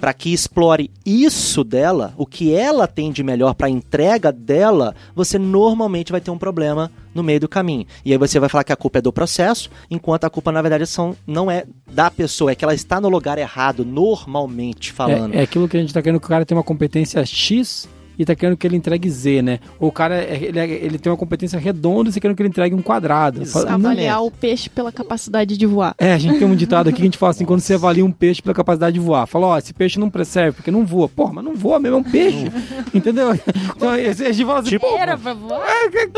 para 0.04 0.12
que 0.12 0.34
explore 0.34 0.90
isso 1.06 1.64
dela, 1.64 2.12
o 2.18 2.26
que 2.26 2.54
ela 2.54 2.86
tem 2.86 3.10
de 3.10 3.22
melhor 3.22 3.54
para 3.54 3.70
entrega 3.70 4.30
dela, 4.30 4.94
você 5.16 5.38
normalmente 5.38 6.12
vai 6.12 6.20
ter 6.20 6.30
um 6.30 6.36
problema 6.36 6.92
no 7.14 7.22
meio 7.22 7.40
do 7.40 7.48
caminho. 7.48 7.86
E 8.04 8.12
aí 8.12 8.18
você 8.18 8.38
vai 8.38 8.50
falar 8.50 8.64
que 8.64 8.72
a 8.74 8.76
culpa 8.76 8.98
é 8.98 9.00
do 9.00 9.10
processo, 9.10 9.70
enquanto 9.90 10.24
a 10.24 10.28
culpa 10.28 10.52
na 10.52 10.60
verdade 10.60 10.86
são, 10.86 11.16
não 11.26 11.50
é 11.50 11.64
da 11.90 12.10
pessoa, 12.10 12.50
é 12.50 12.54
que 12.54 12.62
ela 12.62 12.74
está 12.74 13.00
no 13.00 13.08
lugar 13.08 13.38
errado, 13.38 13.82
normalmente 13.82 14.92
falando. 14.92 15.32
É, 15.32 15.38
é 15.38 15.42
aquilo 15.44 15.66
que 15.66 15.78
a 15.78 15.80
gente 15.80 15.94
tá 15.94 16.02
querendo 16.02 16.20
que 16.20 16.26
o 16.26 16.28
cara 16.28 16.44
tenha 16.44 16.58
uma 16.58 16.62
competência 16.62 17.24
X 17.24 17.88
e 18.18 18.24
tá 18.24 18.34
querendo 18.34 18.56
que 18.56 18.66
ele 18.66 18.76
entregue 18.76 19.08
Z, 19.10 19.42
né? 19.42 19.58
Ou 19.80 19.88
o 19.88 19.92
cara, 19.92 20.16
é- 20.16 20.38
ele, 20.44 20.58
é- 20.58 20.68
ele 20.70 20.98
tem 20.98 21.10
uma 21.10 21.16
competência 21.18 21.58
redonda 21.58 22.08
e 22.08 22.12
você 22.12 22.20
querendo 22.20 22.36
que 22.36 22.42
ele 22.42 22.48
entregue 22.48 22.74
um 22.74 22.82
quadrado. 22.82 23.40
Não- 23.40 23.74
Avaliar 23.74 24.22
o 24.24 24.30
peixe 24.30 24.68
pela 24.70 24.92
capacidade 24.92 25.56
de 25.56 25.66
voar. 25.66 25.94
É, 25.98 26.12
a 26.12 26.18
gente 26.18 26.38
tem 26.38 26.46
um 26.46 26.54
ditado 26.54 26.88
aqui 26.88 26.96
que 26.96 27.02
a 27.02 27.06
gente 27.06 27.18
fala 27.18 27.30
assim, 27.30 27.44
quando 27.46 27.60
você 27.60 27.74
avalia 27.74 28.04
um 28.04 28.12
peixe 28.12 28.40
pela 28.42 28.54
capacidade 28.54 28.94
de 28.94 29.00
voar, 29.00 29.26
fala, 29.26 29.46
ó, 29.48 29.58
esse 29.58 29.72
peixe 29.74 29.98
não 29.98 30.10
serve 30.24 30.52
porque 30.56 30.70
não 30.70 30.84
voa. 30.86 31.08
Porra, 31.08 31.32
mas 31.34 31.44
não 31.44 31.54
voa 31.54 31.78
mesmo, 31.78 31.96
é 31.96 32.00
um 32.00 32.04
peixe. 32.04 32.50
Entendeu? 32.94 33.32
Então 33.76 33.90
a 33.90 33.98
gente 34.12 34.44
fala 34.44 34.60
assim, 34.60 34.78
Era 34.98 35.18
pra 35.18 35.34
voar. 35.34 35.60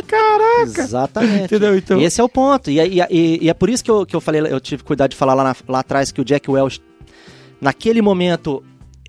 caraca. 0.06 0.80
Exatamente. 0.82 1.44
Entendeu? 1.44 1.76
Então, 1.76 2.00
Esse 2.00 2.20
é 2.20 2.24
o 2.24 2.28
ponto. 2.28 2.70
E, 2.70 2.78
é- 2.80 2.86
e 2.88 3.00
é- 3.00 3.08
e- 3.10 3.38
e 3.44 3.48
é 3.50 3.54
por 3.54 3.68
isso 3.70 3.82
que 3.82 3.90
eu, 3.90 4.04
que 4.06 4.14
eu 4.14 4.20
falei, 4.20 4.40
eu 4.42 4.60
tive 4.60 4.82
cuidado 4.82 5.10
de 5.10 5.16
falar 5.16 5.34
lá, 5.34 5.44
na- 5.44 5.56
lá 5.68 5.80
atrás 5.80 6.12
que 6.12 6.20
o 6.20 6.24
Jack 6.24 6.50
Welch, 6.50 6.80
naquele 7.60 8.02
momento, 8.02 8.62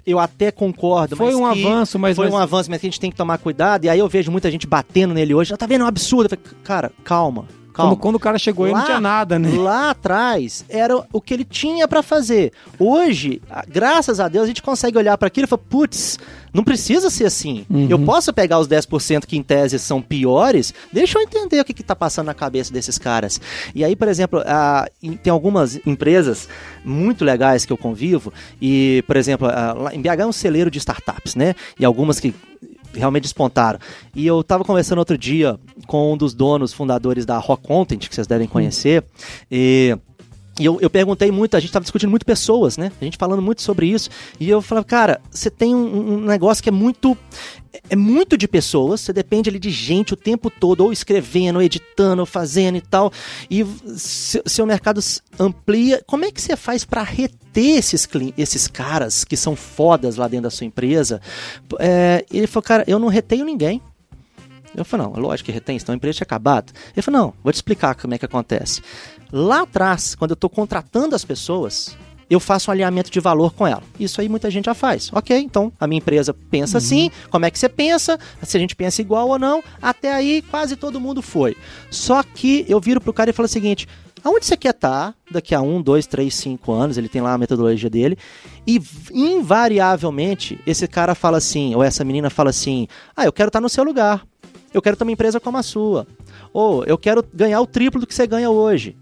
eu 0.07 0.17
até 0.19 0.51
concordo, 0.51 1.17
foi 1.17 1.27
mas 1.27 1.35
um 1.35 1.51
que 1.53 1.65
avanço, 1.65 1.99
mas... 1.99 2.15
foi 2.15 2.25
mas- 2.27 2.33
um 2.33 2.37
avanço, 2.37 2.69
mas 2.71 2.79
que 2.79 2.87
a 2.87 2.89
gente 2.89 2.99
tem 2.99 3.11
que 3.11 3.17
tomar 3.17 3.37
cuidado. 3.37 3.83
E 3.83 3.89
aí 3.89 3.99
eu 3.99 4.07
vejo 4.07 4.31
muita 4.31 4.49
gente 4.49 4.65
batendo 4.65 5.13
nele 5.13 5.33
hoje. 5.33 5.49
Já 5.49 5.57
tá 5.57 5.65
vendo? 5.67 5.81
É 5.81 5.83
um 5.83 5.87
absurdo. 5.87 6.33
Eu 6.33 6.39
falei, 6.39 6.57
cara, 6.63 6.91
calma, 7.03 7.45
calma. 7.77 7.91
Quando, 7.91 8.01
quando 8.01 8.15
o 8.15 8.19
cara 8.19 8.37
chegou 8.39 8.65
aí 8.65 8.71
não 8.73 8.79
Lá- 8.79 8.85
tinha 8.85 8.99
nada, 8.99 9.37
né? 9.39 9.49
Lá 9.57 9.91
atrás 9.91 10.65
era 10.67 10.95
o 11.13 11.21
que 11.21 11.33
ele 11.33 11.43
tinha 11.45 11.87
pra 11.87 12.01
fazer. 12.03 12.51
Hoje, 12.79 13.41
graças 13.67 14.19
a 14.19 14.27
Deus, 14.27 14.43
a 14.45 14.47
gente 14.47 14.61
consegue 14.61 14.97
olhar 14.97 15.17
pra 15.17 15.27
aquilo 15.27 15.45
e 15.45 15.47
falar, 15.49 15.61
putz, 15.69 16.17
não 16.53 16.63
precisa 16.63 17.09
ser 17.09 17.25
assim. 17.25 17.65
Uhum. 17.69 17.87
Eu 17.89 17.99
posso 17.99 18.33
pegar 18.33 18.59
os 18.59 18.67
10% 18.67 19.25
que 19.25 19.37
em 19.37 19.43
tese 19.43 19.77
são 19.79 20.01
piores, 20.01 20.73
deixa 20.91 21.19
eu 21.19 21.23
entender 21.23 21.59
o 21.59 21.65
que, 21.65 21.73
que 21.73 21.83
tá 21.83 21.95
passando 21.95 22.25
na 22.27 22.33
cabeça 22.33 22.73
desses 22.73 22.97
caras. 22.97 23.39
E 23.75 23.83
aí, 23.83 23.95
por 23.95 24.07
exemplo, 24.07 24.41
a- 24.45 24.87
em- 25.01 25.13
tem 25.15 25.31
algumas 25.31 25.79
empresas 25.85 26.47
muito 26.83 27.23
legais 27.23 27.65
que 27.65 27.71
eu 27.73 27.77
convivo, 27.77 28.33
e, 28.61 29.03
por 29.05 29.15
exemplo, 29.17 29.47
a- 29.47 29.73
lá 29.73 29.93
em 29.95 30.01
BH 30.01 30.21
é 30.21 30.25
um 30.25 30.31
celeiro 30.31 30.71
de 30.71 30.77
startups, 30.79 31.35
né? 31.35 31.53
E 31.79 31.85
algumas 31.85 32.19
que 32.19 32.33
realmente 32.97 33.23
despontaram. 33.23 33.79
E 34.15 34.25
eu 34.25 34.43
tava 34.43 34.63
conversando 34.63 34.99
outro 34.99 35.17
dia 35.17 35.59
com 35.85 36.13
um 36.13 36.17
dos 36.17 36.33
donos, 36.33 36.73
fundadores 36.73 37.25
da 37.25 37.37
Rock 37.37 37.67
Content, 37.67 38.07
que 38.07 38.13
vocês 38.13 38.27
devem 38.27 38.47
conhecer, 38.47 39.03
e... 39.51 39.97
E 40.59 40.65
eu, 40.65 40.79
eu 40.81 40.89
perguntei 40.89 41.31
muito, 41.31 41.55
a 41.55 41.59
gente 41.59 41.69
estava 41.69 41.83
discutindo 41.83 42.09
muito 42.09 42.25
pessoas, 42.25 42.77
né? 42.77 42.91
A 42.99 43.03
gente 43.03 43.17
falando 43.17 43.41
muito 43.41 43.61
sobre 43.61 43.87
isso. 43.87 44.09
E 44.39 44.49
eu 44.49 44.61
falava, 44.61 44.85
cara, 44.85 45.21
você 45.29 45.51
tem 45.51 45.75
um, 45.75 46.15
um 46.15 46.21
negócio 46.21 46.63
que 46.63 46.69
é 46.69 46.71
muito. 46.71 47.15
É 47.89 47.95
muito 47.95 48.35
de 48.35 48.47
pessoas, 48.47 49.01
você 49.01 49.13
depende 49.13 49.49
ali 49.49 49.59
de 49.59 49.69
gente 49.69 50.13
o 50.13 50.17
tempo 50.17 50.49
todo, 50.49 50.81
ou 50.81 50.91
escrevendo, 50.91 51.57
ou 51.57 51.61
editando, 51.61 52.21
ou 52.21 52.25
fazendo 52.25 52.75
e 52.77 52.81
tal. 52.81 53.11
E 53.51 53.63
seu, 53.95 54.41
seu 54.47 54.65
mercado 54.65 54.99
amplia. 55.39 56.01
Como 56.07 56.25
é 56.25 56.31
que 56.31 56.41
você 56.41 56.55
faz 56.55 56.83
para 56.83 57.03
reter 57.03 57.77
esses, 57.77 58.09
esses 58.35 58.67
caras 58.67 59.23
que 59.23 59.37
são 59.37 59.55
fodas 59.55 60.15
lá 60.15 60.27
dentro 60.27 60.45
da 60.45 60.49
sua 60.49 60.65
empresa? 60.65 61.21
É, 61.79 62.25
ele 62.33 62.47
falou, 62.47 62.63
cara, 62.63 62.83
eu 62.87 62.97
não 62.97 63.09
retenho 63.09 63.45
ninguém. 63.45 63.79
Eu 64.75 64.83
falei, 64.85 65.07
não, 65.07 65.13
lógico 65.13 65.47
que 65.47 65.51
retém, 65.51 65.79
senão 65.79 65.93
a 65.93 65.95
empresa 65.95 66.17
tinha 66.17 66.25
acabado. 66.25 66.71
Ele 66.95 67.01
falou, 67.01 67.21
não, 67.21 67.33
vou 67.43 67.51
te 67.51 67.55
explicar 67.55 67.95
como 67.95 68.13
é 68.13 68.17
que 68.17 68.25
acontece. 68.25 68.81
Lá 69.31 69.61
atrás, 69.61 70.15
quando 70.15 70.31
eu 70.31 70.35
estou 70.35 70.49
contratando 70.49 71.15
as 71.15 71.25
pessoas, 71.25 71.97
eu 72.29 72.39
faço 72.39 72.69
um 72.69 72.73
alinhamento 72.73 73.09
de 73.09 73.19
valor 73.19 73.53
com 73.53 73.65
ela. 73.65 73.83
Isso 73.99 74.19
aí 74.19 74.27
muita 74.27 74.51
gente 74.51 74.65
já 74.65 74.73
faz. 74.73 75.09
Ok, 75.13 75.37
então 75.37 75.71
a 75.79 75.87
minha 75.87 75.99
empresa 75.99 76.33
pensa 76.33 76.77
assim, 76.77 77.09
como 77.29 77.45
é 77.45 77.51
que 77.51 77.57
você 77.57 77.69
pensa, 77.69 78.19
se 78.43 78.57
a 78.57 78.59
gente 78.59 78.75
pensa 78.75 79.01
igual 79.01 79.29
ou 79.29 79.39
não, 79.39 79.63
até 79.81 80.13
aí 80.13 80.41
quase 80.41 80.75
todo 80.75 80.99
mundo 80.99 81.21
foi. 81.21 81.55
Só 81.89 82.21
que 82.23 82.65
eu 82.67 82.79
viro 82.79 82.99
pro 82.99 83.13
cara 83.13 83.29
e 83.29 83.33
falo 83.33 83.45
o 83.45 83.49
seguinte, 83.49 83.87
aonde 84.23 84.45
você 84.45 84.57
quer 84.57 84.71
estar 84.71 85.15
daqui 85.31 85.55
a 85.55 85.61
um, 85.61 85.81
dois, 85.81 86.05
três, 86.05 86.35
cinco 86.35 86.73
anos, 86.73 86.97
ele 86.97 87.07
tem 87.07 87.21
lá 87.21 87.33
a 87.33 87.37
metodologia 87.37 87.89
dele, 87.89 88.17
e 88.65 88.81
invariavelmente 89.13 90.59
esse 90.67 90.87
cara 90.87 91.15
fala 91.15 91.37
assim, 91.37 91.73
ou 91.75 91.83
essa 91.83 92.03
menina 92.03 92.29
fala 92.29 92.49
assim, 92.49 92.87
ah, 93.15 93.25
eu 93.25 93.31
quero 93.31 93.47
estar 93.47 93.61
no 93.61 93.69
seu 93.69 93.83
lugar, 93.83 94.25
eu 94.73 94.81
quero 94.81 94.97
ter 94.97 95.03
uma 95.03 95.11
empresa 95.11 95.39
como 95.39 95.57
a 95.57 95.63
sua, 95.63 96.05
ou 96.51 96.83
eu 96.83 96.97
quero 96.97 97.23
ganhar 97.33 97.61
o 97.61 97.67
triplo 97.67 98.01
do 98.01 98.07
que 98.07 98.13
você 98.13 98.27
ganha 98.27 98.49
hoje. 98.49 98.97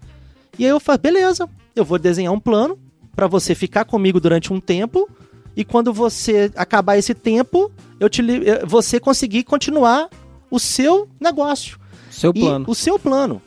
E 0.58 0.64
aí 0.64 0.70
eu 0.70 0.80
falo, 0.80 0.98
beleza, 0.98 1.48
eu 1.74 1.84
vou 1.84 1.98
desenhar 1.98 2.32
um 2.32 2.40
plano 2.40 2.78
para 3.14 3.26
você 3.26 3.54
ficar 3.54 3.84
comigo 3.84 4.20
durante 4.20 4.52
um 4.52 4.60
tempo 4.60 5.08
e 5.56 5.64
quando 5.64 5.92
você 5.92 6.52
acabar 6.54 6.98
esse 6.98 7.14
tempo, 7.14 7.72
eu 7.98 8.10
te 8.10 8.20
eh, 8.22 8.64
você 8.66 9.00
conseguir 9.00 9.42
continuar 9.44 10.10
o 10.50 10.60
seu 10.60 11.08
negócio 11.18 11.78
Seu 12.10 12.32
plano. 12.32 12.66
o 12.68 12.74
seu 12.74 12.98
plano. 12.98 13.40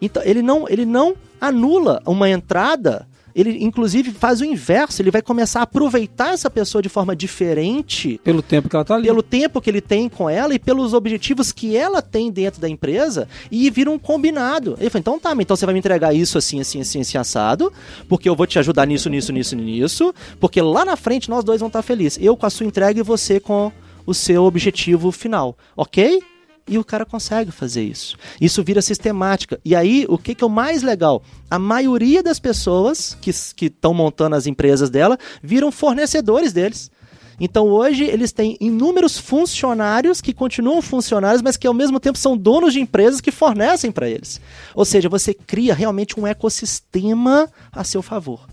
Então 0.00 0.22
ele 0.24 0.42
não 0.42 0.68
ele 0.68 0.86
não 0.86 1.16
anula 1.40 2.00
uma 2.06 2.30
entrada, 2.30 3.06
ele 3.34 3.62
inclusive 3.64 4.12
faz 4.12 4.40
o 4.40 4.44
inverso, 4.44 5.02
ele 5.02 5.10
vai 5.10 5.22
começar 5.22 5.60
a 5.60 5.62
aproveitar 5.64 6.32
essa 6.32 6.48
pessoa 6.48 6.80
de 6.80 6.88
forma 6.88 7.16
diferente 7.16 8.20
Pelo 8.22 8.42
tempo 8.42 8.68
que 8.68 8.76
ela 8.76 8.84
tá 8.84 8.94
ali. 8.94 9.06
pelo 9.06 9.22
tempo 9.22 9.60
que 9.60 9.68
ele 9.70 9.80
tem 9.80 10.08
com 10.08 10.28
ela 10.30 10.54
e 10.54 10.58
pelos 10.58 10.94
objetivos 10.94 11.52
que 11.52 11.76
ela 11.76 12.00
tem 12.00 12.30
dentro 12.30 12.60
da 12.60 12.68
empresa 12.68 13.28
e 13.50 13.68
vira 13.70 13.90
um 13.90 13.98
combinado. 13.98 14.76
Ele 14.78 14.90
falou, 14.90 15.00
então 15.00 15.18
tá, 15.18 15.34
então 15.38 15.56
você 15.56 15.66
vai 15.66 15.72
me 15.72 15.78
entregar 15.78 16.14
isso 16.14 16.38
assim, 16.38 16.60
assim, 16.60 16.80
assim, 16.80 17.00
assim, 17.00 17.18
assado, 17.18 17.72
porque 18.08 18.28
eu 18.28 18.36
vou 18.36 18.46
te 18.46 18.58
ajudar 18.58 18.86
nisso, 18.86 19.08
nisso, 19.10 19.32
nisso, 19.32 19.56
nisso, 19.56 20.14
porque 20.38 20.60
lá 20.60 20.84
na 20.84 20.96
frente 20.96 21.28
nós 21.28 21.44
dois 21.44 21.60
vamos 21.60 21.70
estar 21.70 21.82
felizes. 21.82 22.18
Eu 22.22 22.36
com 22.36 22.46
a 22.46 22.50
sua 22.50 22.66
entrega 22.66 23.00
e 23.00 23.02
você 23.02 23.40
com 23.40 23.72
o 24.06 24.12
seu 24.14 24.44
objetivo 24.44 25.10
final, 25.10 25.56
ok? 25.76 26.22
E 26.66 26.78
o 26.78 26.84
cara 26.84 27.04
consegue 27.04 27.50
fazer 27.50 27.82
isso. 27.82 28.16
Isso 28.40 28.64
vira 28.64 28.80
sistemática. 28.80 29.60
E 29.64 29.76
aí, 29.76 30.06
o 30.08 30.16
que, 30.16 30.34
que 30.34 30.42
é 30.42 30.46
o 30.46 30.50
mais 30.50 30.82
legal? 30.82 31.22
A 31.50 31.58
maioria 31.58 32.22
das 32.22 32.38
pessoas 32.38 33.16
que 33.20 33.30
estão 33.66 33.92
montando 33.92 34.34
as 34.34 34.46
empresas 34.46 34.88
dela 34.88 35.18
viram 35.42 35.70
fornecedores 35.70 36.52
deles. 36.52 36.90
Então 37.38 37.66
hoje 37.66 38.04
eles 38.04 38.32
têm 38.32 38.56
inúmeros 38.60 39.18
funcionários 39.18 40.20
que 40.20 40.32
continuam 40.32 40.80
funcionários, 40.80 41.42
mas 41.42 41.56
que 41.56 41.66
ao 41.66 41.74
mesmo 41.74 41.98
tempo 41.98 42.18
são 42.18 42.36
donos 42.36 42.72
de 42.72 42.80
empresas 42.80 43.20
que 43.20 43.32
fornecem 43.32 43.90
para 43.90 44.08
eles. 44.08 44.40
Ou 44.74 44.84
seja, 44.84 45.08
você 45.08 45.34
cria 45.34 45.74
realmente 45.74 46.18
um 46.18 46.26
ecossistema 46.26 47.50
a 47.72 47.82
seu 47.82 48.02
favor. 48.02 48.46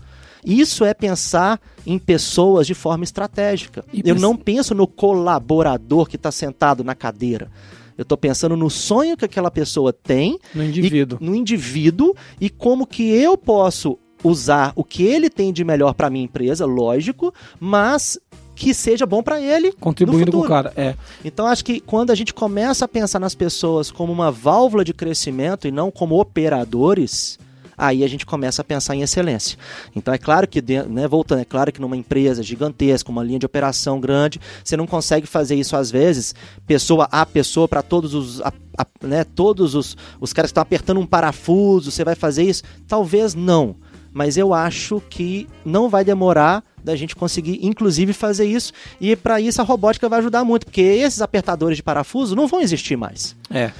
Isso 0.44 0.84
é 0.84 0.92
pensar 0.92 1.60
em 1.86 1.98
pessoas 1.98 2.66
de 2.66 2.74
forma 2.74 3.04
estratégica. 3.04 3.84
E 3.92 4.02
Eu 4.04 4.16
não 4.16 4.36
penso 4.36 4.74
no 4.74 4.88
colaborador 4.88 6.08
que 6.08 6.16
está 6.16 6.32
sentado 6.32 6.82
na 6.82 6.96
cadeira. 6.96 7.48
Eu 7.96 8.02
estou 8.02 8.18
pensando 8.18 8.56
no 8.56 8.70
sonho 8.70 9.16
que 9.16 9.24
aquela 9.24 9.50
pessoa 9.50 9.92
tem. 9.92 10.38
No 10.54 10.64
indivíduo. 10.64 11.18
E, 11.20 11.24
no 11.24 11.34
indivíduo 11.34 12.14
e 12.40 12.48
como 12.48 12.86
que 12.86 13.10
eu 13.10 13.36
posso 13.36 13.98
usar 14.24 14.72
o 14.76 14.84
que 14.84 15.02
ele 15.02 15.28
tem 15.28 15.52
de 15.52 15.64
melhor 15.64 15.94
para 15.94 16.10
minha 16.10 16.24
empresa, 16.24 16.64
lógico, 16.64 17.34
mas 17.58 18.18
que 18.54 18.72
seja 18.72 19.04
bom 19.04 19.22
para 19.22 19.40
ele. 19.40 19.72
Contribuindo 19.72 20.30
com 20.30 20.38
o 20.40 20.48
cara, 20.48 20.72
é. 20.76 20.94
Então 21.24 21.46
acho 21.46 21.64
que 21.64 21.80
quando 21.80 22.10
a 22.10 22.14
gente 22.14 22.32
começa 22.32 22.84
a 22.84 22.88
pensar 22.88 23.18
nas 23.18 23.34
pessoas 23.34 23.90
como 23.90 24.12
uma 24.12 24.30
válvula 24.30 24.84
de 24.84 24.94
crescimento 24.94 25.66
e 25.66 25.72
não 25.72 25.90
como 25.90 26.20
operadores, 26.20 27.38
aí 27.76 28.04
a 28.04 28.08
gente 28.08 28.26
começa 28.26 28.62
a 28.62 28.64
pensar 28.64 28.94
em 28.94 29.02
excelência. 29.02 29.58
Então 29.94 30.12
é 30.12 30.18
claro 30.18 30.46
que, 30.46 30.62
né, 30.62 31.06
voltando, 31.08 31.40
é 31.40 31.44
claro 31.44 31.72
que 31.72 31.80
numa 31.80 31.96
empresa 31.96 32.42
gigantesca, 32.42 33.10
uma 33.10 33.22
linha 33.22 33.38
de 33.38 33.46
operação 33.46 34.00
grande, 34.00 34.40
você 34.64 34.76
não 34.76 34.86
consegue 34.86 35.26
fazer 35.26 35.54
isso 35.56 35.76
às 35.76 35.90
vezes, 35.90 36.34
pessoa 36.66 37.08
a 37.10 37.24
pessoa, 37.26 37.68
para 37.68 37.82
todos 37.82 38.14
os. 38.14 38.40
A, 38.40 38.52
a, 38.78 39.06
né, 39.06 39.24
todos 39.24 39.74
os, 39.74 39.96
os 40.20 40.32
caras 40.32 40.50
que 40.50 40.52
estão 40.52 40.62
apertando 40.62 41.00
um 41.00 41.06
parafuso, 41.06 41.90
você 41.90 42.04
vai 42.04 42.14
fazer 42.14 42.44
isso? 42.44 42.62
Talvez 42.86 43.34
não. 43.34 43.76
Mas 44.12 44.36
eu 44.36 44.52
acho 44.52 45.00
que 45.08 45.48
não 45.64 45.88
vai 45.88 46.04
demorar 46.04 46.62
da 46.84 46.94
gente 46.94 47.16
conseguir, 47.16 47.60
inclusive, 47.62 48.12
fazer 48.12 48.44
isso. 48.44 48.72
E 49.00 49.16
para 49.16 49.40
isso 49.40 49.60
a 49.60 49.64
robótica 49.64 50.08
vai 50.08 50.18
ajudar 50.18 50.44
muito, 50.44 50.66
porque 50.66 50.82
esses 50.82 51.22
apertadores 51.22 51.76
de 51.76 51.82
parafuso 51.82 52.36
não 52.36 52.46
vão 52.46 52.60
existir 52.60 52.96
mais. 52.96 53.34
É. 53.50 53.72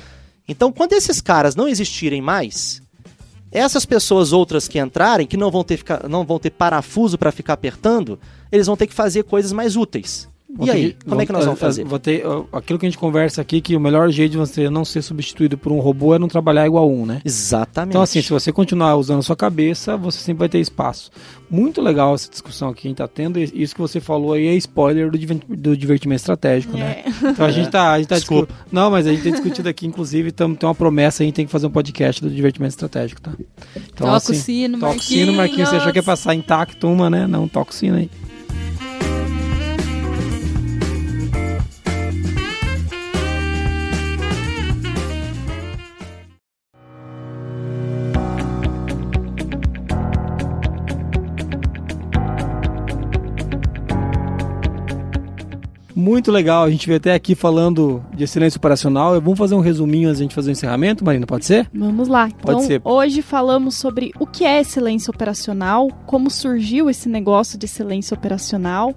Então, 0.49 0.72
quando 0.72 0.93
esses 0.93 1.20
caras 1.20 1.55
não 1.55 1.68
existirem 1.68 2.20
mais, 2.20 2.81
essas 3.53 3.84
pessoas 3.84 4.32
outras 4.32 4.66
que 4.66 4.78
entrarem, 4.78 5.26
que 5.26 5.36
não 5.36 5.50
vão 5.50 5.62
ter, 5.62 5.84
não 6.09 6.24
vão 6.24 6.38
ter 6.38 6.50
parafuso 6.50 7.18
para 7.18 7.30
ficar 7.30 7.53
apertando, 7.53 8.18
eles 8.50 8.66
vão 8.66 8.76
ter 8.76 8.86
que 8.86 8.94
fazer 8.94 9.24
coisas 9.24 9.53
mais 9.53 9.76
úteis. 9.76 10.31
Vou 10.55 10.66
e 10.66 10.70
aí, 10.70 10.92
que, 10.92 11.05
como 11.07 11.20
é 11.20 11.26
que 11.26 11.32
nós 11.32 11.44
vamos 11.46 11.59
fazer? 11.59 11.84
Vou 11.84 11.98
ter, 11.98 12.22
aquilo 12.53 12.78
que 12.78 12.84
a 12.84 12.88
gente 12.88 12.98
conversa 12.98 13.40
aqui, 13.40 13.61
que 13.61 13.74
o 13.74 13.80
melhor 13.80 14.11
jeito 14.11 14.32
de 14.32 14.36
você 14.36 14.68
não 14.68 14.84
ser 14.84 15.00
substituído 15.00 15.57
por 15.57 15.72
um 15.72 15.80
robô 15.80 16.14
é 16.14 16.18
não 16.18 16.28
trabalhar 16.28 16.66
igual 16.66 16.90
um, 16.90 17.07
né? 17.07 17.22
Exatamente. 17.24 17.92
Então, 17.92 18.03
assim, 18.03 18.20
se 18.20 18.28
você 18.28 18.53
continuar 18.53 18.96
usando 18.96 19.20
a 19.20 19.22
sua 19.22 19.36
cabeça, 19.36 19.96
você 19.96 20.18
sempre 20.18 20.40
vai 20.40 20.48
ter 20.50 20.59
espaço. 20.59 21.11
Muito 21.50 21.80
legal 21.80 22.14
essa 22.14 22.30
discussão 22.30 22.68
aqui 22.68 22.82
que 22.82 22.88
a 22.88 22.90
gente 22.90 22.98
tá 22.98 23.09
tendo. 23.09 23.38
Isso 23.38 23.74
que 23.74 23.80
você 23.80 24.00
falou 24.00 24.32
aí 24.32 24.46
é 24.46 24.55
spoiler 24.55 25.11
do, 25.11 25.18
do 25.57 25.76
divertimento 25.76 26.20
estratégico, 26.20 26.76
né? 26.76 27.03
é. 27.05 27.09
né? 27.09 27.30
Então 27.30 27.46
a 27.46 27.50
gente 27.50 27.70
tá. 27.70 27.92
A 27.92 27.98
gente 27.98 28.09
tá 28.09 28.16
discutindo. 28.16 28.48
Não, 28.70 28.90
mas 28.90 29.07
a 29.07 29.11
gente 29.11 29.22
tem 29.22 29.32
discutido 29.32 29.68
aqui, 29.68 29.86
inclusive, 29.86 30.32
tam, 30.32 30.55
tem 30.55 30.68
uma 30.68 30.74
promessa, 30.74 31.22
a 31.22 31.26
gente 31.26 31.34
tem 31.34 31.46
que 31.46 31.53
fazer 31.53 31.66
um 31.66 31.70
podcast 31.70 32.22
do 32.22 32.30
divertimento 32.30 32.72
estratégico, 32.72 33.20
tá? 33.20 33.32
Então, 33.76 34.07
toca 34.07 34.16
assim, 34.16 34.32
o 34.32 34.36
sino, 34.36 34.78
toca 34.78 34.96
o 34.96 35.03
sino, 35.03 35.32
Marquinhos. 35.32 35.68
Você 35.68 35.76
achou 35.76 35.92
que 35.92 35.98
ia 35.98 36.03
passar 36.03 36.34
intacto 36.34 36.88
uma, 36.88 37.09
né? 37.09 37.26
Não, 37.26 37.46
toca 37.48 37.70
o 37.70 37.74
sino 37.74 37.96
aí. 37.96 38.11
Muito 56.03 56.32
legal, 56.32 56.64
a 56.64 56.70
gente 56.70 56.84
veio 56.84 56.96
até 56.96 57.14
aqui 57.14 57.36
falando 57.36 58.05
de 58.12 58.24
excelência 58.24 58.59
operacional. 58.59 59.20
Vamos 59.20 59.38
fazer 59.38 59.55
um 59.55 59.61
resuminho 59.61 60.09
antes 60.09 60.18
de 60.18 60.24
a 60.24 60.26
gente 60.26 60.34
fazer 60.34 60.50
o 60.50 60.53
encerramento, 60.53 61.05
Marina, 61.05 61.24
pode 61.28 61.44
ser? 61.44 61.70
Vamos 61.72 62.09
lá. 62.09 62.28
Pode 62.40 62.57
então, 62.57 62.61
ser. 62.66 62.82
Hoje 62.84 63.22
falamos 63.22 63.76
sobre 63.76 64.11
o 64.18 64.26
que 64.26 64.44
é 64.44 64.61
excelência 64.61 65.12
operacional, 65.12 65.88
como 66.05 66.28
surgiu 66.28 66.90
esse 66.90 67.09
negócio 67.09 67.57
de 67.57 67.66
excelência 67.66 68.16
operacional, 68.16 68.92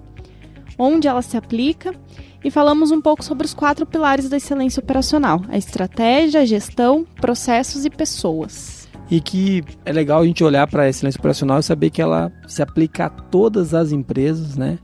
onde 0.76 1.06
ela 1.06 1.22
se 1.22 1.36
aplica 1.36 1.94
e 2.42 2.50
falamos 2.50 2.90
um 2.90 3.00
pouco 3.00 3.22
sobre 3.22 3.46
os 3.46 3.54
quatro 3.54 3.86
pilares 3.86 4.28
da 4.28 4.38
excelência 4.38 4.80
operacional: 4.80 5.42
a 5.48 5.56
estratégia, 5.56 6.40
a 6.40 6.44
gestão, 6.44 7.06
processos 7.20 7.84
e 7.84 7.90
pessoas. 7.90 8.88
E 9.08 9.20
que 9.20 9.62
é 9.84 9.92
legal 9.92 10.22
a 10.22 10.26
gente 10.26 10.42
olhar 10.42 10.66
para 10.66 10.82
a 10.82 10.88
excelência 10.88 11.20
operacional 11.20 11.60
e 11.60 11.62
saber 11.62 11.90
que 11.90 12.02
ela 12.02 12.32
se 12.48 12.62
aplica 12.62 13.06
a 13.06 13.10
todas 13.10 13.74
as 13.74 13.92
empresas, 13.92 14.56
né? 14.56 14.80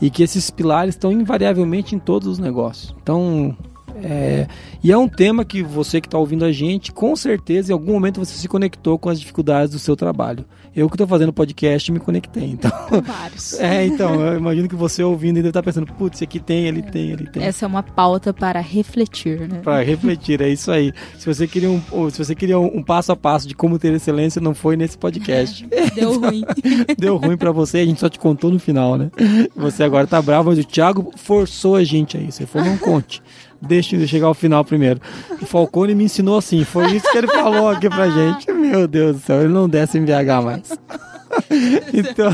E 0.00 0.10
que 0.10 0.22
esses 0.22 0.50
pilares 0.50 0.94
estão 0.94 1.12
invariavelmente 1.12 1.94
em 1.94 1.98
todos 1.98 2.28
os 2.28 2.38
negócios. 2.38 2.94
Então, 3.02 3.56
é, 4.02 4.46
e 4.82 4.92
é 4.92 4.96
um 4.96 5.08
tema 5.08 5.44
que 5.44 5.62
você 5.62 6.00
que 6.00 6.06
está 6.06 6.18
ouvindo 6.18 6.44
a 6.44 6.52
gente, 6.52 6.92
com 6.92 7.14
certeza, 7.16 7.70
em 7.70 7.74
algum 7.74 7.92
momento 7.92 8.24
você 8.24 8.34
se 8.34 8.48
conectou 8.48 8.98
com 8.98 9.08
as 9.08 9.18
dificuldades 9.18 9.72
do 9.72 9.78
seu 9.78 9.96
trabalho. 9.96 10.44
Eu 10.76 10.88
que 10.90 10.94
estou 10.94 11.06
fazendo 11.06 11.32
podcast 11.32 11.90
me 11.90 11.98
conectei, 11.98 12.44
então. 12.44 12.70
Vários. 13.02 13.56
É, 13.66 13.86
então, 13.86 14.20
eu 14.20 14.36
imagino 14.36 14.68
que 14.68 14.74
você 14.74 15.02
ouvindo 15.02 15.38
ainda 15.38 15.48
está 15.48 15.62
pensando, 15.62 15.86
putz, 15.86 16.20
aqui 16.20 16.38
tem, 16.38 16.66
ele 16.66 16.82
tem, 16.82 17.10
ele 17.10 17.26
tem. 17.26 17.42
Essa 17.42 17.64
é 17.64 17.68
uma 17.68 17.82
pauta 17.82 18.32
para 18.32 18.60
refletir, 18.60 19.48
né? 19.48 19.60
Para 19.62 19.82
refletir, 19.82 20.40
é 20.42 20.48
isso 20.48 20.70
aí. 20.70 20.92
Se 21.18 21.26
você 21.26 21.46
queria 21.46 21.70
um, 21.70 21.80
se 22.10 22.18
você 22.18 22.34
queria 22.34 22.58
um, 22.58 22.82
passo 22.82 23.12
a 23.12 23.16
passo 23.16 23.48
de 23.48 23.54
como 23.54 23.78
ter 23.78 23.92
excelência, 23.94 24.40
não 24.40 24.54
foi 24.54 24.76
nesse 24.76 24.98
podcast. 24.98 25.66
Deu 25.94 26.20
ruim. 26.20 26.44
Deu 26.98 27.16
ruim 27.16 27.36
para 27.36 27.50
você, 27.50 27.78
a 27.78 27.86
gente 27.86 27.98
só 27.98 28.08
te 28.08 28.18
contou 28.18 28.50
no 28.50 28.58
final, 28.58 28.96
né? 28.96 29.10
Você 29.56 29.82
agora 29.82 30.06
tá 30.06 30.20
bravo, 30.20 30.50
mas 30.50 30.58
o 30.58 30.64
Thiago 30.64 31.10
forçou 31.16 31.76
a 31.76 31.84
gente 31.84 32.18
aí. 32.18 32.30
Se 32.30 32.44
for, 32.44 32.62
não 32.62 32.76
conte 32.76 33.22
deixe 33.60 33.96
de 33.96 34.06
chegar 34.06 34.26
ao 34.26 34.34
final 34.34 34.64
primeiro. 34.64 35.00
O 35.40 35.46
Falcone 35.46 35.94
me 35.94 36.04
ensinou 36.04 36.38
assim, 36.38 36.64
foi 36.64 36.92
isso 36.92 37.10
que 37.10 37.18
ele 37.18 37.28
falou 37.28 37.68
aqui 37.68 37.88
pra 37.88 38.08
gente. 38.08 38.50
Meu 38.52 38.86
Deus 38.86 39.16
do 39.16 39.22
céu, 39.22 39.40
ele 39.40 39.52
não 39.52 39.68
desce 39.68 39.98
em 39.98 40.04
BH 40.04 40.44
mais. 40.44 40.72
então. 41.92 42.32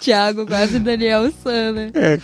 Thiago, 0.00 0.46
quase 0.46 0.78
Daniel 0.78 1.30
San, 1.42 1.72
né? 1.72 1.90
É, 1.94 2.18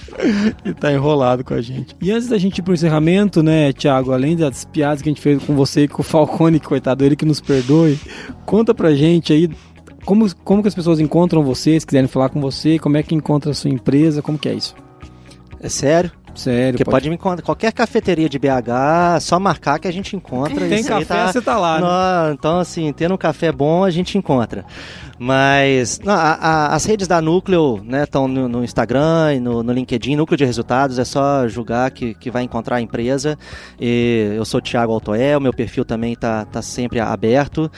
ele 0.64 0.74
tá 0.74 0.92
enrolado 0.92 1.44
com 1.44 1.54
a 1.54 1.60
gente. 1.60 1.96
E 2.00 2.10
antes 2.10 2.28
da 2.28 2.38
gente 2.38 2.58
ir 2.58 2.62
pro 2.62 2.74
encerramento, 2.74 3.42
né, 3.42 3.72
Thiago, 3.72 4.12
além 4.12 4.36
das 4.36 4.64
piadas 4.64 5.02
que 5.02 5.08
a 5.08 5.12
gente 5.12 5.20
fez 5.20 5.42
com 5.42 5.54
você 5.54 5.84
e 5.84 5.88
com 5.88 6.02
o 6.02 6.04
Falcone, 6.04 6.60
coitado, 6.60 7.04
ele 7.04 7.16
que 7.16 7.24
nos 7.24 7.40
perdoe, 7.40 7.98
conta 8.46 8.74
pra 8.74 8.94
gente 8.94 9.32
aí 9.32 9.50
como, 10.04 10.34
como 10.36 10.62
que 10.62 10.68
as 10.68 10.74
pessoas 10.74 11.00
encontram 11.00 11.42
você, 11.42 11.78
se 11.78 11.86
quiserem 11.86 12.08
falar 12.08 12.30
com 12.30 12.40
você, 12.40 12.78
como 12.78 12.96
é 12.96 13.02
que 13.02 13.14
encontra 13.14 13.50
a 13.50 13.54
sua 13.54 13.70
empresa, 13.70 14.22
como 14.22 14.38
que 14.38 14.48
é 14.48 14.54
isso? 14.54 14.74
É 15.60 15.68
sério? 15.68 16.10
Sério. 16.35 16.72
Porque 16.72 16.85
pode... 16.85 16.95
pode 16.95 17.09
me 17.09 17.14
encontrar. 17.14 17.45
Qualquer 17.45 17.72
cafeteria 17.72 18.28
de 18.28 18.39
BH, 18.39 19.20
só 19.20 19.39
marcar 19.39 19.78
que 19.78 19.89
a 19.89 19.93
gente 19.93 20.16
encontra. 20.16 20.68
Tem 20.68 20.85
café, 20.85 21.05
tá... 21.05 21.33
você 21.33 21.41
tá 21.41 21.59
lá. 21.59 21.81
Né? 21.81 22.35
então, 22.35 22.59
assim, 22.59 22.93
tendo 22.93 23.14
um 23.14 23.18
café 23.18 23.53
bom, 23.53 23.85
a 23.85 23.91
gente 23.91 24.16
encontra. 24.16 24.64
Mas 25.18 26.01
não, 26.03 26.14
a, 26.14 26.33
a, 26.33 26.74
as 26.74 26.87
redes 26.87 27.07
da 27.07 27.20
Núcleo 27.20 27.85
estão 28.03 28.26
né, 28.26 28.41
no, 28.41 28.49
no, 28.49 28.64
Instagram 28.64 29.35
e 29.35 29.41
no, 29.41 29.62
no, 29.62 29.70
LinkedIn, 29.70 30.16
Núcleo 30.16 30.39
de 30.39 30.47
Resultados, 30.47 30.99
é 30.99 31.05
só 31.05 31.47
julgar 31.47 31.91
que, 31.91 32.14
que 32.14 32.31
vai 32.31 32.43
encontrar 32.43 32.76
a 32.76 32.81
empresa. 32.81 33.39
E 33.78 34.33
eu 34.35 34.45
sou 34.47 34.62
Thiago 34.62 34.93
Altoé, 34.93 35.37
o 35.37 35.41
meu 35.41 35.53
perfil 35.53 35.85
também 35.85 36.14
está 36.14 36.47
tá 36.47 36.62
sempre 36.62 37.01
aberto. 37.01 37.70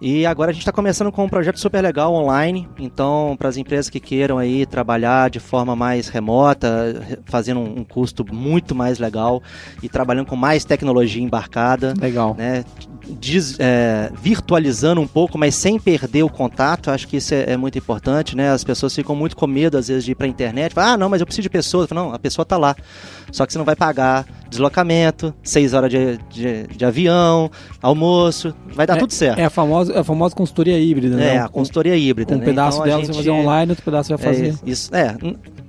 E 0.00 0.26
agora 0.26 0.50
a 0.50 0.52
gente 0.52 0.62
está 0.62 0.72
começando 0.72 1.10
com 1.10 1.24
um 1.24 1.28
projeto 1.28 1.58
super 1.58 1.82
legal 1.82 2.12
online. 2.12 2.68
Então, 2.78 3.34
para 3.38 3.48
as 3.48 3.56
empresas 3.56 3.88
que 3.88 3.98
queiram 3.98 4.38
aí 4.38 4.66
trabalhar 4.66 5.30
de 5.30 5.40
forma 5.40 5.74
mais 5.74 6.08
remota, 6.08 7.20
fazendo 7.24 7.60
um, 7.60 7.80
um, 7.80 7.84
custo 7.84 8.24
muito 8.30 8.74
mais 8.74 8.98
legal 8.98 9.42
e 9.82 9.88
trabalhando 9.88 10.26
com 10.26 10.36
mais 10.36 10.64
tecnologia 10.64 11.22
embarcada. 11.22 11.94
Legal. 11.98 12.34
Né? 12.36 12.64
Diz, 13.08 13.56
é, 13.58 14.10
virtualizando 14.20 15.00
um 15.00 15.06
pouco, 15.06 15.38
mas 15.38 15.54
sem 15.54 15.78
perder 15.78 16.24
o 16.24 16.28
contato. 16.28 16.90
Acho 16.90 17.08
que 17.08 17.16
isso 17.16 17.34
é, 17.34 17.52
é, 17.52 17.56
muito 17.56 17.78
importante, 17.78 18.36
né? 18.36 18.50
As 18.50 18.64
pessoas 18.64 18.94
ficam 18.94 19.14
muito 19.14 19.36
com 19.36 19.46
medo, 19.46 19.78
às 19.78 19.88
vezes, 19.88 20.04
de 20.04 20.12
ir 20.12 20.14
para 20.14 20.26
a 20.26 20.28
internet. 20.28 20.72
ah, 20.76 20.96
não, 20.96 21.08
mas 21.08 21.20
eu 21.20 21.26
preciso 21.26 21.42
de 21.42 21.50
pessoas. 21.50 21.88
Não, 21.90 22.12
a 22.12 22.18
pessoa 22.18 22.42
está 22.42 22.56
lá. 22.56 22.76
Só 23.30 23.46
que 23.46 23.52
você 23.52 23.58
não 23.58 23.64
vai 23.64 23.76
pagar 23.76 24.26
deslocamento, 24.48 25.34
seis 25.42 25.72
horas 25.72 25.90
de, 25.90 26.18
de, 26.30 26.66
de 26.66 26.84
avião, 26.84 27.50
almoço, 27.82 28.54
vai 28.74 28.86
dar 28.86 28.96
é, 28.96 28.98
tudo 28.98 29.12
certo. 29.12 29.38
É 29.38 29.44
a 29.44 29.50
famosa, 29.50 29.92
é 29.92 29.98
a 29.98 30.04
famosa 30.04 30.34
consultoria 30.34 30.78
híbrida, 30.78 31.16
né? 31.16 31.34
É, 31.34 31.38
a 31.38 31.48
consultoria 31.48 31.96
híbrida. 31.96 32.34
Um 32.34 32.38
né? 32.38 32.44
pedaço 32.44 32.78
então, 32.78 32.86
dela 32.86 32.98
gente, 32.98 33.06
você 33.08 33.12
vai 33.12 33.24
fazer 33.24 33.30
online, 33.30 33.72
outro 33.72 33.84
pedaço 33.84 34.08
você 34.08 34.16
vai 34.16 34.34
fazer. 34.34 34.48
É, 34.48 34.70
isso, 34.70 34.94
é. 34.94 35.16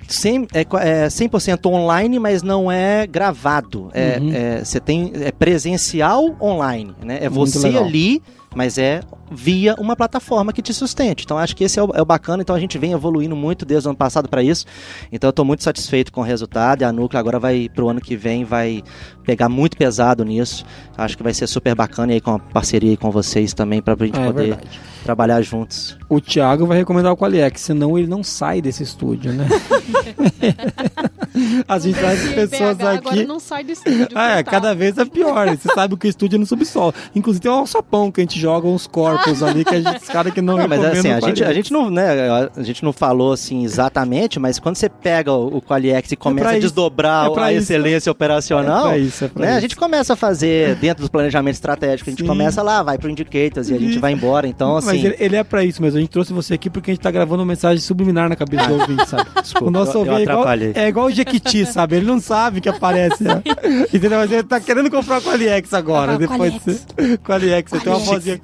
100, 0.08 0.48
é, 0.54 0.62
é 0.62 1.08
100% 1.08 1.66
online, 1.66 2.20
mas 2.20 2.42
não 2.42 2.72
é 2.72 3.06
gravado. 3.06 3.90
É, 3.94 4.20
uhum. 4.20 4.32
é, 4.34 4.64
você 4.64 4.80
tem 4.80 5.12
é 5.16 5.32
presencial 5.32 6.36
online, 6.42 6.94
né? 7.04 7.20
É 7.22 7.30
você 7.30 7.68
ali 7.78 8.22
mas 8.56 8.78
é 8.78 9.02
via 9.30 9.76
uma 9.76 9.96
plataforma 9.96 10.54
que 10.54 10.62
te 10.62 10.74
sustente. 10.74 11.24
Então 11.24 11.38
acho 11.38 11.56
que 11.56 11.64
esse 11.64 11.80
é 11.80 11.84
o, 11.84 11.92
é 11.94 12.02
o 12.02 12.06
bacana, 12.06 12.42
então 12.42 12.56
a 12.56 12.60
gente 12.60 12.78
vem 12.78 12.92
evoluindo 12.92 13.36
muito 13.36 13.66
desde 13.66 13.88
o 13.88 13.90
ano 13.90 13.98
passado 13.98 14.30
para 14.30 14.42
isso. 14.42 14.66
Então 15.12 15.28
eu 15.28 15.32
estou 15.32 15.46
muito 15.46 15.64
satisfeito 15.64 16.12
com 16.12 16.22
o 16.22 16.24
resultado 16.24 16.82
e 16.82 16.86
a 16.86 16.92
Núcleo 16.92 17.20
agora 17.20 17.40
vai 17.40 17.70
pro 17.70 17.90
ano 17.90 18.02
que 18.02 18.16
vem 18.16 18.46
vai 18.46 18.84
pegar 19.24 19.50
muito 19.50 19.78
pesado 19.78 20.24
nisso. 20.24 20.66
Acho 20.98 21.18
que 21.18 21.24
vai 21.24 21.34
ser 21.34 21.48
super 21.48 21.76
bacana 21.76 22.14
aí 22.14 22.22
com 22.22 22.32
a 22.32 22.40
parceria 22.40 22.96
com 22.98 23.12
vocês 23.12 23.54
também 23.54 23.82
para 23.82 23.94
a 23.94 24.06
gente 24.06 24.20
é, 24.20 24.26
poder 24.26 24.48
verdade. 24.48 24.80
trabalhar 25.04 25.42
juntos. 25.42 25.97
O 26.10 26.22
Thiago 26.22 26.66
vai 26.66 26.78
recomendar 26.78 27.12
o 27.12 27.18
Qualiex, 27.18 27.62
senão 27.62 27.98
ele 27.98 28.08
não 28.08 28.24
sai 28.24 28.62
desse 28.62 28.82
estúdio, 28.82 29.34
né? 29.34 29.46
a 31.68 31.80
gente 31.80 32.00
traz 32.00 32.34
pessoas 32.34 32.80
aqui. 32.80 33.08
Agora 33.08 33.26
não 33.26 33.40
sai 33.40 33.64
do 33.64 33.72
estúdio. 33.72 34.08
Ah, 34.16 34.38
é, 34.38 34.44
cada 34.44 34.74
vez 34.74 34.98
é 34.98 35.06
pior. 35.06 35.50
Você 35.50 35.74
sabe 35.74 35.98
que 35.98 36.08
o 36.08 36.10
estúdio 36.10 36.38
é 36.38 36.40
no 36.40 36.46
subsolo. 36.46 36.94
Inclusive 37.14 37.44
tem 37.44 37.52
um 37.52 37.56
alçapão 37.56 38.12
que 38.12 38.22
a 38.22 38.24
gente 38.24 38.40
joga 38.40 38.68
uns 38.68 38.88
corpos 38.88 39.44
ali, 39.44 39.66
que 39.66 39.76
a 39.76 39.82
gente, 39.82 40.02
os 40.02 40.08
caras 40.08 40.34
que 40.34 40.42
não, 40.42 40.58
não 40.58 40.68
Mas 40.68 40.84
assim, 40.84 41.10
a 41.10 41.20
gente, 41.20 41.44
a 41.44 41.54
gente 41.54 41.74
não, 41.74 41.90
né, 41.90 42.50
a 42.56 42.64
gente 42.64 42.84
não 42.84 42.94
falou 42.94 43.34
assim 43.34 43.64
exatamente, 43.64 44.40
mas 44.40 44.60
quando 44.60 44.78
você 44.78 44.90
pega 44.90 45.32
o, 45.32 45.58
o 45.58 45.62
Qualiex 45.62 46.12
e 46.12 46.14
é 46.14 46.18
começa 46.18 46.54
é 46.54 46.56
a 46.56 46.60
desdobrar 46.60 47.30
é 47.30 47.40
a 47.40 47.52
isso. 47.52 47.64
excelência 47.64 48.12
operacional, 48.12 48.92
é 48.92 49.00
isso, 49.00 49.26
é 49.26 49.40
né, 49.40 49.56
a 49.56 49.60
gente 49.60 49.76
começa 49.76 50.14
a 50.14 50.16
fazer 50.16 50.76
dentro 50.76 51.04
do 51.04 51.12
planejamento 51.12 51.56
estratégico, 51.56 52.10
a 52.10 52.12
gente 52.12 52.22
Sim. 52.22 52.28
começa 52.28 52.62
lá, 52.62 52.82
vai 52.82 52.98
pro 52.98 53.10
indicators 53.10 53.70
e 53.70 53.74
a 53.74 53.78
gente 53.78 54.00
vai 54.00 54.14
embora. 54.14 54.48
Então, 54.48 54.78
assim. 54.78 54.88
Mas 54.88 55.04
ele, 55.04 55.16
ele 55.20 55.36
é 55.36 55.44
pra 55.44 55.64
isso 55.64 55.82
mesmo. 55.82 55.97
A 55.98 56.02
gente 56.02 56.10
trouxe 56.10 56.34
você 56.34 56.54
aqui 56.54 56.70
porque 56.70 56.92
a 56.92 56.94
gente 56.94 57.02
tá 57.02 57.10
gravando 57.10 57.42
uma 57.42 57.48
mensagem 57.48 57.80
subliminar 57.80 58.30
na 58.30 58.36
cabeça 58.36 58.68
do 58.68 58.80
ouvinte, 58.80 59.10
sabe? 59.10 59.30
Desculpa, 59.42 59.68
o 59.68 59.72
nosso 59.72 59.98
ouvinte 59.98 60.20
é 60.20 60.24
igual, 60.24 60.48
é 60.48 60.88
igual 60.88 61.06
o 61.08 61.12
Jequiti, 61.12 61.66
sabe? 61.66 61.98
Ele 61.98 62.06
não 62.06 62.20
sabe 62.20 62.62
que 62.62 62.70
aparece. 62.70 63.24
Né? 63.24 63.42
Entendeu? 63.94 64.20
Mas 64.20 64.32
ele 64.32 64.44
tá 64.44 64.60
querendo 64.60 64.90
comprar 64.92 65.20
o 65.20 65.22
Qualiex 65.22 65.74
agora. 65.74 66.14
Ah, 66.14 66.18
depois 66.18 66.54
Qualiex. 66.54 66.86
De... 66.96 67.18
Qualiex, 67.26 67.72
você 67.72 67.80
tem 67.80 67.94
uma 67.94 68.00
vozinha. 68.00 68.42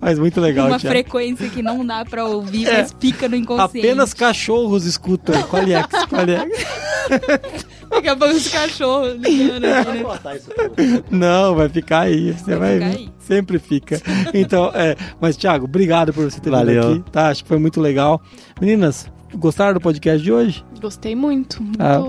Mas 0.00 0.18
muito 0.18 0.40
legal, 0.40 0.68
Uma 0.68 0.78
Thiago. 0.78 0.94
frequência 0.94 1.48
que 1.48 1.62
não 1.62 1.84
dá 1.84 2.04
pra 2.04 2.24
ouvir, 2.24 2.66
é. 2.66 2.78
mas 2.78 2.96
fica 2.98 3.28
no 3.28 3.36
inconsciente. 3.36 3.86
Apenas 3.86 4.14
cachorros 4.14 4.86
escutam. 4.86 5.40
Qualiex, 5.44 5.88
Qualiex. 6.08 7.66
Daqui 7.92 8.08
a 8.08 8.16
pouco 8.16 8.34
os 8.34 8.48
cachorros 8.48 9.16
ligando 9.16 9.64
aqui, 9.66 10.02
né? 10.02 11.04
Não, 11.10 11.54
vai 11.54 11.68
ficar 11.68 12.00
aí. 12.00 12.32
Você 12.32 12.56
vai, 12.56 12.78
vai 12.78 12.88
aí. 12.90 13.08
Sempre 13.18 13.58
fica. 13.58 14.00
Então, 14.32 14.70
é. 14.74 14.96
Mas, 15.20 15.36
Thiago, 15.36 15.66
obrigado 15.66 16.12
por 16.12 16.30
você 16.30 16.40
ter 16.40 16.50
Valeu. 16.50 16.82
vindo 16.82 17.00
aqui. 17.00 17.10
Tá, 17.10 17.28
acho 17.28 17.42
que 17.42 17.48
foi 17.48 17.58
muito 17.58 17.80
legal. 17.80 18.20
Meninas, 18.60 19.06
gostaram 19.34 19.74
do 19.74 19.80
podcast 19.80 20.22
de 20.22 20.32
hoje? 20.32 20.64
Gostei 20.80 21.14
muito. 21.14 21.62
Muito, 21.62 21.78
ah. 21.80 22.00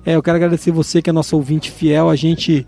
É, 0.05 0.15
eu 0.15 0.23
quero 0.23 0.37
agradecer 0.37 0.71
você 0.71 1.01
que 1.01 1.09
é 1.11 1.13
nosso 1.13 1.35
ouvinte 1.35 1.69
fiel. 1.69 2.09
A 2.09 2.15
gente 2.15 2.65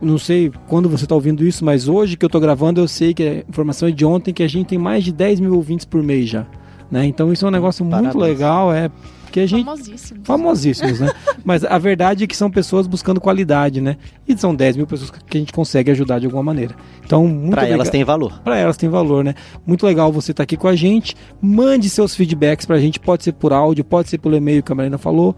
não 0.00 0.18
sei 0.18 0.50
quando 0.66 0.88
você 0.88 1.04
está 1.04 1.14
ouvindo 1.14 1.46
isso, 1.46 1.64
mas 1.64 1.88
hoje 1.88 2.16
que 2.16 2.24
eu 2.24 2.28
estou 2.28 2.40
gravando, 2.40 2.80
eu 2.80 2.88
sei 2.88 3.14
que 3.14 3.22
a 3.22 3.34
informação 3.48 3.88
é 3.88 3.92
de 3.92 4.04
ontem 4.04 4.32
que 4.32 4.42
a 4.42 4.48
gente 4.48 4.68
tem 4.68 4.78
mais 4.78 5.04
de 5.04 5.12
10 5.12 5.40
mil 5.40 5.54
ouvintes 5.54 5.84
por 5.84 6.02
mês 6.02 6.28
já. 6.28 6.46
Né? 6.90 7.06
Então 7.06 7.32
isso 7.32 7.44
é 7.44 7.48
um 7.48 7.52
negócio 7.52 7.84
Parabéns. 7.84 8.14
muito 8.14 8.24
legal, 8.24 8.72
é 8.72 8.90
que 9.34 9.40
a 9.40 9.46
gente 9.46 9.64
famosíssimos, 9.64 10.26
famosíssimos 10.26 11.00
né? 11.00 11.12
Mas 11.44 11.64
a 11.64 11.76
verdade 11.76 12.22
é 12.22 12.26
que 12.26 12.36
são 12.36 12.48
pessoas 12.48 12.86
buscando 12.86 13.20
qualidade, 13.20 13.80
né? 13.80 13.96
E 14.28 14.38
são 14.38 14.54
10 14.54 14.76
mil 14.76 14.86
pessoas 14.86 15.10
que 15.10 15.36
a 15.36 15.40
gente 15.40 15.52
consegue 15.52 15.90
ajudar 15.90 16.20
de 16.20 16.26
alguma 16.26 16.44
maneira. 16.44 16.76
Então, 17.04 17.26
muito 17.26 17.50
Para 17.50 17.66
elas 17.66 17.90
tem 17.90 18.04
valor. 18.04 18.40
Para 18.44 18.56
elas 18.56 18.76
tem 18.76 18.88
valor, 18.88 19.24
né? 19.24 19.34
Muito 19.66 19.84
legal 19.84 20.12
você 20.12 20.30
estar 20.30 20.42
tá 20.42 20.44
aqui 20.44 20.56
com 20.56 20.68
a 20.68 20.76
gente. 20.76 21.16
Mande 21.42 21.90
seus 21.90 22.14
feedbacks 22.14 22.64
para 22.64 22.76
a 22.76 22.78
gente, 22.78 23.00
pode 23.00 23.24
ser 23.24 23.32
por 23.32 23.52
áudio, 23.52 23.82
pode 23.82 24.08
ser 24.08 24.18
pelo 24.18 24.36
e-mail 24.36 24.62
que 24.62 24.70
a 24.70 24.74
Marina 24.74 24.98
falou. 24.98 25.34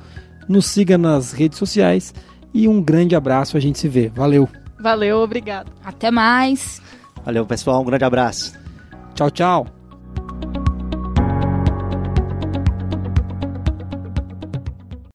Nos 0.46 0.66
siga 0.66 0.98
nas 0.98 1.32
redes 1.32 1.56
sociais 1.56 2.12
e 2.56 2.66
um 2.66 2.82
grande 2.82 3.14
abraço, 3.14 3.56
a 3.56 3.60
gente 3.60 3.78
se 3.78 3.86
vê. 3.86 4.08
Valeu. 4.08 4.48
Valeu, 4.80 5.18
obrigado. 5.18 5.70
Até 5.84 6.10
mais. 6.10 6.80
Valeu, 7.22 7.44
pessoal, 7.44 7.82
um 7.82 7.84
grande 7.84 8.04
abraço. 8.04 8.54
Tchau, 9.14 9.30
tchau. 9.30 9.75